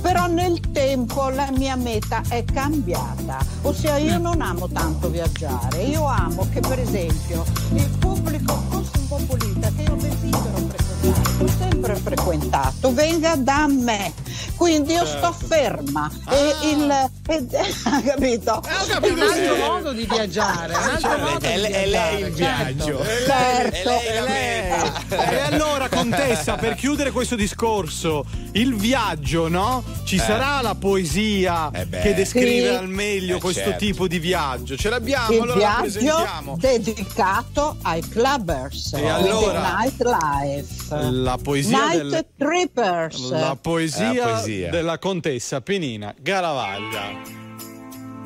Però 0.00 0.26
nel 0.26 0.60
tempo 0.72 1.28
la 1.30 1.50
mia 1.52 1.76
meta 1.76 2.22
è 2.28 2.44
cambiata, 2.44 3.38
ossia 3.62 3.96
io 3.98 4.18
non 4.18 4.40
amo 4.40 4.57
tanto 4.66 5.08
viaggiare, 5.08 5.82
io 5.82 6.04
amo 6.04 6.48
che 6.50 6.60
per 6.60 6.80
esempio 6.80 7.44
il 7.74 7.88
pubblico 7.98 8.60
cosmopolita 8.68 9.70
che 9.76 9.82
io 9.82 9.94
desidero 9.94 10.56
frequentare, 10.66 11.67
sempre 11.78 11.94
frequentato, 11.96 12.92
venga 12.92 13.36
da 13.36 13.66
me. 13.68 14.12
Quindi 14.56 14.94
io 14.94 15.04
sto 15.06 15.32
Certo. 15.38 15.46
ferma 15.46 16.10
e 16.28 16.68
il 16.70 16.90
e- 17.28 17.46
capito? 18.04 18.60
È 18.62 19.08
un 19.10 19.20
altro 19.20 19.54
modo 19.56 19.92
di 19.92 20.04
viaggiare, 20.10 20.74
un 20.74 20.82
altro 20.82 21.00
Certo. 21.10 21.18
modo 21.24 21.38
È 21.46 21.54
di 21.54 21.62
è 21.72 21.86
lei 21.86 22.20
il 22.22 22.30
viaggio. 22.32 23.04
Certo. 23.04 23.88
È 23.88 24.20
lei. 24.26 24.92
E 25.10 25.38
allora, 25.52 25.88
contessa, 25.88 26.56
per 26.56 26.74
chiudere 26.74 27.12
questo 27.12 27.36
discorso, 27.36 28.24
il 28.52 28.74
viaggio, 28.74 29.46
no? 29.48 29.84
Ci 30.04 30.16
Eh. 30.16 30.18
sarà 30.18 30.60
la 30.60 30.74
poesia 30.74 31.70
beh. 31.70 32.00
che 32.00 32.14
descrive 32.14 32.70
Sì. 32.70 32.74
al 32.74 32.88
meglio 32.88 33.36
Eh, 33.36 33.40
questo 33.40 33.62
certo. 33.62 33.78
tipo 33.78 34.08
di 34.08 34.18
viaggio. 34.18 34.76
Ce 34.76 34.88
l'abbiamo, 34.88 35.32
il 35.32 35.40
allora 35.42 35.52
la 35.52 35.56
viaggio 35.58 35.80
presentiamo. 35.82 36.56
dedicato 36.58 37.76
ai 37.82 38.00
clubbers, 38.08 38.92
E 38.94 39.08
allora? 39.08 39.76
nightlife, 39.78 40.76
La 41.10 41.38
poesia 41.40 41.67
night 41.70 42.02
del- 42.08 42.26
trippers. 42.36 43.30
La 43.30 43.56
poesia, 43.60 44.12
La 44.12 44.32
poesia. 44.32 44.70
della 44.70 44.98
contessa 44.98 45.60
Penina 45.60 46.14
Garavaglia. 46.20 47.36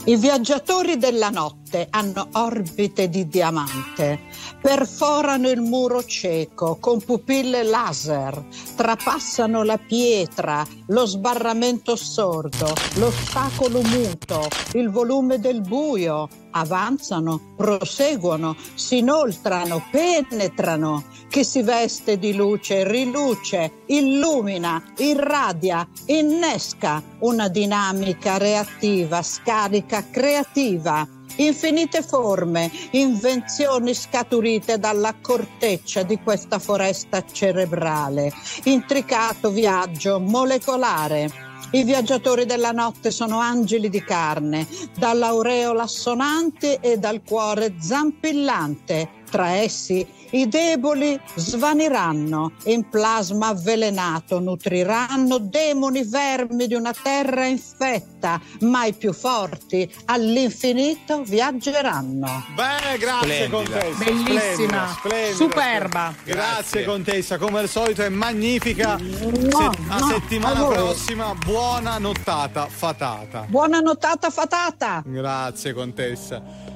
I 0.05 0.17
viaggiatori 0.17 0.97
della 0.99 1.31
notte 1.31 1.62
hanno 1.91 2.29
orbite 2.33 3.09
di 3.09 3.27
diamante, 3.27 4.21
perforano 4.61 5.49
il 5.49 5.61
muro 5.61 6.05
cieco 6.05 6.77
con 6.79 7.03
pupille 7.03 7.63
laser, 7.63 8.45
trapassano 8.77 9.63
la 9.63 9.79
pietra, 9.79 10.67
lo 10.87 11.07
sbarramento 11.07 11.97
sordo, 11.97 12.73
l'ostacolo 12.97 13.83
muto, 13.83 14.49
il 14.75 14.91
volume 14.91 15.39
del 15.39 15.63
buio, 15.63 16.29
avanzano, 16.53 17.55
proseguono, 17.57 18.57
si 18.75 18.99
inoltrano, 18.99 19.85
penetrano, 19.91 21.05
chi 21.29 21.45
si 21.45 21.63
veste 21.63 22.19
di 22.19 22.35
luce 22.35 22.87
riluce, 22.87 23.85
illumina, 23.87 24.83
irradia, 24.99 25.87
innesca 26.07 27.03
una 27.21 27.49
dinamica 27.49 28.37
reattiva, 28.37 29.23
scarica 29.23 30.05
creativa. 30.11 31.21
Infinite 31.37 32.03
forme, 32.03 32.71
invenzioni 32.91 33.95
scaturite 33.95 34.79
dalla 34.79 35.15
corteccia 35.21 36.03
di 36.03 36.19
questa 36.23 36.59
foresta 36.59 37.25
cerebrale, 37.31 38.33
intricato 38.65 39.51
viaggio 39.51 40.21
molecolare. 40.21 41.51
I 41.75 41.85
viaggiatori 41.85 42.45
della 42.45 42.73
notte 42.73 43.11
sono 43.11 43.39
angeli 43.39 43.89
di 43.89 44.03
carne, 44.03 44.67
dall'aureola 44.99 45.85
assonante 45.85 46.81
e 46.81 46.99
dal 46.99 47.23
cuore 47.25 47.77
zampillante. 47.81 49.21
Tra 49.31 49.53
essi 49.53 50.07
i 50.33 50.49
deboli 50.49 51.19
svaniranno, 51.35 52.53
in 52.65 52.89
plasma 52.89 53.49
avvelenato 53.49 54.41
nutriranno 54.41 55.39
demoni 55.39 56.05
vermi 56.05 56.67
di 56.67 56.75
una 56.75 56.93
terra 56.93 57.45
infetta, 57.47 58.41
mai 58.61 58.93
più 58.95 59.13
forti, 59.13 59.91
all'infinito 60.07 61.23
viaggeranno. 61.23 62.45
Beh, 62.55 62.99
grazie 62.99 63.45
Splendida. 63.47 63.57
contessa. 63.57 64.05
Bellissima, 64.05 64.35
Splendida, 64.37 64.89
splendida. 64.99 65.35
superba. 65.37 66.15
Grazie, 66.25 66.33
Grazie. 66.35 66.85
contessa, 66.85 67.39
come 67.39 67.59
al 67.61 67.69
solito 67.69 68.03
è 68.03 68.09
magnifica. 68.09 68.97
No, 68.97 69.73
Se- 69.73 69.79
a 69.89 69.99
no, 69.99 70.07
settimana 70.09 70.61
a 70.61 70.69
prossima, 70.69 71.35
buona 71.35 71.99
nottata 71.99 72.67
fatata. 72.69 73.45
Buona 73.49 73.81
nottata 73.81 74.31
fatata! 74.31 75.03
Grazie 75.05 75.73
contessa. 75.73 76.71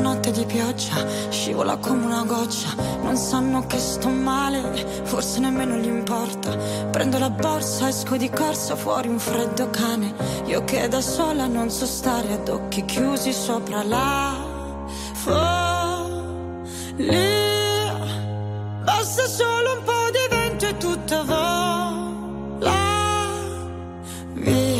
Notte 0.00 0.30
di 0.32 0.44
pioggia, 0.46 1.06
scivola 1.28 1.76
come 1.76 2.04
una 2.06 2.24
goccia, 2.24 2.74
non 3.02 3.16
sanno 3.16 3.66
che 3.66 3.78
sto 3.78 4.08
male, 4.08 4.60
forse 5.04 5.40
nemmeno 5.40 5.76
gli 5.76 5.86
importa. 5.86 6.56
Prendo 6.90 7.18
la 7.18 7.28
borsa, 7.30 7.88
esco 7.88 8.16
di 8.16 8.30
corsa, 8.30 8.76
fuori 8.76 9.08
un 9.08 9.18
freddo 9.18 9.68
cane, 9.70 10.14
io 10.46 10.64
che 10.64 10.88
da 10.88 11.00
sola 11.00 11.46
non 11.46 11.70
so 11.70 11.84
stare 11.86 12.32
ad 12.32 12.48
occhi 12.48 12.84
chiusi 12.86 13.32
sopra 13.32 13.82
la 13.82 14.34
follia. 15.14 16.28
Basta 18.82 19.26
solo 19.26 19.74
un 19.76 19.82
po' 19.84 20.10
di 20.10 20.26
vento 20.34 20.66
e 20.66 20.76
tutto 20.78 21.24
vola 21.24 22.72
via. 24.32 24.79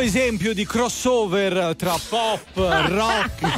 esempio 0.00 0.54
di 0.54 0.66
crossover 0.66 1.74
tra 1.76 1.96
pop, 2.08 2.40
rock. 2.56 3.48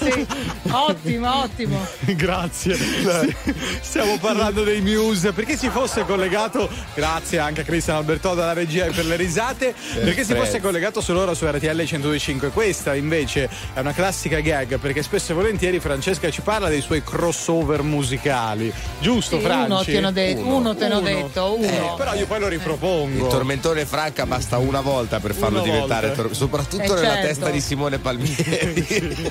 sì, 0.00 0.26
ottimo, 0.70 1.42
ottimo. 1.42 1.86
Grazie. 2.00 2.76
Stiamo 3.80 4.18
parlando 4.18 4.64
dei 4.64 4.80
Muse. 4.80 5.32
Perché 5.32 5.56
si 5.56 5.68
fosse 5.68 6.04
collegato, 6.04 6.68
grazie 6.94 7.38
anche 7.38 7.62
a 7.62 7.64
Cristian 7.64 7.96
Alberto 7.96 8.34
dalla 8.34 8.52
regia 8.52 8.86
e 8.86 8.90
per 8.90 9.04
le 9.04 9.16
risate, 9.16 9.74
perché 9.94 10.24
si 10.24 10.34
fosse 10.34 10.60
collegato 10.60 11.00
solo 11.00 11.20
ora 11.20 11.34
su 11.34 11.46
RTL 11.46 11.84
125. 11.84 12.50
Questa 12.50 12.94
invece 12.94 13.48
è 13.74 13.80
una 13.80 13.92
classica 13.92 14.40
gag 14.40 14.78
perché 14.78 15.02
spesso 15.02 15.32
e 15.32 15.34
volentieri 15.34 15.80
Francesca 15.80 16.30
ci 16.30 16.40
parla 16.40 16.68
dei 16.68 16.80
suoi 16.80 17.02
crossover 17.02 17.82
musicali. 17.82 18.72
Giusto, 19.06 19.38
sì, 19.38 19.44
Franci? 19.44 19.94
Uno 19.94 20.12
te, 20.12 20.34
de- 20.34 20.40
uno. 20.40 20.56
uno 20.56 20.74
te, 20.74 20.84
uno. 20.86 21.00
detto, 21.00 21.46
eh, 21.46 21.58
uno. 21.58 21.92
Eh, 21.92 21.94
però 21.96 22.14
io 22.14 22.26
poi 22.26 22.40
lo 22.40 22.46
eh. 22.46 22.50
ripropongo. 22.50 23.24
Il 23.24 23.30
tormentone 23.30 23.86
Franca 23.86 24.26
basta 24.26 24.58
una 24.58 24.80
volta 24.80 25.20
per 25.20 25.32
farlo 25.32 25.62
una 25.62 25.70
diventare 25.70 26.10
tor- 26.10 26.34
soprattutto 26.34 26.82
eh, 26.82 26.88
nella 26.88 27.12
certo. 27.12 27.26
testa 27.28 27.50
di 27.50 27.60
Simone 27.60 28.00
Palmieri. 28.00 29.30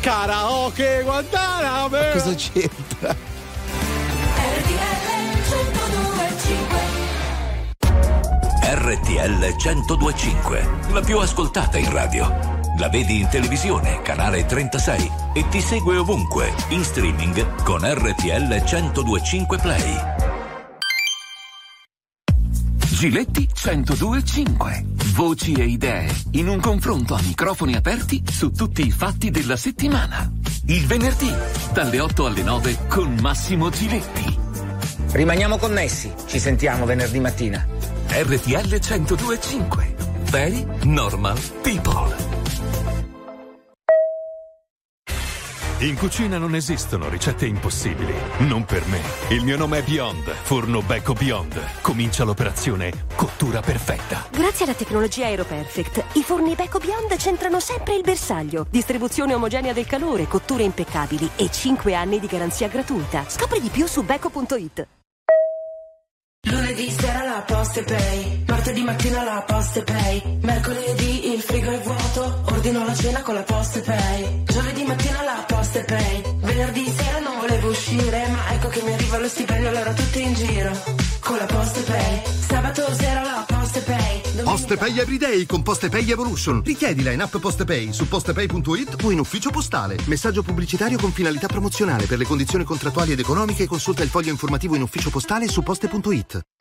Karaoke 0.00 1.00
Guantanamo! 1.02 1.96
Cosa 2.12 2.34
c'entra? 2.34 3.16
RTL 8.68 9.54
1025, 9.56 10.68
la 10.92 11.00
più 11.00 11.18
ascoltata 11.18 11.78
in 11.78 11.90
radio. 11.90 12.55
La 12.78 12.90
vedi 12.90 13.20
in 13.20 13.28
televisione, 13.28 14.02
canale 14.02 14.44
36 14.44 15.10
e 15.32 15.48
ti 15.48 15.62
segue 15.62 15.96
ovunque, 15.96 16.52
in 16.68 16.84
streaming 16.84 17.62
con 17.62 17.80
RTL 17.80 18.62
1025 18.64 19.58
Play. 19.58 19.98
Giletti 22.86 23.48
1025. 23.64 24.84
Voci 25.14 25.54
e 25.54 25.64
idee 25.64 26.14
in 26.32 26.48
un 26.48 26.60
confronto 26.60 27.14
a 27.14 27.20
microfoni 27.22 27.74
aperti 27.76 28.22
su 28.30 28.52
tutti 28.52 28.86
i 28.86 28.90
fatti 28.90 29.30
della 29.30 29.56
settimana. 29.56 30.30
Il 30.66 30.86
venerdì, 30.86 31.32
dalle 31.72 32.00
8 32.00 32.26
alle 32.26 32.42
9 32.42 32.78
con 32.88 33.16
Massimo 33.22 33.70
Giletti. 33.70 34.38
Rimaniamo 35.12 35.56
connessi, 35.56 36.12
ci 36.26 36.38
sentiamo 36.38 36.84
venerdì 36.84 37.20
mattina. 37.20 37.66
RTL 38.08 38.80
1025. 38.84 39.94
Very 40.24 40.66
normal 40.84 41.38
people. 41.62 42.25
In 45.80 45.94
cucina 45.98 46.38
non 46.38 46.54
esistono 46.54 47.06
ricette 47.10 47.44
impossibili. 47.44 48.14
Non 48.38 48.64
per 48.64 48.86
me. 48.86 48.98
Il 49.28 49.44
mio 49.44 49.58
nome 49.58 49.80
è 49.80 49.82
Beyond, 49.82 50.24
forno 50.24 50.80
Beko 50.80 51.12
Beyond. 51.12 51.82
Comincia 51.82 52.24
l'operazione 52.24 53.04
cottura 53.14 53.60
perfetta. 53.60 54.26
Grazie 54.30 54.64
alla 54.64 54.74
tecnologia 54.74 55.26
Aeroperfect, 55.26 56.02
i 56.14 56.22
forni 56.22 56.54
Beko 56.54 56.78
Beyond 56.78 57.14
centrano 57.18 57.60
sempre 57.60 57.94
il 57.94 58.00
bersaglio. 58.00 58.66
Distribuzione 58.70 59.34
omogenea 59.34 59.74
del 59.74 59.84
calore, 59.84 60.26
cotture 60.26 60.62
impeccabili 60.62 61.28
e 61.36 61.50
5 61.50 61.94
anni 61.94 62.20
di 62.20 62.26
garanzia 62.26 62.68
gratuita. 62.68 63.26
Scopri 63.28 63.60
di 63.60 63.68
più 63.68 63.86
su 63.86 64.02
beko.it. 64.02 64.88
Lunedì 66.48 66.88
sera 66.90 67.24
la 67.24 67.42
posta 67.44 67.80
e 67.80 67.82
pay, 67.82 68.44
martedì 68.46 68.82
mattina 68.82 69.24
la 69.24 69.42
posta 69.44 69.80
e 69.80 69.82
pay, 69.82 70.38
mercoledì 70.42 71.32
il 71.32 71.40
frigo 71.40 71.70
è 71.72 71.80
vuoto, 71.80 72.44
ordino 72.46 72.84
la 72.84 72.94
cena 72.94 73.20
con 73.22 73.34
la 73.34 73.42
posta 73.42 73.80
e 73.80 73.82
pay, 73.82 74.42
pay, 75.86 76.22
venerdì 76.40 76.92
sera 76.96 77.18
non 77.20 77.38
volevo 77.40 77.68
uscire, 77.68 78.28
ma 78.28 78.52
ecco 78.52 78.68
che 78.68 78.82
mi 78.82 78.92
arriva 78.92 79.18
lo 79.18 79.28
stipendio 79.28 79.68
allora 79.68 79.92
tutti 79.92 80.22
in 80.22 80.34
giro, 80.34 80.70
con 81.20 81.36
la 81.36 81.46
posta 81.46 81.80
e 81.80 81.82
pay, 81.82 82.22
sabato 82.46 82.94
sera 82.94 83.22
la 83.22 83.44
posta 83.46 83.78
e 83.78 83.82
pay, 83.82 84.16
Postepay 84.42 84.98
Everyday 84.98 85.46
con 85.46 85.62
Postepay 85.62 86.10
Evolution. 86.10 86.62
Richiedila 86.62 87.10
in 87.10 87.20
app 87.20 87.36
Postepay 87.36 87.92
su 87.92 88.06
postepay.it 88.06 89.02
o 89.02 89.10
in 89.10 89.18
ufficio 89.18 89.50
postale. 89.50 89.96
Messaggio 90.06 90.42
pubblicitario 90.42 90.98
con 90.98 91.10
finalità 91.10 91.46
promozionale. 91.46 92.06
Per 92.06 92.18
le 92.18 92.24
condizioni 92.24 92.64
contrattuali 92.64 93.12
ed 93.12 93.18
economiche 93.18 93.66
consulta 93.66 94.02
il 94.02 94.08
foglio 94.08 94.30
informativo 94.30 94.76
in 94.76 94.82
ufficio 94.82 95.10
postale 95.10 95.48
su 95.48 95.62
poste.it. 95.62 96.55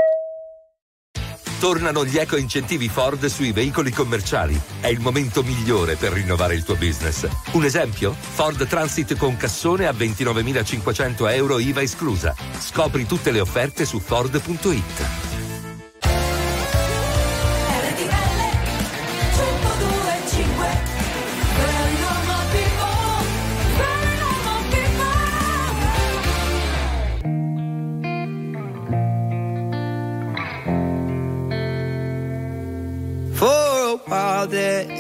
Tornano 1.60 2.06
gli 2.06 2.18
eco 2.18 2.36
incentivi 2.38 2.90
Ford 2.90 3.26
sui 3.26 3.52
veicoli 3.52 3.92
commerciali. 3.92 4.60
È 4.82 4.88
il 4.88 5.00
momento 5.00 5.42
migliore 5.42 5.96
per 5.96 6.12
rinnovare 6.12 6.56
il 6.56 6.64
tuo 6.64 6.76
business. 6.76 7.28
Un 7.54 7.64
esempio? 7.64 8.14
Ford 8.14 8.68
Transit 8.68 9.16
con 9.18 9.38
cassone 9.38 9.88
a 9.88 9.92
29.500 9.92 11.32
euro 11.32 11.60
IVA 11.60 11.82
esclusa. 11.82 12.36
Scopri 12.60 13.06
tutte 13.06 13.32
le 13.32 13.40
offerte 13.40 13.86
su 13.86 14.00
Ford.it. 14.00 15.45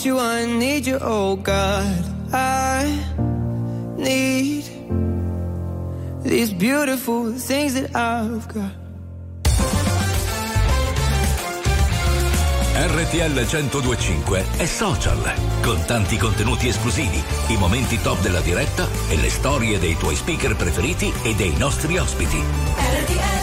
I 0.00 0.02
want 0.02 0.06
you, 0.06 0.18
I 0.18 0.46
need 0.46 0.86
you, 0.86 0.98
oh 1.02 1.36
God. 1.36 2.04
I 2.32 3.04
need 3.98 4.64
these 6.22 6.54
beautiful 6.54 7.32
things 7.32 7.74
that 7.74 7.94
I've 7.94 8.46
got. 8.48 8.72
RTL 12.72 13.44
1025 13.44 14.44
è 14.56 14.64
social, 14.64 15.18
con 15.60 15.84
tanti 15.84 16.16
contenuti 16.16 16.68
esclusivi, 16.68 17.22
i 17.48 17.56
momenti 17.58 18.00
top 18.00 18.20
della 18.22 18.40
diretta 18.40 18.88
e 19.10 19.16
le 19.16 19.28
storie 19.28 19.78
dei 19.78 19.96
tuoi 19.96 20.16
speaker 20.16 20.56
preferiti 20.56 21.12
e 21.24 21.34
dei 21.34 21.54
nostri 21.58 21.98
ospiti. 21.98 22.38
RTL 22.38 23.39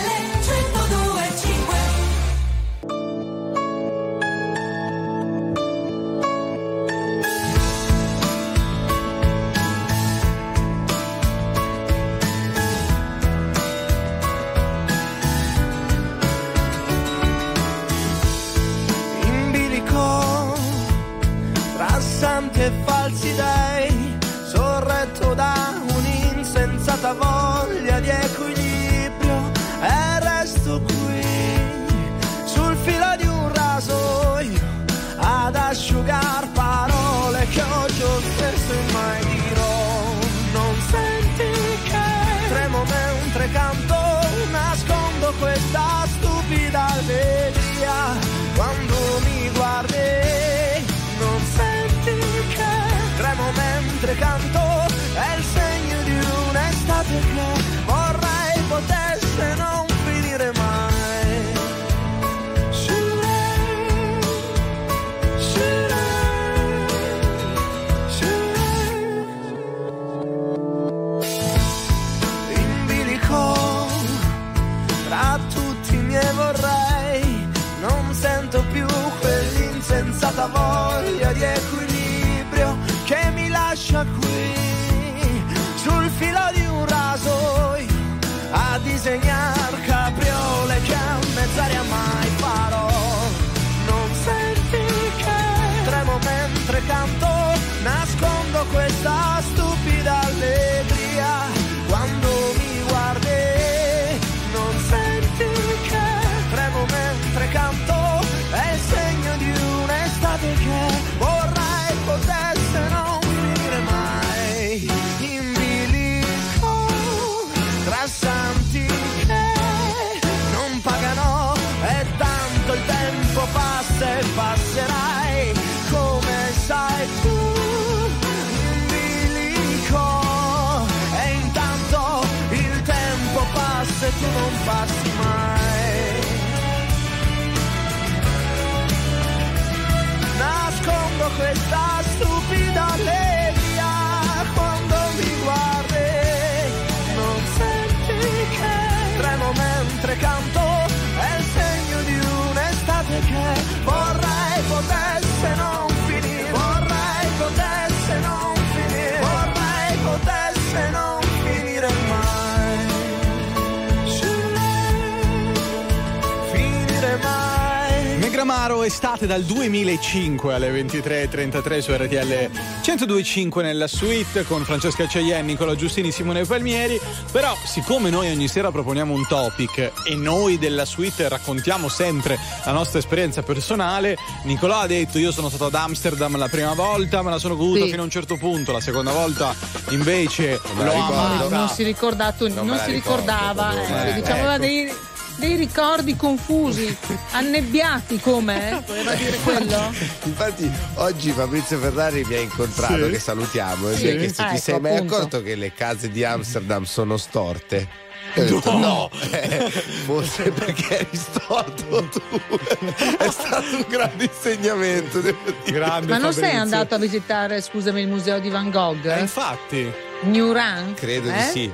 dal 169.28 169.44
2005 169.44 170.54
alle 170.54 170.72
23.33 170.72 171.80
su 171.80 171.92
RTL 171.92 172.50
102.5 172.82 173.62
nella 173.62 173.88
suite 173.88 174.46
con 174.46 174.64
Francesca 174.64 175.08
Ceien, 175.08 175.46
Nicola 175.46 175.76
Giustini, 175.76 176.12
Simone 176.12 176.46
Palmieri. 176.46 177.00
Però, 177.32 177.56
siccome 177.64 178.10
noi 178.10 178.32
ogni 178.32 178.48
sera 178.48 178.72
proponiamo 178.72 179.14
un 179.14 179.28
topic 179.28 179.92
e 180.06 180.16
noi 180.16 180.58
della 180.58 180.86
suite 180.86 181.28
raccontiamo 181.28 181.90
sempre 181.90 182.40
la 182.66 182.72
nostra 182.72 183.00
esperienza 183.00 183.44
personale, 183.44 184.18
Nicola 184.44 184.80
ha 184.80 184.88
detto: 184.88 185.20
Io 185.20 185.32
sono 185.32 185.50
stato 185.50 185.66
ad 185.66 185.76
Amsterdam 185.76 186.38
la 186.38 186.48
prima 186.48 186.74
volta, 186.74 187.22
me 187.22 187.30
la 187.30 187.40
sono 187.40 187.56
goduta 187.56 187.84
Sì. 187.84 187.90
fino 187.90 188.02
a 188.02 188.06
un 188.06 188.12
certo 188.12 188.38
punto, 188.38 188.72
la 188.72 188.80
seconda 188.80 189.12
volta 189.12 189.54
invece 189.90 190.60
la 190.78 190.84
l'ho 190.86 190.94
amata. 190.94 191.50
non 191.50 191.70
si, 191.70 191.84
ricordato, 191.84 192.48
non 192.48 192.68
la 192.68 192.84
si 192.84 192.92
ricordo, 192.92 193.20
ricordava, 193.22 193.74
eh, 193.74 194.10
eh, 194.10 194.14
diciamo 194.14 194.36
ecco. 194.38 194.48
aveva 194.48 194.58
dei, 194.58 194.92
dei 195.38 195.56
ricordi 195.56 196.16
confusi, 196.16 196.96
annebbiati 197.32 198.20
come? 198.20 198.84
Voleva 199.08 199.16
dire 199.16 199.38
quello? 199.38 199.94
Infatti 200.24 200.72
oggi 200.96 201.32
Fabrizio 201.32 201.78
Ferrari 201.80 202.26
mi 202.26 202.36
ha 202.36 202.40
incontrato, 202.42 203.06
Sì. 203.06 203.12
che 203.12 203.20
salutiamo, 203.20 203.90
e 203.90 203.96
Sì. 203.96 204.04
mi 204.04 204.10
ha 204.12 204.16
chiesto 204.18 204.42
Ah, 204.42 204.46
ti 204.50 204.56
ecco, 204.56 204.64
sei 204.64 204.80
mai 204.82 204.96
appunto. 204.96 205.16
accorto 205.16 205.42
che 205.44 205.56
le 205.56 205.74
case 205.74 206.10
di 206.10 206.24
Amsterdam 206.26 206.84
sono 206.84 207.16
storte? 207.18 208.06
Detto, 208.34 208.78
no, 208.78 209.10
Eh, 209.32 209.72
forse 210.06 210.52
perché 210.52 211.00
eri 211.00 211.08
storto 211.18 212.10
tu. 212.12 212.22
È 213.18 213.30
stato 213.30 213.78
un 213.78 213.86
grande 213.88 214.26
insegnamento. 214.26 215.22
Grande 215.66 216.08
Ma 216.12 216.18
non 216.18 216.34
sei 216.34 216.44
Fabrizio. 216.44 216.60
andato 216.62 216.96
a 216.96 216.98
visitare, 216.98 217.62
scusami, 217.62 218.02
il 218.02 218.08
museo 218.10 218.40
di 218.40 218.50
Van 218.50 218.70
Gogh? 218.70 219.06
Eh, 219.06 219.20
infatti. 219.22 219.90
New 220.24 220.52
Rank? 220.52 220.98
Credo 221.00 221.30
di 221.30 221.38
Eh? 221.38 221.42
sì. 221.54 221.72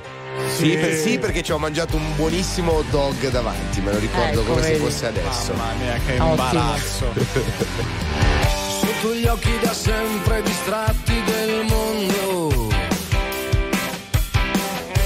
Sì. 0.56 0.70
Sì, 0.70 0.76
per- 0.76 0.94
sì, 0.96 1.18
perché 1.18 1.42
ci 1.42 1.52
ho 1.52 1.58
mangiato 1.58 1.96
un 1.96 2.14
buonissimo 2.16 2.72
hot 2.72 2.88
dog 2.90 3.30
davanti, 3.30 3.80
me 3.80 3.92
lo 3.92 3.98
ricordo 3.98 4.40
Ecco, 4.40 4.50
come 4.50 4.62
se 4.62 4.70
vedi. 4.72 4.84
fosse 4.84 5.06
adesso. 5.06 5.52
Mamma 5.54 5.72
mia, 5.74 5.98
che 6.06 6.12
imbarazzo. 6.14 7.12
Sotto 8.80 9.14
gli 9.14 9.26
occhi 9.26 9.50
da 9.62 9.72
sempre 9.72 10.42
distratti 10.42 11.22
del 11.24 11.64
mondo 11.68 12.68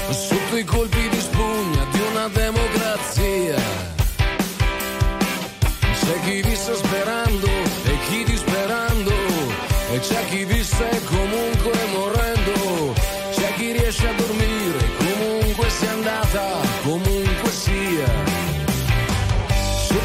Sotto 0.09 0.57
i 0.57 0.63
colpi 0.63 1.07
di 1.09 1.19
spugna 1.19 1.85
di 1.91 1.99
una 2.11 2.27
democrazia 2.27 3.55
C'è 5.93 6.19
chi 6.25 6.41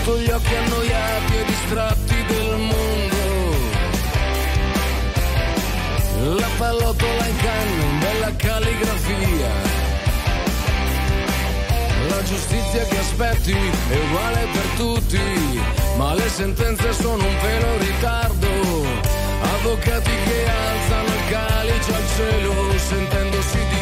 Sotto 0.05 0.18
gli 0.18 0.28
occhi 0.28 0.55
annoiati 0.55 1.35
e 1.35 1.44
distratti 1.47 2.24
del 2.26 2.56
mondo 2.59 3.22
la 6.36 6.48
pallottola 6.59 7.26
in 7.26 7.36
canna 7.36 7.85
bella 8.01 8.36
calligrafia. 8.36 9.48
La 12.09 12.22
giustizia 12.22 12.85
che 12.85 12.98
aspetti 12.98 13.52
è 13.52 13.97
uguale 13.97 14.47
per 14.52 14.66
tutti, 14.76 15.20
ma 15.97 16.12
le 16.12 16.28
sentenze 16.28 16.93
sono 16.93 17.24
un 17.24 17.36
pelo 17.40 17.78
ritardo. 17.78 18.48
Avvocati 19.40 20.10
che 20.10 20.47
alzano 20.51 21.14
il 21.14 21.24
calice 21.31 21.94
al 21.94 22.06
cielo 22.14 22.78
sentendosi 22.78 23.59
Dio. 23.70 23.73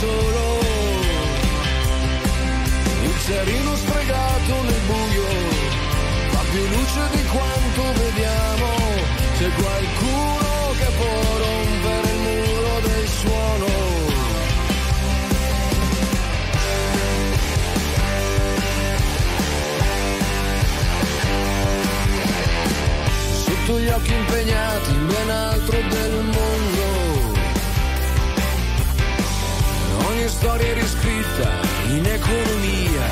Solo. 0.00 0.44
Il 3.02 3.18
cerino 3.26 3.76
sfregato 3.76 4.62
nel 4.62 4.82
buio 4.86 5.28
fa 6.32 6.42
più 6.50 6.64
luce 6.76 7.02
di 7.16 7.24
quanto 7.34 7.82
vediamo. 8.02 8.70
C'è 9.38 9.50
qualcuno 9.62 10.50
che 10.78 10.88
può 10.98 11.18
rompere 11.44 12.08
il 12.14 12.20
muro 12.26 12.74
del 12.86 13.08
suono. 13.20 13.66
Sotto 23.44 23.78
gli 23.80 23.88
occhi 23.88 24.12
impegnati 24.12 24.90
in 24.90 25.06
ben 25.06 25.30
altro 25.30 25.78
del 25.88 26.12
mondo. 26.12 26.47
Storia 30.38 30.72
riscritta 30.72 31.50
in 31.88 32.04
economia. 32.06 33.06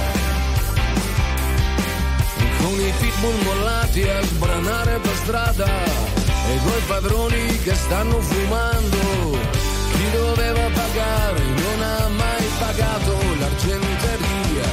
Con 2.59 2.81
i 2.81 2.93
pitbull 3.01 3.39
mollati 3.43 4.03
a 4.03 4.23
sbranare 4.23 4.99
per 5.01 5.17
strada 5.25 5.67
e 5.67 6.55
coi 6.65 6.83
padroni 6.87 7.59
che 7.65 7.75
stanno 7.75 8.21
fumando. 8.21 9.03
Chi 9.93 10.07
doveva 10.13 10.67
pagare 10.81 11.43
non 11.65 11.79
ha 11.83 12.09
mai 12.23 12.47
pagato 12.61 13.13
l'argenteria. 13.41 14.69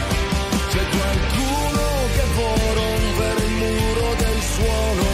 C'è 0.71 0.83
qualcuno 0.97 1.83
che 2.15 2.25
può 2.35 2.53
rompere 2.79 3.45
il 3.45 3.55
muro 3.63 4.07
del 4.23 4.39
suono, 4.53 5.09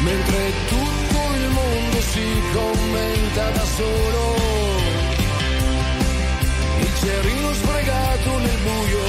mentre 0.00 0.40
tutto 0.72 1.20
il 1.40 1.48
mondo 1.58 2.00
si 2.00 2.26
commenta 2.54 3.50
da 3.50 3.64
solo. 3.76 4.35
Il 7.06 7.12
cerino 7.12 7.52
sfregato 7.52 8.38
nel 8.38 8.58
buio 8.64 9.04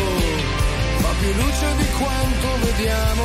fa 0.97 1.13
più 1.19 1.33
luce 1.33 1.75
di 1.77 1.85
quanto 1.97 2.47
vediamo. 2.61 3.23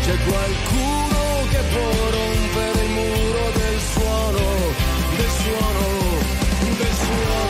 C'è 0.00 0.16
qualcuno 0.24 1.20
che 1.50 1.58
può 1.70 2.10
rompere 2.10 2.82
il 2.82 2.90
muro 2.92 3.50
del 3.52 3.80
suono, 3.92 4.46
del 5.16 5.30
suono, 5.42 5.86
del 6.78 6.94
suono. 6.94 7.49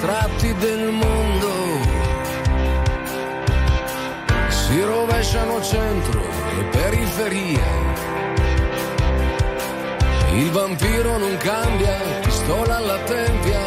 Distratti 0.00 0.54
del 0.54 0.92
mondo 0.92 1.48
si 4.48 4.82
rovesciano 4.82 5.62
centro 5.62 6.22
e 6.58 6.62
periferia. 6.70 7.64
Il 10.32 10.50
vampiro 10.52 11.18
non 11.18 11.36
cambia, 11.36 11.98
pistola 12.22 12.76
alla 12.76 12.98
tempia, 13.00 13.60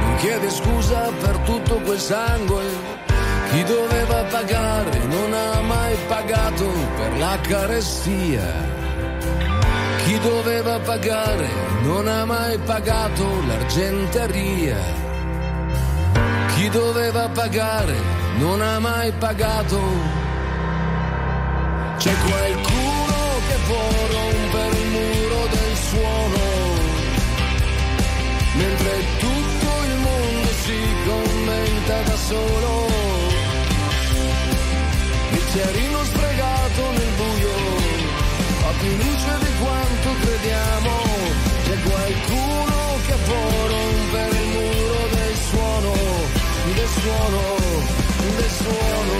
non 0.00 0.16
chiede 0.18 0.48
scusa 0.50 1.10
per 1.20 1.38
tutto 1.38 1.80
quel 1.80 1.98
sangue. 1.98 2.62
Chi 3.50 3.64
doveva 3.64 4.22
pagare 4.30 4.98
non 5.06 5.32
ha 5.32 5.60
mai 5.60 5.96
pagato 6.06 6.70
per 6.96 7.18
la 7.18 7.36
carestia. 7.40 8.46
Chi 10.04 10.20
doveva 10.20 10.78
pagare 10.78 11.48
non 11.82 12.06
ha 12.06 12.24
mai 12.24 12.58
pagato 12.58 13.24
l'argenteria. 13.46 15.03
Chi 16.64 16.70
doveva 16.70 17.28
pagare 17.28 17.94
non 18.38 18.62
ha 18.62 18.78
mai 18.78 19.12
pagato. 19.18 19.78
C'è 21.98 22.14
qualcuno 22.26 23.16
che 23.46 23.56
può 23.66 23.88
rompere 24.14 24.78
il 24.78 24.88
muro 24.96 25.46
del 25.56 25.76
suono, 25.88 26.44
mentre 28.54 28.92
tutto 29.18 29.70
il 29.90 29.96
mondo 30.08 30.48
si 30.64 30.80
commenta 31.04 32.00
da 32.00 32.16
solo. 32.16 32.86
Il 35.32 35.46
cerino 35.52 36.04
spregato 36.04 36.90
nel 36.92 37.12
buio 37.18 37.56
fa 38.62 38.70
più 38.80 38.90
luce 39.04 39.32
di 39.44 39.52
quanto 39.60 40.08
crediamo. 40.18 40.92
C'è 41.64 41.76
qualcuno 41.90 42.76
che 43.06 43.14
può 43.26 43.66
rompere 43.66 43.83
suono, 47.04 47.40
del 48.36 48.50
suono. 48.50 49.12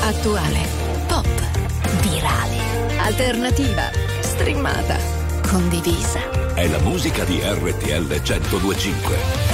Attuale, 0.00 0.58
pop, 1.06 1.26
virale, 2.02 2.58
alternativa, 2.98 3.90
streamata, 4.20 4.98
condivisa. 5.48 6.54
È 6.54 6.66
la 6.66 6.78
musica 6.80 7.22
di 7.24 7.40
RTL 7.40 8.20
1025. 8.24 9.53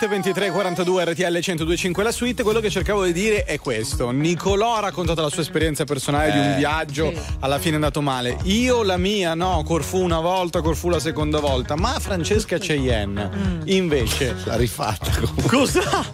Hit 0.00 0.06
2342 0.06 1.04
RTL 1.06 1.32
1025 1.32 2.02
la 2.04 2.12
suite. 2.12 2.44
Quello 2.44 2.60
che 2.60 2.70
cercavo 2.70 3.04
di 3.04 3.12
dire 3.12 3.42
è 3.42 3.58
questo. 3.58 4.12
Nicolò 4.12 4.76
ha 4.76 4.80
raccontato 4.80 5.22
la 5.22 5.28
sua 5.28 5.42
esperienza 5.42 5.82
personale 5.84 6.30
di 6.30 6.38
un 6.38 6.44
Eh. 6.52 6.56
viaggio, 6.56 7.10
Sì. 7.12 7.20
alla 7.40 7.58
fine 7.58 7.72
è 7.72 7.74
andato 7.74 8.00
male. 8.00 8.36
Io 8.44 8.84
la 8.84 8.96
mia, 8.96 9.34
no, 9.34 9.60
Corfu 9.66 9.98
una 9.98 10.20
volta, 10.20 10.60
Corfu 10.62 10.88
la 10.88 11.00
seconda 11.00 11.40
volta. 11.40 11.74
Ma 11.74 11.98
Francesca 11.98 12.58
Cheyenne 12.58 13.60
invece 13.64 14.36
l'ha 14.44 14.54
rifatta. 14.54 15.10
Cosa 15.48 15.80
ha 15.90 16.04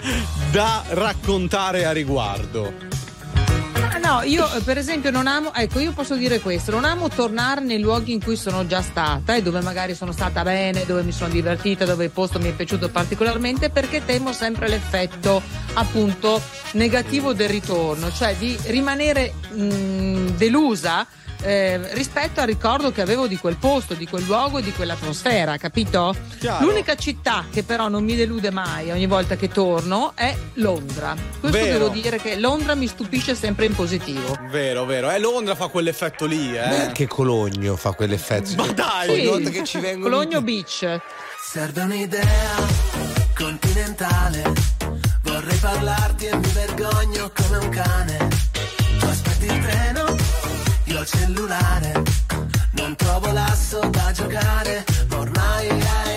da 0.50 0.82
raccontare 0.88 1.84
a 1.84 1.92
riguardo? 1.92 2.92
No, 4.04 4.20
io 4.20 4.46
eh, 4.52 4.60
per 4.60 4.76
esempio 4.76 5.10
non 5.10 5.26
amo, 5.26 5.54
ecco 5.54 5.80
io 5.80 5.92
posso 5.92 6.14
dire 6.14 6.38
questo, 6.40 6.70
non 6.70 6.84
amo 6.84 7.08
tornare 7.08 7.62
nei 7.62 7.80
luoghi 7.80 8.12
in 8.12 8.22
cui 8.22 8.36
sono 8.36 8.66
già 8.66 8.82
stata 8.82 9.34
e 9.34 9.40
dove 9.40 9.62
magari 9.62 9.94
sono 9.94 10.12
stata 10.12 10.42
bene, 10.42 10.84
dove 10.84 11.02
mi 11.02 11.10
sono 11.10 11.32
divertita, 11.32 11.86
dove 11.86 12.04
il 12.04 12.10
posto 12.10 12.38
mi 12.38 12.50
è 12.50 12.52
piaciuto 12.52 12.90
particolarmente 12.90 13.70
perché 13.70 14.04
temo 14.04 14.34
sempre 14.34 14.68
l'effetto 14.68 15.40
appunto 15.72 16.38
negativo 16.72 17.32
del 17.32 17.48
ritorno, 17.48 18.12
cioè 18.12 18.36
di 18.36 18.54
rimanere 18.64 19.32
mh, 19.52 20.36
delusa 20.36 21.06
eh, 21.44 21.92
rispetto 21.92 22.40
al 22.40 22.46
ricordo 22.46 22.90
che 22.90 23.02
avevo 23.02 23.26
di 23.26 23.36
quel 23.36 23.56
posto, 23.56 23.92
di 23.92 24.06
quel 24.06 24.24
luogo 24.24 24.58
e 24.58 24.62
di 24.62 24.72
quell'atmosfera, 24.72 25.58
capito? 25.58 26.14
Chiaro. 26.38 26.64
L'unica 26.64 26.94
città 26.94 27.44
che 27.52 27.62
però 27.62 27.88
non 27.88 28.02
mi 28.02 28.16
delude 28.16 28.50
mai 28.50 28.90
ogni 28.90 29.06
volta 29.06 29.36
che 29.36 29.48
torno 29.48 30.12
è 30.14 30.34
Londra. 30.54 31.14
Questo 31.38 31.58
Vero. 31.58 31.78
devo 31.78 31.88
dire 31.90 32.18
che 32.18 32.36
Londra 32.36 32.74
mi 32.74 32.86
stupisce 32.86 33.34
sempre 33.34 33.66
in 33.66 33.74
positivo. 33.74 34.36
Vero, 34.50 34.86
vero. 34.86 35.10
Eh, 35.10 35.18
Londra 35.18 35.54
fa 35.54 35.66
quell'effetto 35.66 36.24
lì, 36.24 36.54
eh. 36.54 36.58
Anche 36.58 37.06
Cologno 37.06 37.76
fa 37.76 37.92
quell'effetto. 37.92 38.54
Ma 38.56 38.72
dai! 38.72 39.10
Ogni 39.10 39.26
volta 39.26 39.50
che 39.50 39.64
ci 39.64 39.78
vengono. 39.78 40.16
Cologno 40.16 40.40
Beach. 40.40 41.00
Serve 41.42 41.82
un'idea 41.82 42.56
continentale. 43.36 44.52
Vorrei 45.22 45.58
parlarti 45.58 46.26
e 46.26 46.36
mi 46.36 46.48
vergogno 46.52 47.30
come 47.34 47.56
un 47.58 47.68
cane. 47.68 48.52
Cellulare. 51.04 52.02
Non 52.72 52.96
trovo 52.96 53.30
l'asso 53.32 53.80
da 53.90 54.10
giocare. 54.12 54.84
Ma 55.08 55.18
ormai, 55.18 55.68
ai, 55.68 56.13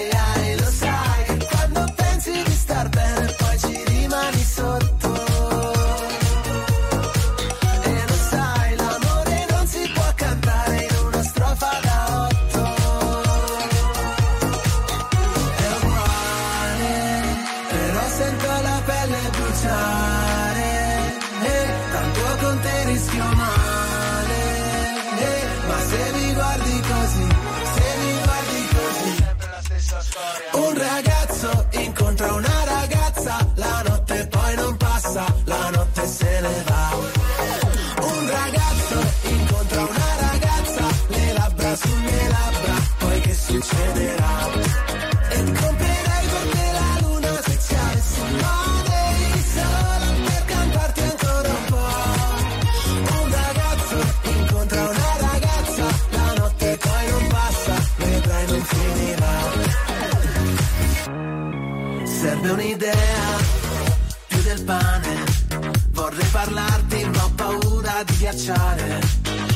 ghiacciare. 68.28 69.00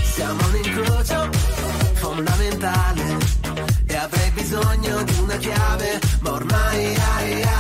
Siamo 0.02 0.48
un 0.48 0.56
incrocio 0.56 1.30
fondamentale. 1.96 3.18
E 3.86 3.96
avrei 3.96 4.32
bisogno 4.32 5.04
di 5.04 5.20
una 5.20 5.36
chiave. 5.36 6.00
Ma 6.22 6.32
ormai, 6.32 6.96
ai, 6.96 7.44
ai, 7.44 7.51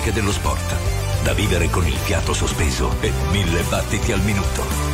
della 0.00 0.06
musica 0.06 0.08
e 0.08 0.12
dello 0.12 0.32
sport. 0.32 1.22
Da 1.22 1.34
vivere 1.34 1.68
con 1.68 1.86
il 1.86 1.96
fiato 1.96 2.32
sospeso 2.32 2.96
e 3.00 3.12
mille 3.30 3.62
battiti 3.68 4.12
al 4.12 4.22
minuto. 4.22 4.89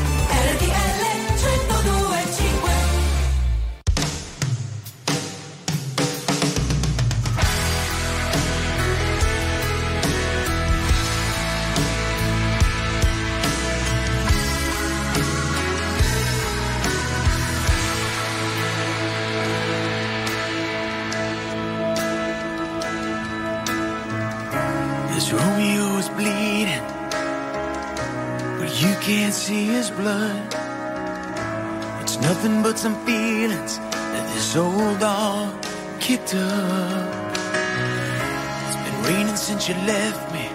You 39.69 39.75
left 39.75 40.33
me. 40.33 40.49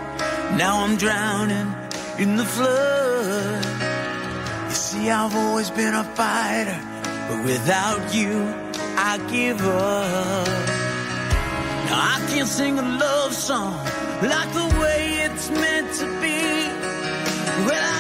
Now 0.58 0.84
I'm 0.84 0.96
drowning 0.96 1.74
in 2.18 2.38
the 2.38 2.46
flood. 2.46 3.66
You 4.70 4.76
see, 4.76 5.10
I've 5.10 5.36
always 5.36 5.70
been 5.70 5.94
a 5.94 6.04
fighter, 6.04 6.80
but 7.28 7.44
without 7.44 8.14
you, 8.14 8.34
I 8.96 9.18
give 9.30 9.60
up. 9.66 10.48
Now 11.88 12.00
I 12.16 12.26
can't 12.30 12.48
sing 12.48 12.80
a 12.80 12.84
love 12.84 13.34
song 13.34 13.76
like 14.22 14.54
the 14.54 14.80
way 14.80 15.02
it's 15.26 15.50
meant 15.50 15.94
to 15.96 16.06
be. 16.22 16.40
Well, 17.68 17.91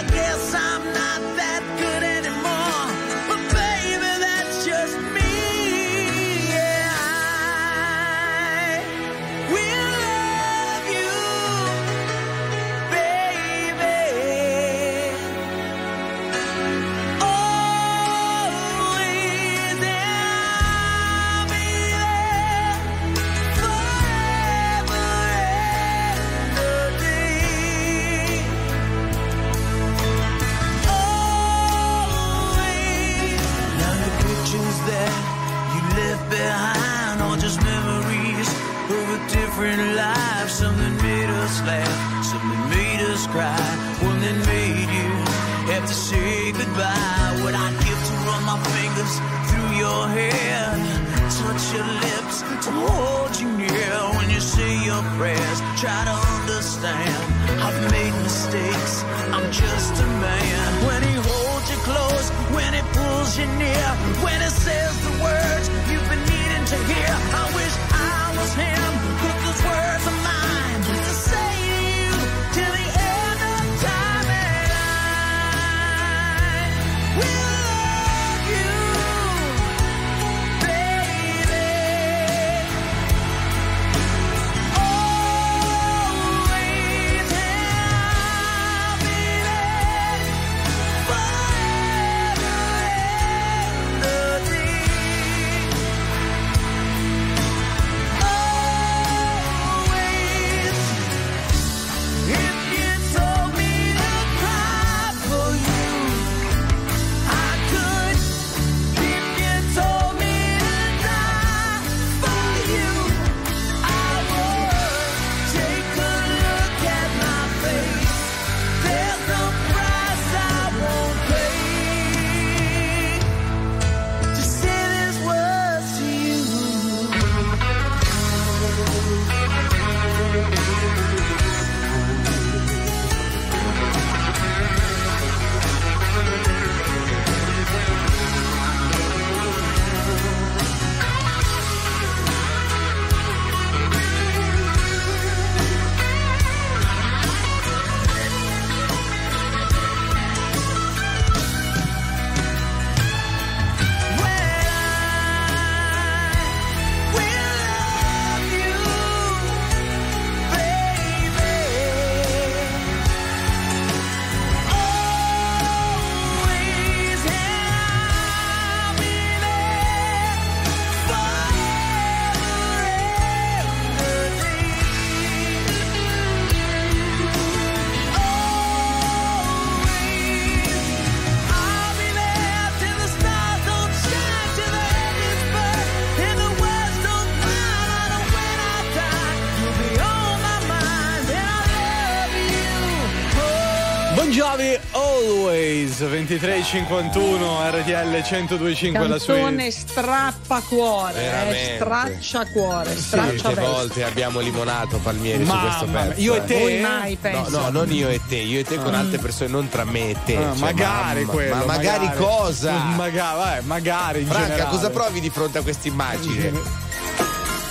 2351 196.39 197.69
RTL 197.71 198.07
1025 198.47 199.07
la 199.07 199.19
sua 199.19 199.33
Canzone 199.35 199.71
strappa 199.71 200.61
cuore, 200.61 201.49
eh, 201.49 201.75
straccia 201.75 202.45
cuore, 202.47 202.95
Sì, 202.95 203.01
straccia 203.01 203.47
veste. 203.49 203.61
volte 203.61 204.03
abbiamo 204.05 204.39
limonato 204.39 204.97
Palmieri 204.99 205.43
su 205.45 205.51
Mamma 205.51 205.75
questo 205.77 205.85
pezzo. 205.85 206.21
io 206.21 206.33
e 206.33 206.37
eh. 206.37 206.45
te? 206.45 206.59
Voi 206.59 206.79
mai, 206.79 207.11
No, 207.13 207.17
penso. 207.21 207.59
no, 207.59 207.69
non 207.69 207.91
io 207.91 208.07
e 208.09 208.21
te, 208.27 208.35
io 208.37 208.59
e 208.59 208.63
te 208.63 208.77
con 208.77 208.93
Ah. 208.95 208.99
altre 208.99 209.17
persone, 209.17 209.49
non 209.49 209.67
tra 209.67 209.83
me 209.83 210.09
e 210.11 210.15
te. 210.23 210.37
Ah, 210.37 210.51
cioè, 210.51 210.59
magari 210.59 211.19
mamma- 211.21 211.31
quello. 211.33 211.55
Ma 211.55 211.65
magari, 211.65 212.09
cosa? 212.15 212.71
Magari, 212.71 213.37
vabbè, 213.37 213.61
magari 213.61 214.19
in 214.21 214.27
Franca, 214.27 214.47
generale. 214.47 214.69
cosa 214.75 214.89
provi 214.89 215.19
di 215.19 215.29
fronte 215.29 215.57
a 215.57 215.61
questa 215.61 215.87
immagine? 215.89 216.51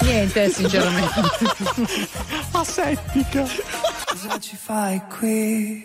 Niente, 0.01 0.51
sinceramente. 0.53 1.21
Asettica. 2.53 3.45
Cosa 4.07 4.39
ci 4.39 4.57
fai 4.63 5.01
qui? 5.19 5.85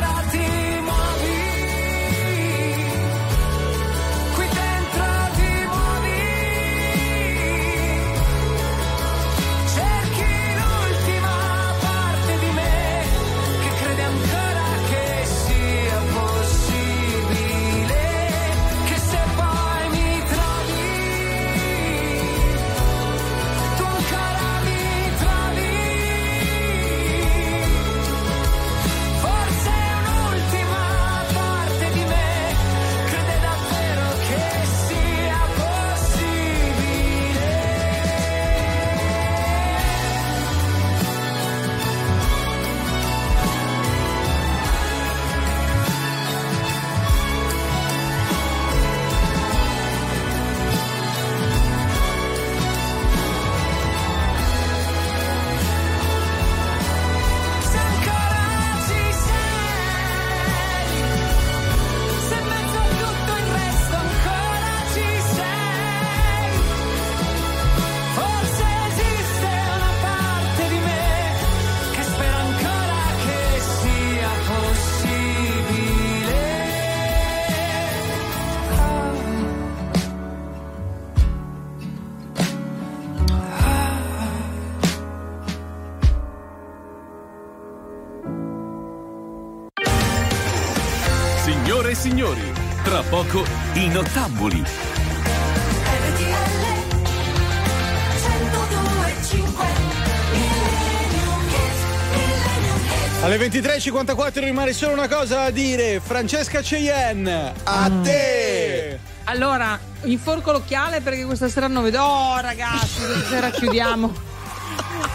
23.54 103.51 104.45
rimane 104.45 104.71
solo 104.71 104.93
una 104.93 105.09
cosa 105.09 105.35
da 105.35 105.49
dire. 105.49 105.99
Francesca 105.99 106.61
Cheyenne, 106.61 107.53
a 107.65 107.91
te! 108.01 108.97
Allora, 109.25 109.77
inforco 110.03 110.53
l'occhiale 110.53 111.01
perché 111.01 111.25
questa 111.25 111.49
sera 111.49 111.67
non 111.67 111.83
vedo. 111.83 112.01
Oh, 112.01 112.39
ragazzi, 112.39 113.03
questa 113.03 113.27
sera 113.27 113.49
chiudiamo. 113.49 114.13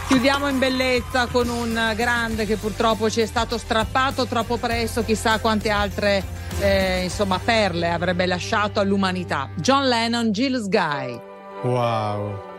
Chiudiamo 0.08 0.48
in 0.48 0.58
bellezza 0.58 1.28
con 1.28 1.48
un 1.48 1.92
grande 1.96 2.44
che 2.44 2.56
purtroppo 2.56 3.08
ci 3.08 3.22
è 3.22 3.26
stato 3.26 3.56
strappato 3.56 4.26
troppo 4.26 4.58
presto, 4.58 5.02
chissà 5.02 5.38
quante 5.38 5.70
altre 5.70 6.22
eh, 6.60 7.04
insomma 7.04 7.38
perle 7.42 7.90
avrebbe 7.90 8.26
lasciato 8.26 8.80
all'umanità. 8.80 9.48
John 9.56 9.88
Lennon, 9.88 10.30
Gilles 10.30 10.68
Guy. 10.68 11.18
Wow. 11.62 12.55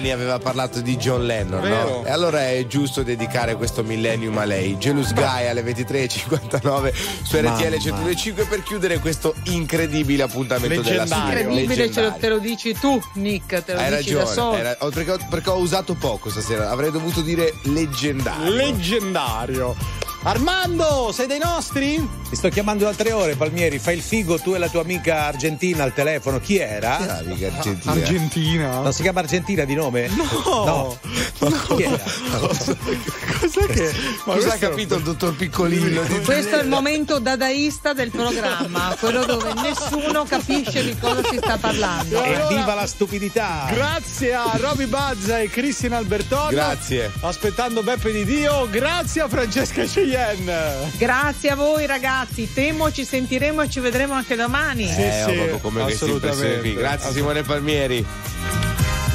Melanie 0.00 0.12
aveva 0.12 0.38
parlato 0.38 0.80
di 0.80 0.96
John 0.96 1.26
Lennon, 1.26 1.60
Vero. 1.60 1.88
no? 2.00 2.04
E 2.06 2.10
allora 2.10 2.48
è 2.48 2.66
giusto 2.66 3.02
dedicare 3.02 3.54
questo 3.56 3.82
millennium 3.82 4.36
a 4.38 4.44
lei. 4.44 4.76
Jealous 4.76 5.12
Guy 5.12 5.46
alle 5.46 5.62
23.59 5.62 6.92
su 7.22 7.36
RTL 7.36 7.42
Mamma. 7.44 7.58
102.5 8.10 8.48
per 8.48 8.62
chiudere 8.62 8.98
questo 8.98 9.34
incredibile 9.44 10.22
appuntamento 10.22 10.80
della 10.80 11.06
sera. 11.06 11.38
Incredibile, 11.40 11.92
ce 11.92 12.02
lo, 12.02 12.14
te 12.18 12.28
lo 12.28 12.38
dici 12.38 12.74
tu, 12.78 12.98
Nick, 13.14 13.62
te 13.62 13.74
lo 13.74 13.78
Hai 13.78 13.96
dici 13.98 14.12
da 14.14 14.18
ragione, 14.20 14.34
solo. 14.34 14.56
hai 14.56 14.62
ra- 14.62 14.76
oh, 14.80 14.88
perché, 14.88 15.10
ho, 15.12 15.18
perché 15.28 15.50
ho 15.50 15.58
usato 15.58 15.94
poco 15.94 16.30
stasera, 16.30 16.70
avrei 16.70 16.90
dovuto 16.90 17.20
dire 17.20 17.52
leggendario. 17.64 18.50
Leggendario. 18.50 19.76
Armando, 20.22 21.12
sei 21.12 21.26
dei 21.26 21.38
nostri? 21.38 22.06
Ti 22.30 22.36
sto 22.36 22.48
chiamando 22.48 22.84
da 22.84 22.94
tre 22.94 23.10
ore, 23.10 23.34
Palmieri. 23.34 23.80
Fai 23.80 23.96
il 23.96 24.02
figo 24.02 24.38
tu 24.38 24.54
e 24.54 24.58
la 24.58 24.68
tua 24.68 24.82
amica 24.82 25.24
argentina 25.26 25.82
al 25.82 25.92
telefono. 25.92 26.38
Chi 26.38 26.58
era? 26.58 26.96
Chi 27.34 27.42
era 27.42 27.56
argentina? 27.56 27.92
Argentina? 27.92 28.80
Non 28.82 28.92
si 28.92 29.02
chiama 29.02 29.18
Argentina 29.18 29.64
di 29.64 29.74
nome? 29.74 30.08
No. 30.44 30.96
No. 31.40 31.56
Chi 31.76 31.82
era? 31.82 32.00
Cos'è 33.40 33.66
che. 33.66 33.92
Ma 34.24 34.34
Cosa 34.34 34.52
ha 34.54 34.56
capito 34.58 34.96
il 34.96 35.02
dottor 35.02 35.34
Piccolino? 35.34 36.02
Questo 36.24 36.56
è 36.56 36.62
il 36.62 36.68
momento 36.68 37.18
dadaista 37.18 37.92
del 37.92 38.10
programma, 38.10 38.94
quello 38.98 39.24
dove 39.24 39.52
nessuno 39.54 40.24
capisce 40.24 40.84
di 40.84 40.96
cosa 40.98 41.22
si 41.28 41.36
sta 41.38 41.56
parlando. 41.58 42.22
E 42.22 42.34
allora- 42.34 42.50
Evviva 42.50 42.74
la 42.74 42.86
stupidità! 42.86 43.66
Grazie 43.72 44.34
a 44.34 44.52
Roby 44.56 44.86
Bazza 44.86 45.38
e 45.40 45.48
Cristian 45.48 45.92
Albertone. 45.92 46.50
Grazie. 46.50 47.10
Aspettando 47.20 47.82
Beppe 47.82 48.12
di 48.12 48.24
Dio. 48.24 48.68
Grazie 48.70 49.22
a 49.22 49.28
Francesca 49.28 49.84
Cheyenne. 49.84 50.90
Grazie 50.96 51.50
a 51.50 51.54
voi 51.56 51.86
ragazzi, 51.86 52.52
temo 52.52 52.90
ci 52.92 53.04
sentiremo 53.04 53.62
e 53.62 53.70
ci 53.70 53.80
vedremo 53.80 54.14
anche 54.14 54.36
domani. 54.36 54.84
eh, 54.84 55.24
sì, 55.26 55.32
proprio 55.32 55.58
come 55.58 55.82
queste 55.82 56.04
impressioni 56.06 56.10
qui. 56.10 56.28
assolutamente. 56.28 56.74
Grazie 56.74 57.12
Simone 57.12 57.42
Palmieri. 57.42 58.06